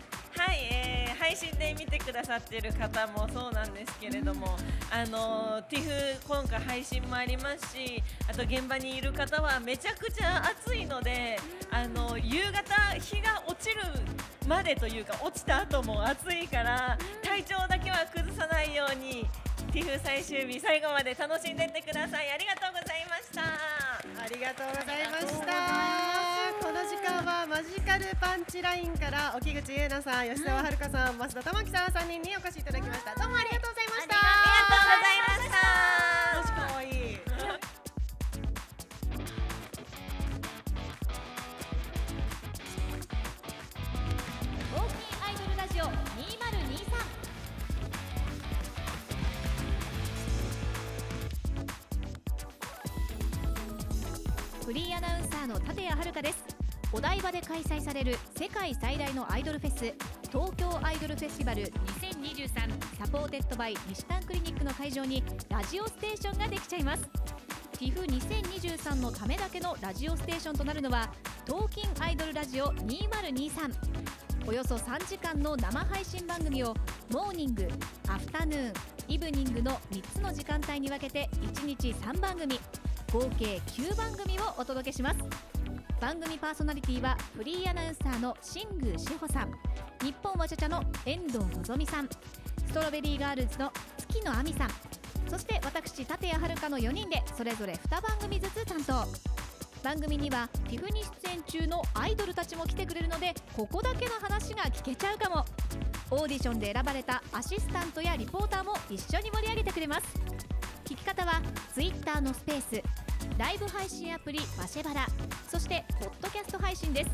[0.45, 4.59] はい、えー、配信で見てくださっている方もそうなんですけれども、
[4.91, 11.39] あの TIFF 今回配信もありますしあと現場にいる方はめちゃくちゃ暑いので、
[11.71, 13.81] あの夕方日が落ちる
[14.47, 19.27] までというか落ちた後も暑いから体調だけは崩さないように
[19.73, 22.31] TIFF 最終日最後まで楽しんでってください。
[22.31, 23.43] ありがとうございました。
[23.43, 26.14] ありがとうございました。
[26.65, 34.17] この時間はマジカルパンチラインから沖口優奈さん吉澤遥さん増田玉樹さん3人にお越しいただきましたどうもありがとうございました。
[34.17, 35.61] ありがとうございました
[36.41, 45.93] マジ可愛いウォーキンアイドルラジオ2023
[54.65, 56.54] フリーアナウンサーの立谷遥です。
[56.95, 59.93] お台場で開催される世界最大のアイドルフェス
[60.31, 62.49] 東京アイドルフェスティバル2023
[62.97, 67.11] supported by にしたんクリニックの会場にラジオステーションができちゃいます。
[67.81, 71.13] TIF2023 のためだけのラジオステーションとなるのは
[71.45, 73.75] TALKIN' IDOL RADIO 2023
[74.47, 76.77] およそ3時間の生配信番組を
[77.11, 77.67] モーニング、
[78.09, 78.73] アフタヌーン、
[79.09, 82.61] イブニングの3つの時間帯に分けて1日3番組
[83.13, 85.64] 合計9番組をお届けします。
[86.05, 89.53] 番組パーソナリティはフリーアナウンサーの新宮志保さん
[90.05, 92.09] 日本わちゃちゃの遠藤のぞさん
[92.67, 94.69] ストロベリーガールズの月野亜美さん
[95.31, 99.07] そして私立谷遥の4人でそれぞれ2番組ずつ担当。
[99.83, 105.43] 番組には TIFF に出演中のアイドルたちも来てくれるのでここだけの話が聞けちゃうかも。
[106.11, 110.03] オーディションで選ばれたアシスタントやリポーターも一緒に盛り上げてくれます。
[110.85, 111.41] 聞き方は
[111.73, 112.83] Twitter のスペース
[113.39, 115.07] ライブ配信アプリマシェバラ。
[115.65, 117.11] してポッドキャスト配信です。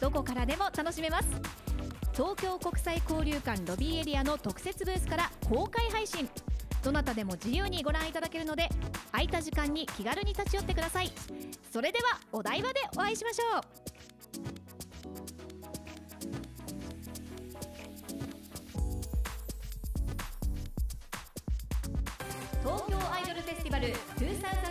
[0.00, 1.28] どこからでも楽しめます。
[2.12, 6.28] 東京国際交流館ロビーエリアの特設ブースから公開配信。
[6.82, 8.68] どなたでも自由にご覧いただけるので
[9.12, 11.12] 空いた時間に気軽に立ち寄ってください。
[11.72, 13.62] それではお台場でお会いしましょう。
[22.64, 24.62] 東京アイドルフェスティバル2023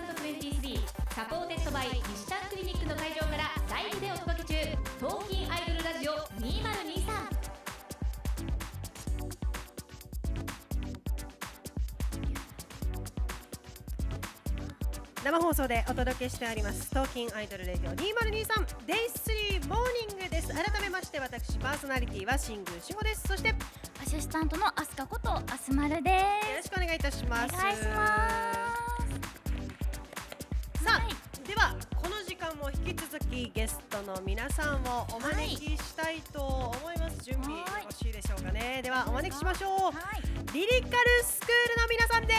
[1.15, 4.55] supported by にしたんクリニックの会場からライブでお届け中
[4.97, 7.41] TALKIN' IDOL RADIO 2023
[15.23, 18.97] 生放送でお届けしております TALKIN' IDOL RADIO 2023 day
[19.63, 20.47] 3 morning です。
[20.47, 23.27] 改めまして私パーソナリティは新宮志保です。
[23.27, 23.55] そしてよ
[24.01, 26.09] アシスタントのアスカことアスマルで
[26.57, 27.55] ろしくお願いいたします。
[27.55, 28.50] お願いしま
[30.83, 31.01] さあ、
[31.47, 37.83] ではこの時間も引き続きゲストの皆さんをお招きしたいと思います、準備よはい。
[37.85, 38.81] ろしいでしょうかね。
[38.83, 40.21] ではお招きしましょう、すはい。
[40.53, 42.37] リリカルスクールの皆さんでお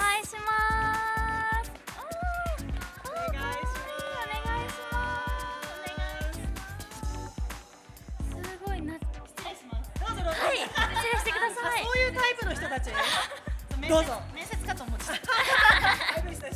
[0.00, 1.68] 願いします。
[1.68, 1.72] す。
[3.04, 3.68] お願いし
[4.90, 4.96] ま
[6.32, 6.40] す。
[8.30, 8.58] す。
[8.64, 9.04] ごいな失
[9.44, 9.90] 礼します。
[10.00, 10.72] どうぞどうぞはい失
[11.12, 11.84] 礼してください。
[11.84, 12.90] そういうタイプの人たち。
[13.88, 15.12] どうぞ面接かと思ってた。
[16.14, 16.48] タイプした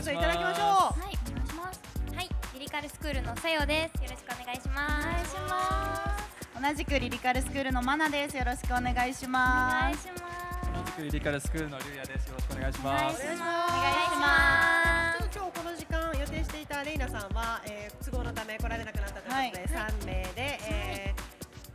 [0.00, 1.80] ます一声ずついただきましょうはいお願いします
[2.16, 4.02] はい、リリカルスクールのさよです。
[4.02, 5.06] よろしくお願いしおます。
[5.06, 8.36] 願いします同じくリリカルスクールのマナです。
[8.36, 10.06] よろしくお願いしおます。
[10.06, 10.20] 願いし
[10.74, 12.26] 同じくリリカルスクールのリュウヤです。
[12.28, 13.22] よろしくお願いします。
[13.22, 21.09] お願いしますお願いしまちょっと今日この時間予定していたレイナさんは、えー、都合のため来られなくなったということで、はい3名で、えー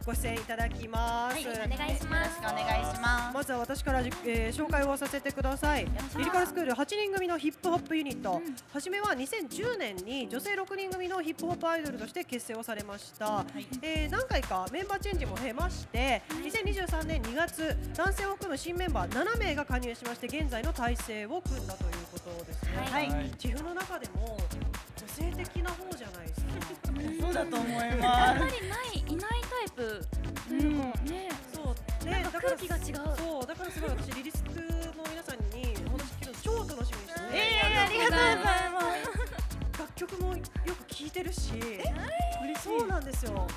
[0.06, 1.50] ご出演いただきます、す。
[1.50, 2.40] お願いします。
[2.40, 3.34] お願いします。
[3.34, 5.88] まずは私からじ、えー紹介をさせてください。
[6.18, 8.40] リリカルスクール8人組のヒップホップユニット、
[8.72, 13.44] 初めは2010年に女性6人組のヒップホップアイドルとして結成をされました、
[13.82, 23.10] えー何回かメンバーチェンジも経まして、2023年2月男性を含む新メンバー7名が加入しまして現在の体制を組んだということですね、はい。
[23.10, 23.32] はい。
[23.64, 24.38] の中でも
[24.98, 26.85] 女性的な方じゃないですか
[27.22, 28.52] そうだと思いやまっぱりない
[29.08, 30.06] いないタイプ
[30.48, 31.30] というかね。
[31.54, 32.12] そうね。
[32.22, 32.84] なんか空気が違う。
[33.18, 34.62] そうだからすごい私リリスクの
[35.10, 38.38] 皆さんにお話聞くの超楽しみにしてて、えーありがとうござい
[38.72, 39.80] ます。
[39.80, 40.42] 楽曲もよ
[40.76, 41.52] く聴いてるし
[42.64, 43.48] そうなんですよ。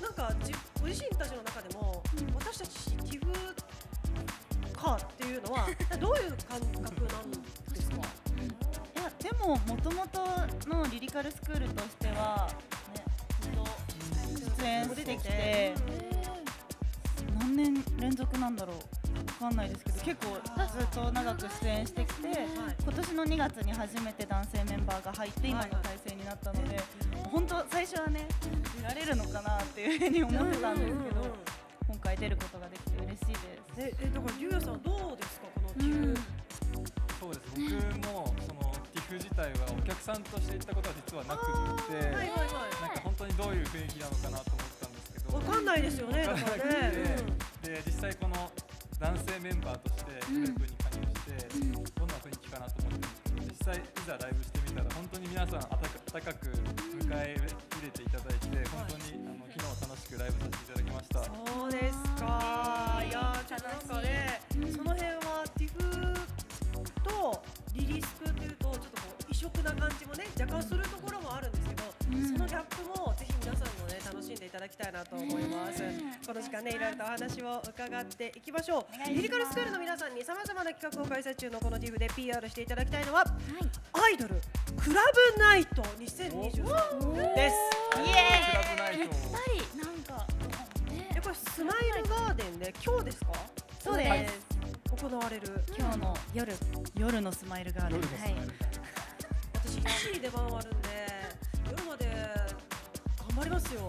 [0.00, 2.02] なんかじご自身たちの中でも、
[2.34, 3.32] 私たち TIFF
[4.76, 5.66] かっていうのは
[6.00, 7.61] どういう感覚なんですか？
[9.46, 10.20] ももともと
[10.68, 12.48] のリリカルスクールとしては、
[12.94, 13.04] ね、
[13.40, 13.48] ず
[14.44, 15.74] っと出演してきて
[17.40, 18.76] 何年連続なんだろう
[19.44, 22.28] わかんないですけど結構ずっと長く出演してきて
[22.82, 26.80] 今年の2月に初めて男性メンバーが入って今の体制になったので
[27.30, 28.28] 本当最初はね
[28.76, 31.52] 出られるのかなっていうふうに思ってたんですけど
[31.88, 33.62] 今回出ることができて嬉しいです。
[33.78, 36.18] ええだからリュウヤさんどうですかこのティフ、
[37.20, 37.50] そうです
[38.00, 38.71] 僕もその
[39.12, 42.72] フ自体はお客さんとして行ったことは実はなくって、はいはいはい。
[42.80, 45.36] なんか本当にどういう雰囲気なのかなと思ったんですけど。
[45.36, 46.58] わかんないですよねわかんなくて。
[46.58, 47.16] だからね
[47.62, 48.50] で実際この
[48.98, 51.34] 男性メンバーとしてグループに加入して、
[51.98, 53.08] どんな雰囲気かなと思って
[53.50, 55.68] 実際いざライブしてみたら本当に皆さん温
[56.22, 61.24] かく迎え入れていただいて本当にあの昨日は楽しくライブさせていただきました。
[61.24, 63.02] そうですか。
[63.02, 64.40] いやーちょっとなんかね
[64.70, 65.82] その辺はティフ
[67.02, 67.42] と
[67.74, 69.01] リリスクっていうとちょっと
[69.42, 71.82] 色な感じもね若干するところもあるんですけど、
[72.30, 75.82] そのギャップもぜひ皆さんもね楽しんでいただきたいなと思います、
[76.26, 79.08] この時間ねいろいろとお話を伺っていきましょう。
[79.10, 83.24] リリカルスクールの皆さんにさまざまな企画を開催中のこのティフで PR していただきたいのは、
[83.92, 84.36] アイドル
[84.76, 85.02] クラ
[85.34, 87.56] ブナイト2023です。
[87.98, 88.42] イエー。
[88.44, 89.14] イクラブナイト。
[89.76, 90.26] なんか
[91.14, 93.32] えこれスマイルガーデンで今日ですか？
[93.80, 94.46] そうです、
[95.04, 95.64] 行われる。
[95.76, 96.52] 今日の夜
[96.96, 98.00] 夜のスマイルガーデン。
[98.00, 99.01] 夜のスマイルガーデン
[99.64, 100.88] 私1時出番あるんで
[101.70, 102.06] 夜まで
[103.18, 103.80] 頑張りますよ、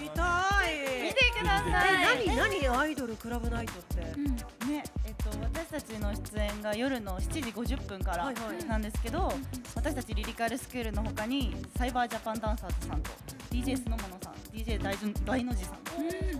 [0.00, 1.02] 見たい。
[1.02, 1.86] 見てくださ
[2.18, 2.22] い。
[2.24, 7.40] え何何アイドルクラブナイトって、ねえっと、私たちの出演が夜の7時
[7.76, 9.32] 50分からはいはいなんですけど、
[9.74, 13.10] 私たちリリカルスクールの他にサイバージャパンダンサーズさんと
[13.50, 15.76] DJ スノモノさん DJ 大の大の字さん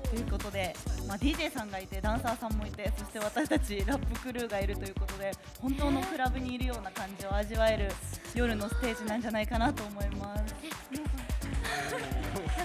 [0.00, 0.74] ということで、
[1.06, 7.88] まあ、DJ さんがいてダンサーさんもいてそして私たちラップクルーがいるということで本当のクラブにいるような感じを味わえる
[8.34, 11.31] 夜のステージなんじゃないかなと思います。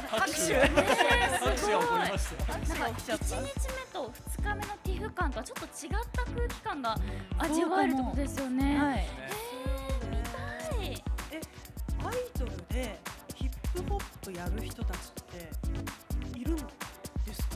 [0.10, 0.54] 拍手。
[0.56, 0.74] 拍
[1.60, 1.72] 手。
[1.72, 2.58] が起こりました。
[2.58, 6.98] なんか1日目と2日目のティフ感とはちょっと違った空気感が
[7.38, 8.78] 味わえるってことですよね。
[8.78, 9.08] はい
[10.10, 10.38] 見た
[10.84, 11.04] い。
[11.32, 11.42] え
[12.06, 13.00] アイドルで
[13.36, 15.24] ヒップホップやる人たちっ
[16.32, 16.64] ているんで
[17.34, 17.56] すか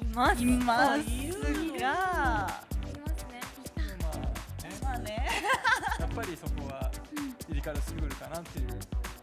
[0.00, 3.40] いますいまあいるすいますね。
[4.82, 5.28] まあね
[5.98, 8.68] やっぱりそこはリリカルスクールかなっていう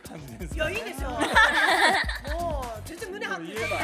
[0.07, 1.09] 感じです、いやいいですよ。
[1.09, 3.81] もう全然胸張って言えばや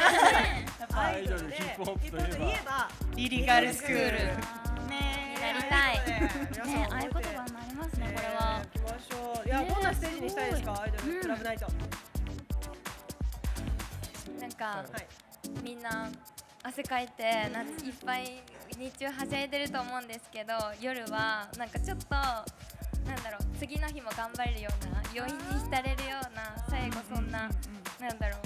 [0.84, 2.88] っぱアイドルヒップホップといえば。
[3.16, 4.18] リリカルスクール。
[4.88, 5.94] ねやりたい。
[6.66, 8.62] ね合言葉になりますねこれは。
[8.74, 9.48] 行きましょう。
[9.48, 10.82] いやねどんなステージにしたいですか？
[10.82, 11.66] アイドルクラブナイト。
[14.40, 15.06] なんか、はい。
[15.62, 16.10] みんな
[16.62, 18.42] 汗かいて夏いっぱい
[18.78, 22.06] 日中はしゃいでると思うんですけど夜はなんかちょっと
[23.06, 27.48] なんだろう次の日も頑張れるような余韻に浸れるような最後そんな
[28.00, 28.42] なんだろう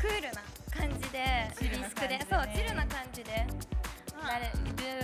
[0.00, 1.24] クールな感じで
[1.60, 3.46] リスクでそうチルな感じで
[4.22, 4.50] なれ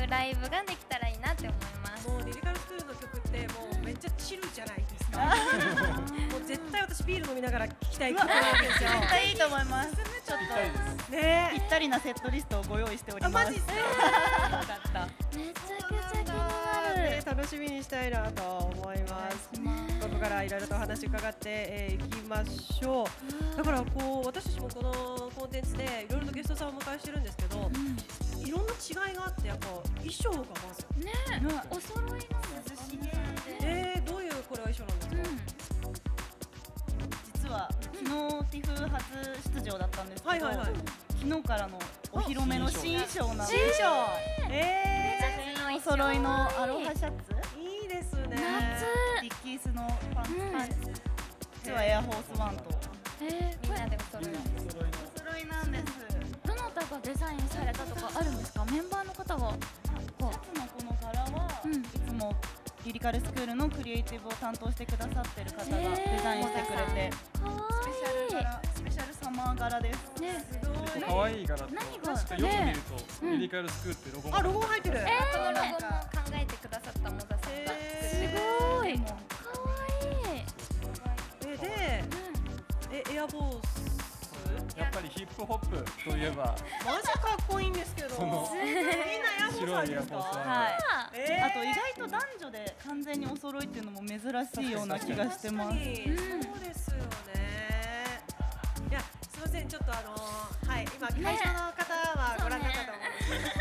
[0.02, 2.09] るライブができたらいいなって思います。
[2.09, 5.19] もうリリカルスクールの曲ってもうめっちゃチルじゃないですか
[6.31, 9.90] もう絶対私ビール飲みながら聴きたい曲なんですよ絶対いいと思います。
[9.94, 10.39] ちょっ。
[11.09, 13.47] とねぴったりなセットリストをご用意しておりあます。
[13.47, 15.09] マジっすかよかった。
[15.36, 16.64] めちゃくちゃ気にな
[17.10, 17.24] ねる。
[17.24, 19.51] 楽しみにしたいなと思います。
[20.01, 23.56] ここからいろいろとお話伺ってえーいきましょう。
[23.56, 27.70] だからこう私たちもこのコンテンツでいろいろとゲストさんをお迎えしてるんですけど、
[28.44, 29.66] いろんな違いがあってやっぱ
[29.98, 30.44] 衣装がま
[30.74, 31.12] ずね
[31.70, 32.31] お揃いなんですか
[32.93, 33.43] 皆さんで。
[33.62, 35.89] えー、どういうこれは衣装なんですか、
[37.35, 38.05] 実は昨日
[38.51, 39.02] ティフ初
[39.55, 40.62] 出場だったんですけど、昨
[41.22, 41.78] 日からの
[42.12, 43.94] お披露目の新衣装なんで、新衣装
[44.51, 48.37] えお揃いのアロハシャツ、ー、いいですね。
[49.21, 51.03] ビッキースのパンツ、パンツ、
[51.65, 52.65] 実はエアフォースワンと。
[53.21, 54.31] えーみんなでお揃い。
[54.31, 55.85] お揃いなんです。
[56.47, 58.65] どなたがデザインされたとかあるんですか？
[58.67, 59.41] メンバーの方が。
[59.41, 59.59] こ
[60.21, 61.75] シャツのこの柄は、うん。
[61.75, 61.77] い
[62.07, 62.33] つも
[62.85, 65.74] リリカルスクールのクリエイティブを担当してくださってる方がデ
[66.23, 69.98] ザインしてくれて、うかわスペシャル柄スペシャルサマー柄です。
[70.20, 70.24] い。
[70.24, 70.27] い。
[70.28, 70.44] ね
[71.06, 72.15] 可愛い柄と何が？
[72.15, 75.02] 確かよく見ると、リリカルスクールってロゴもあロゴも入ってる、こ
[75.39, 75.81] のロゴも考
[76.35, 77.39] えてくださったモザさんが。
[77.39, 78.28] すえ
[78.78, 78.98] ごい。
[78.98, 79.15] もうか
[79.62, 80.44] わいい。
[81.40, 83.94] ー、えでえエアボース
[84.77, 85.77] やっぱりヒップホップ
[86.11, 86.57] といえば。
[86.85, 88.15] マジかっこいいんですけど。
[88.17, 88.49] この。
[88.53, 88.93] みんなエ
[89.47, 90.71] アボース白いエアフォースワンはい。
[91.15, 94.23] えあと意外と男女で完全にお揃いっていうのも珍し
[94.69, 95.77] いような気がしてます。
[95.77, 96.97] そうですよ
[97.35, 98.21] ね。
[98.91, 99.69] いやすいません。
[99.69, 101.29] ちょっとあのーはい今会場の
[101.73, 101.85] 方
[102.19, 103.55] はご覧になったと思うんです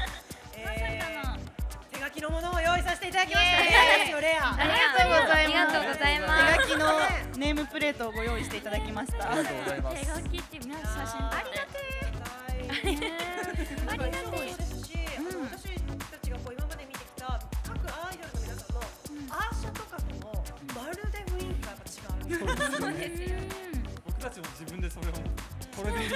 [0.52, 1.14] けど、えー
[1.57, 1.62] 手
[2.03, 2.59] 書きのものをさ
[2.95, 6.99] せていただきましたレアですよレアありがとうございますありがとうございます手書きの
[7.39, 9.31] ネームプレートをご用意していただきました。
[9.31, 11.47] ありがとうございます手書きって皆さん写真撮って
[13.88, 15.80] ありがてえですし、あの私
[16.11, 18.84] たちがこう今まで見てきた各アイドルの皆さんの
[19.31, 20.43] アーシャとかとも
[20.75, 22.67] まるで雰囲気がやっぱ違う。
[22.84, 23.47] そうですよね
[24.05, 25.11] 僕たちも自分でそれを
[25.71, 26.11] これでいい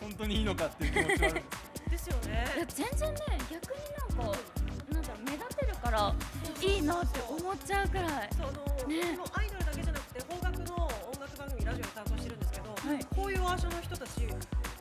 [0.00, 1.46] 本当にいいのかっていう気持ちはあるんです
[1.90, 2.32] ですよね。
[2.56, 3.20] いや全然ね
[3.52, 3.80] 逆に
[4.16, 4.38] なんか
[4.92, 6.14] なんだろう目立てるから
[6.62, 14.10] いいなって思っちゃうくらいそうあの、ねこのアイドルだけじゃなくて邦楽の音楽番組ラジオで担当してるんですけど、はいこういうアーシャの人たち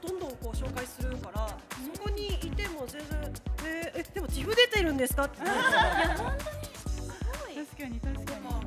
[0.06, 1.48] どんどんこう紹介するから、
[1.96, 3.34] そこにいても全然
[3.66, 5.42] えーえでもティフ出てるんですかって。
[5.42, 5.54] いや
[6.18, 7.66] 本当にすごい。
[7.66, 8.65] 確かに確かに。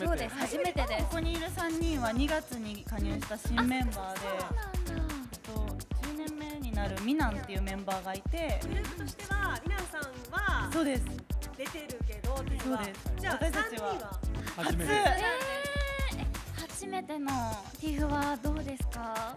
[0.00, 0.06] めて。
[0.06, 1.04] そうです初めてです。
[1.04, 4.20] ここにいる3人は2月に加入した新メンバーで、
[5.32, 5.52] えっと
[6.08, 10.02] 10年目になるミナンっていうメンバーがいて、グループとしてはミナンさん
[10.32, 11.02] はそうです。
[11.56, 13.12] 出てるけどそうです。
[13.18, 13.90] じゃあ私たちは。
[13.90, 14.20] 三人は
[14.56, 14.92] 初めて。
[14.92, 17.28] えー、初めての
[17.80, 19.36] ティフはどうですか？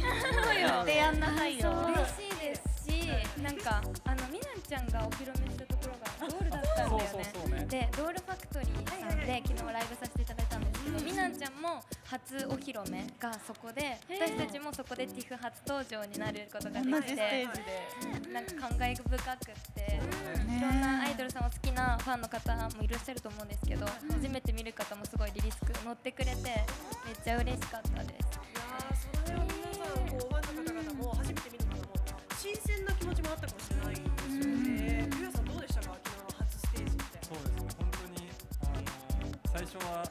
[0.00, 1.70] 言 ってやんなさいよ。
[1.70, 2.60] 嬉しいです。
[2.62, 2.69] し
[3.42, 7.10] なんかあのみなんちゃんがお披露目したところがドールだったんだよ
[7.48, 7.66] ね。
[7.68, 17.62] でドールファクトリーさんで昨日ライブさせていただいたんですけど、みなんちゃんも初お披露目がそこで私たちもそこで TIFF 初登場になることがで同じスきてテージ
[18.26, 18.32] で。
[18.32, 19.18] なんか感慨深くっ
[19.74, 20.00] て、
[20.56, 26.64] いろんなアイドルさんを好きなファンの方もいらっしゃると思うんですけど、初めて見る方もすごいリリスク乗ってくれてめっ
[27.24, 29.49] ちゃ嬉しかったです。
[33.30, 35.08] な気持ちもあったかもしれないんですよね。
[35.14, 37.18] ゆうやさんどうでしたか昨日の初ステージって。
[37.22, 38.26] そうですね本当に
[38.60, 40.02] あの最初は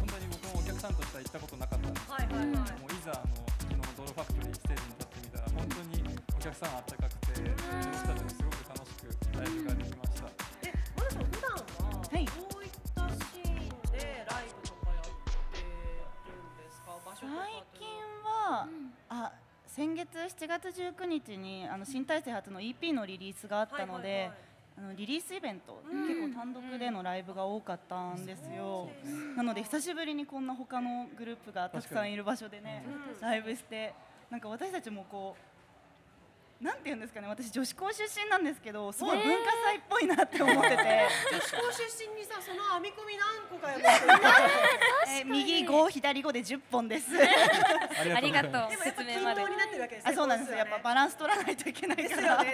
[0.00, 2.80] 本当に僕もお客さんとしては行ったことなかったんですはいはいはい。
[2.80, 10.28] もういざあの昨日のドーファクトリーステージに立ってみたら本当にお客さんあったかくて僕たちもすごく楽しくライブができました
[10.64, 15.12] え、まなさん普段はどういったシーンでライブとかやっ
[15.52, 19.28] てるんですか場所とか最ってい近うのは、は。
[19.28, 19.43] あ
[19.74, 24.32] 先月7月19日にあの新体制初の EP のリリースがあったので、はいはいはい。
[24.78, 26.06] あのリリースイベント、うん。
[26.06, 28.88] 結構単独でのライブが多かったんですよ、
[29.36, 33.20] なので久しぶりにこんな他のグループがたくさんいる場所でね、うん。
[33.20, 33.92] ライブして
[34.30, 35.53] なんか私たちもこう
[36.64, 40.76] なんて言うんですかね私女子校出身なんですけどすごい文化祭っぽいなって思ってて、
[41.30, 43.90] 女子校出身にさその編み込み何個かやってる。
[45.20, 47.10] え右5左5で10本です。
[48.16, 50.12] ありがとうでもやっぱ説明まで均等になってるわけですね。
[50.12, 50.52] あそうなんです。
[50.52, 52.44] よやっぱバランス取らないといけないから。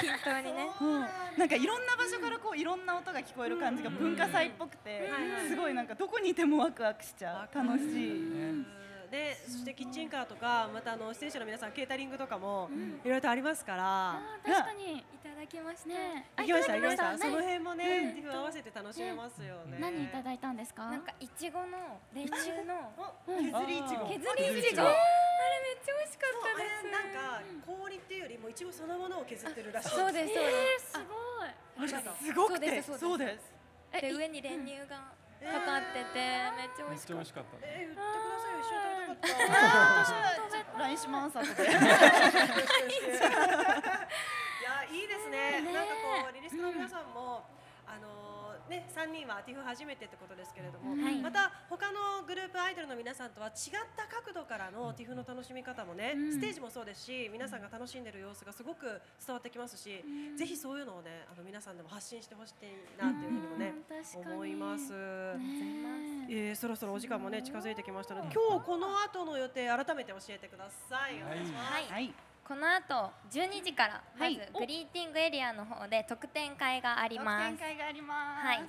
[0.00, 0.70] 均等にね。
[0.80, 1.00] うん。
[1.36, 5.10] なんかいろんな場所からこういろんな音が聞こえる感じが文化祭っぽくて
[5.46, 7.54] すごいなんかどこにいてもワクワクしちゃう。
[7.54, 8.79] 楽しい。
[9.10, 12.70] でそしてキッチンカーとかまたあの出演者の皆さんケータリングとかも
[13.04, 13.82] いろいろとありますから。
[14.12, 14.98] あー確かに。
[14.98, 16.30] いただきました、ね。
[16.36, 17.02] 行きました行きました。
[17.04, 18.14] 何その辺もね、うん。
[18.14, 19.78] ティフ合わせて楽しめますよね。
[19.80, 20.90] 何いただいたんですか？
[20.90, 22.92] なんかいちごの練乳の。
[23.26, 24.06] 削りいちご。
[24.06, 24.82] 削りいちご。
[24.82, 26.92] ああれめっちゃ美味しかったです。
[26.92, 29.88] なんか氷っていうよりもいちごそのものを削ってるらしい。
[29.88, 30.94] そうですそうえです。
[30.94, 31.16] ー、すご
[31.46, 31.50] い。
[31.50, 31.98] あれす
[32.34, 34.00] ごくてそうですそうです。
[34.00, 36.20] で上に練乳がかかってて
[36.54, 37.56] めっちゃ美味しかっちゃ美味しかった。
[37.64, 38.04] えー、言ってくだ
[38.44, 38.60] さいよ。
[38.60, 38.89] 一緒に食べたか
[39.26, 39.36] った。
[39.36, 41.62] 私は LINE します後で。
[41.64, 41.72] いや
[44.90, 45.60] いいですね。
[45.62, 47.44] なんかこうリリスクの皆さんも、
[47.86, 48.39] あの
[48.70, 51.20] ね三人はティフ初めてってことですけれども、はい。
[51.20, 53.52] また他のグループアイドルの皆さんとは違っ
[53.98, 56.32] た角度からのティフの楽しみ方もね、うん。
[56.32, 58.86] ステージもそうですし、皆さんが楽しんでる様子がすごく
[59.18, 60.04] 伝わってきますし、
[60.38, 64.34] ぜひそういうのをねあの皆さんでも発信してほしいなっていうふうにもね、うん確かに。
[64.34, 64.92] 思います。
[64.92, 66.26] ね。
[66.30, 71.20] えー、そろそろお時間もね近づいてきましたので、今日この後の予定改めて教えてください。
[71.22, 71.72] お願いします。
[71.72, 71.84] はい。
[71.90, 72.29] はい。
[72.50, 74.34] この後12時からまはい。
[74.34, 77.56] ずグリーティングエリアの方で特典会があります。
[77.56, 78.44] 会があります。
[78.44, 78.68] はい。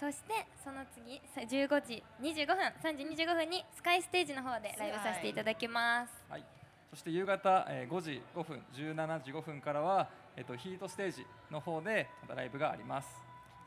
[0.00, 6.12] そしてその次さ15時25分3時25分にスカイステージの方でライブさせていただきます。
[6.28, 6.44] はい。
[6.90, 13.08] そして夕方、えー、5時5分17時5分からは、えっとヒートステージの方でまたライブがあります。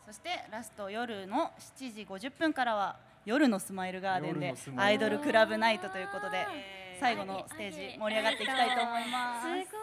[0.05, 6.39] そしてラスト夜の7時50分からは夜のスマイルガーデン夜でアイドルクラブナイトということで。
[6.39, 9.69] えー最後のステージ盛り上がっていきたいと思います。
[9.69, 9.75] す。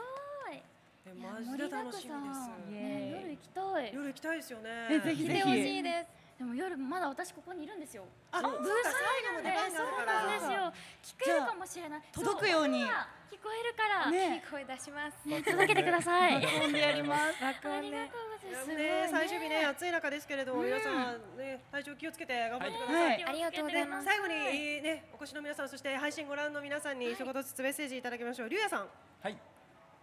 [0.47, 0.63] ごい。
[1.07, 2.51] えマジで楽しみです。
[2.71, 3.95] 夜行きたい。
[3.95, 4.71] 夜行きたいですよね。
[4.91, 5.41] えぜひぜひ。
[5.41, 8.03] 来てほしいですでも夜まだ私ここにいるんですよ
[8.33, 10.75] あブース最後までそうなんですよ
[11.23, 12.83] 聞けるかもしれない届くように
[13.31, 15.27] 聞こえるから、ね声出します。
[15.27, 17.87] ね届けてください爆音でやります爆音で。
[17.87, 23.03] ありがとうございますね、最終日ね暑い中ですけれども、皆さんね体調気をつけて頑張ってください。
[23.03, 24.05] はいありがとうございます。
[24.05, 24.35] 最後に
[24.83, 28.49] ねお越しの皆さんそして配信ご覧の皆さんに一言ずつメッセージいただきましょう。
[28.51, 28.87] りゅうやさん。
[29.23, 29.33] はい。
[29.33, 29.37] い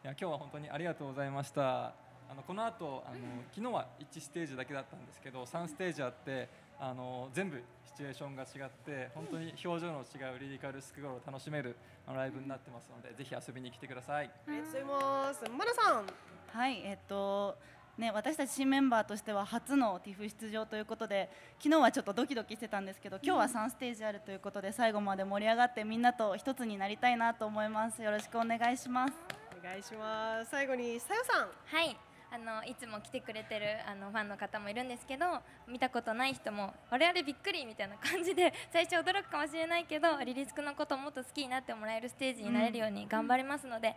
[0.01, 2.08] や今日は本当にありがとうございました。
[2.29, 3.17] あのこの後あの、
[3.51, 6.47] 昨日は1ステージだけだったんですけど3ステージあって
[6.79, 11.75] あの全部シチュエーションが違って本当に表情の違うリリカルスクロールを楽しめる
[12.07, 14.29] あのライブになってますのでぜひ遊びに来てください。
[14.47, 15.43] ありがとうございます。
[15.49, 16.05] まなさん。
[16.53, 17.57] はい、えっと
[17.97, 29.13] ね、私たち新メンバーとしては初の TIFF 出場ということで昨日はちょっとドキドキしてたんですけど今日は3ステージあるということで最後まで盛り上がってみんなと一つになりたいなと思いますよろしくお願いします
[29.59, 30.51] お願いします。
[30.51, 31.49] 最後にさよさん。
[31.65, 31.97] はい。
[32.31, 35.25] あのいつも来てくれてるあのファンの方もいるんですけど
[35.67, 43.95] 見たことない人も我々びっくりみたいな感じで 最初驚くかもしれないけどリリスクのことをもっと好きになってもらえるステージになれるように頑張りますので、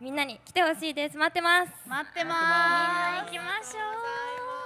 [0.00, 1.16] みんなに来てほしいです。
[1.16, 1.72] 待ってます。
[1.86, 3.80] 待ってみんなま行きましょ
[4.60, 4.63] あ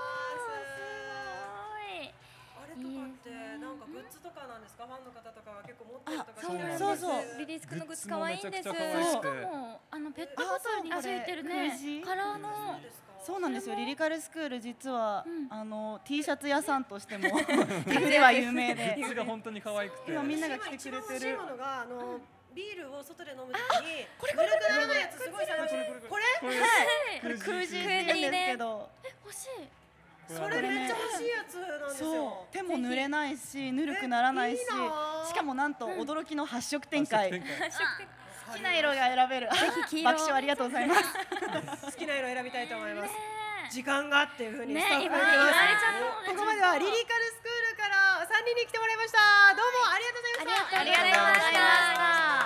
[4.09, 4.87] ッズとかなんですか？
[4.89, 7.39] ファンの方とかが結構持ってるとかそうそうそうう。
[7.39, 8.69] リリスクのグッズ可愛いんです。
[8.69, 8.73] して。
[8.73, 11.77] かもあのペットボトルについてるね。
[12.05, 12.81] カラーの。
[13.21, 13.75] そうなんですよ。
[13.75, 15.47] リリカルスクール実は、うん。
[15.51, 17.29] あの T シャツ屋さんとしても
[17.85, 18.95] TIFF では有名で。
[18.97, 20.13] グッズが本当に可愛くて。
[20.13, 22.21] 今みんなが来てくれてる今一番欲しいものがあの
[22.55, 26.57] ビールを外で飲むときにこれこれこれのやつすごい探してるこれこれ
[27.21, 28.91] これ空ジって言うんですけど
[29.25, 29.69] 欲しい
[30.29, 32.11] それめっちゃ欲しいやつなんですよ。
[32.13, 32.53] そう。
[32.53, 35.27] 手も濡れないしぬるくならないしえいいな。
[35.27, 37.31] しかもなんと驚きの発色展開。
[37.31, 39.49] 好きな色が選べる。
[39.89, 41.03] 黄色 爆笑ありがとうございます。
[41.87, 43.11] 好きな色選びたいと思います。
[43.71, 49.19] 時間がっていうふうにねスタッフが今言われちゃったもんねここまではリリカルスクールから三人に来てもらいました。
[49.55, 50.81] どうもありがとうございました。
[50.81, 52.38] ありがとうございました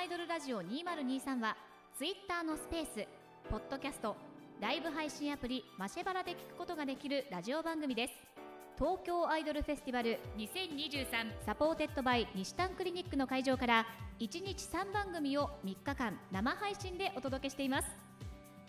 [0.00, 1.54] IDOL RADIO 2023は
[1.98, 3.06] ツイッターのスペース、
[3.50, 4.16] ポッドキャスト、
[4.58, 8.14] ライブ配信アプリマシェバラで聞くことができるラジオ番組です。
[8.78, 13.86] 東京アイドルフェスティバル2023 supported by にしたんクリニックの会場から
[14.20, 17.88] 1日3番組を3日間生配信でお届けしています。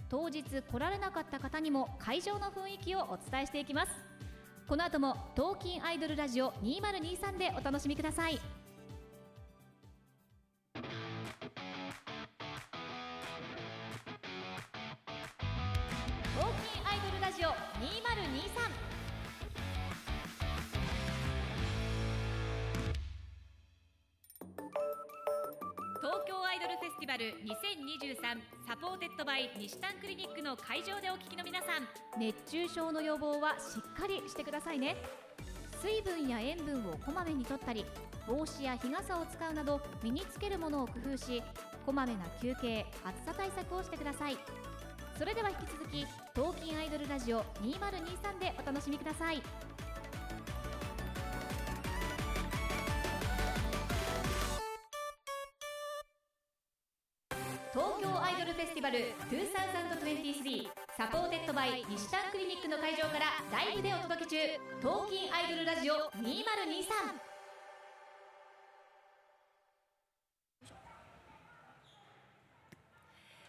[0.10, 3.92] 当日来られなかった方にも会場の雰囲気をお伝えしていきます。
[4.68, 8.61] この後も TALKIN' IDOL RADIO 2023でお楽しみください。
[28.66, 34.96] supported by にしたんクリニックの会場でお聞きの皆さん熱中症の予防はしっかりしてくださいね。
[35.82, 37.86] 水分や塩分をこまめにとったり
[38.28, 41.44] 帽子や日傘を使うなど身につけるものを工夫し
[41.86, 44.38] こまめな休憩暑さ対策をしてください。
[45.18, 49.42] それでは引き続き TALKIN' IDOL RADIO 2023でお楽しみください。
[58.92, 64.36] ルフェスティバル2023 supported by にしたんクリニックの会場からライブでお届け中。
[64.82, 67.32] TALKIN' IDOL RADIO 2023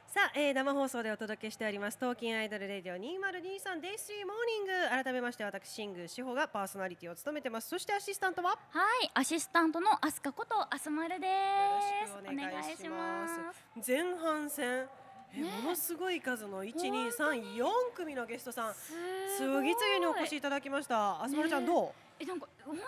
[0.06, 1.97] さあ、えー、生放送でお届けしております。
[1.98, 5.02] TALKIN' IDOL RADIO 2023 day three morning。
[5.02, 7.69] 改めまして私新宮志保がパーソナリティを務めてます。
[7.70, 8.51] そしてアシスタントは？
[8.51, 8.56] は
[9.02, 9.10] い。
[9.14, 12.12] アシスタントのアスカことアスマルです。
[12.12, 13.90] よろしくお願いしおます。
[13.90, 15.01] 前半戦え
[15.40, 17.64] ものすごい数の1、2、3、4
[17.94, 18.74] 組のゲストさん。
[19.38, 21.22] 次々にお越しいただきました。
[21.22, 21.92] あすまるちゃんどう？
[22.20, 22.84] えなんか本当に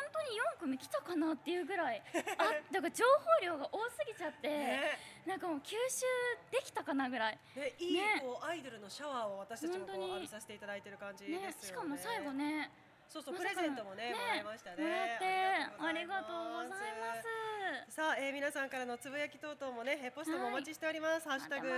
[0.56, 2.02] 4組来たかなっていうぐらい。
[2.38, 3.04] あだから情
[3.40, 4.98] 報量が多すぎちゃって、ね。
[5.26, 5.76] なんかもう吸収
[6.50, 7.38] できたかなぐらい。
[7.56, 8.20] ね、いい、ね。
[8.20, 11.46] こうアイドルのシャワーを私たちも浴びさせていただいてる感じですよね。
[11.46, 11.54] ね。
[11.60, 12.70] しかも最後ね
[13.14, 14.82] そうそうプレゼントもねもらいましたね。
[14.82, 15.22] もらって
[15.78, 21.28] ありがとうございますさあ、えー、皆さんからのつぶやき等々もね、えーポストもお待ちしております。
[21.28, 21.68] ハッシュタグ、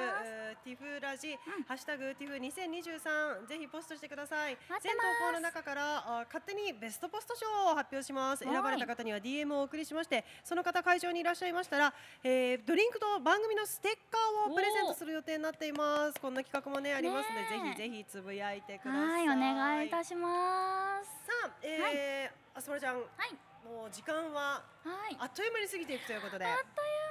[0.65, 1.37] ティフラジ、
[1.69, 4.57] ハッシュタグティフ2023、ぜひポストしてください。
[4.83, 8.45] 全投稿の中からあ勝手にベストポスト賞を発表します。
[8.45, 11.93] はい選ばれた方には DM をお送りしまして、その方会場にいらっしゃいましたら、
[12.25, 16.21] えードリンクと番組のステッカーをプレゼントする予定になっています。
[16.21, 19.27] こんな企画もねありますので、ぜひぜひつぶやいてください。
[19.29, 23.05] はいお願いいたしますさあ、えーあすまるちゃん、も
[23.85, 25.17] う時間ははい。
[25.21, 26.45] あっという間に過ぎていくということで。
[26.47, 26.67] あっという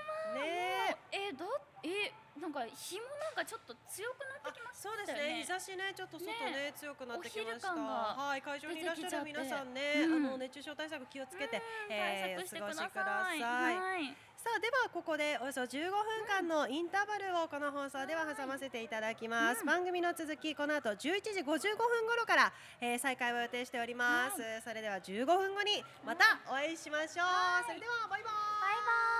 [0.09, 1.45] 間ねえー、だ
[1.83, 5.39] えなんか日もなんかちょっと強くなってきましたよねそうですね。
[5.39, 7.71] 日差しねちょっと外ねね強くなってきました。
[7.71, 13.41] はい会場にいらっしゃる皆さんね、うんあの熱中症対策気をつけて、対策してくださいお過ごしください。
[13.41, 19.65] はいさあではここでおよそ15分間のインターバルをこの放送では挟ませていただきます。
[19.65, 24.37] 番組の続きこの後11時55分頃から、えー再開を予定しております。
[24.61, 27.65] それでは15分後にまたお会いしましょう。
[27.65, 28.31] それではバイバイ。
[28.31, 29.14] バイバイ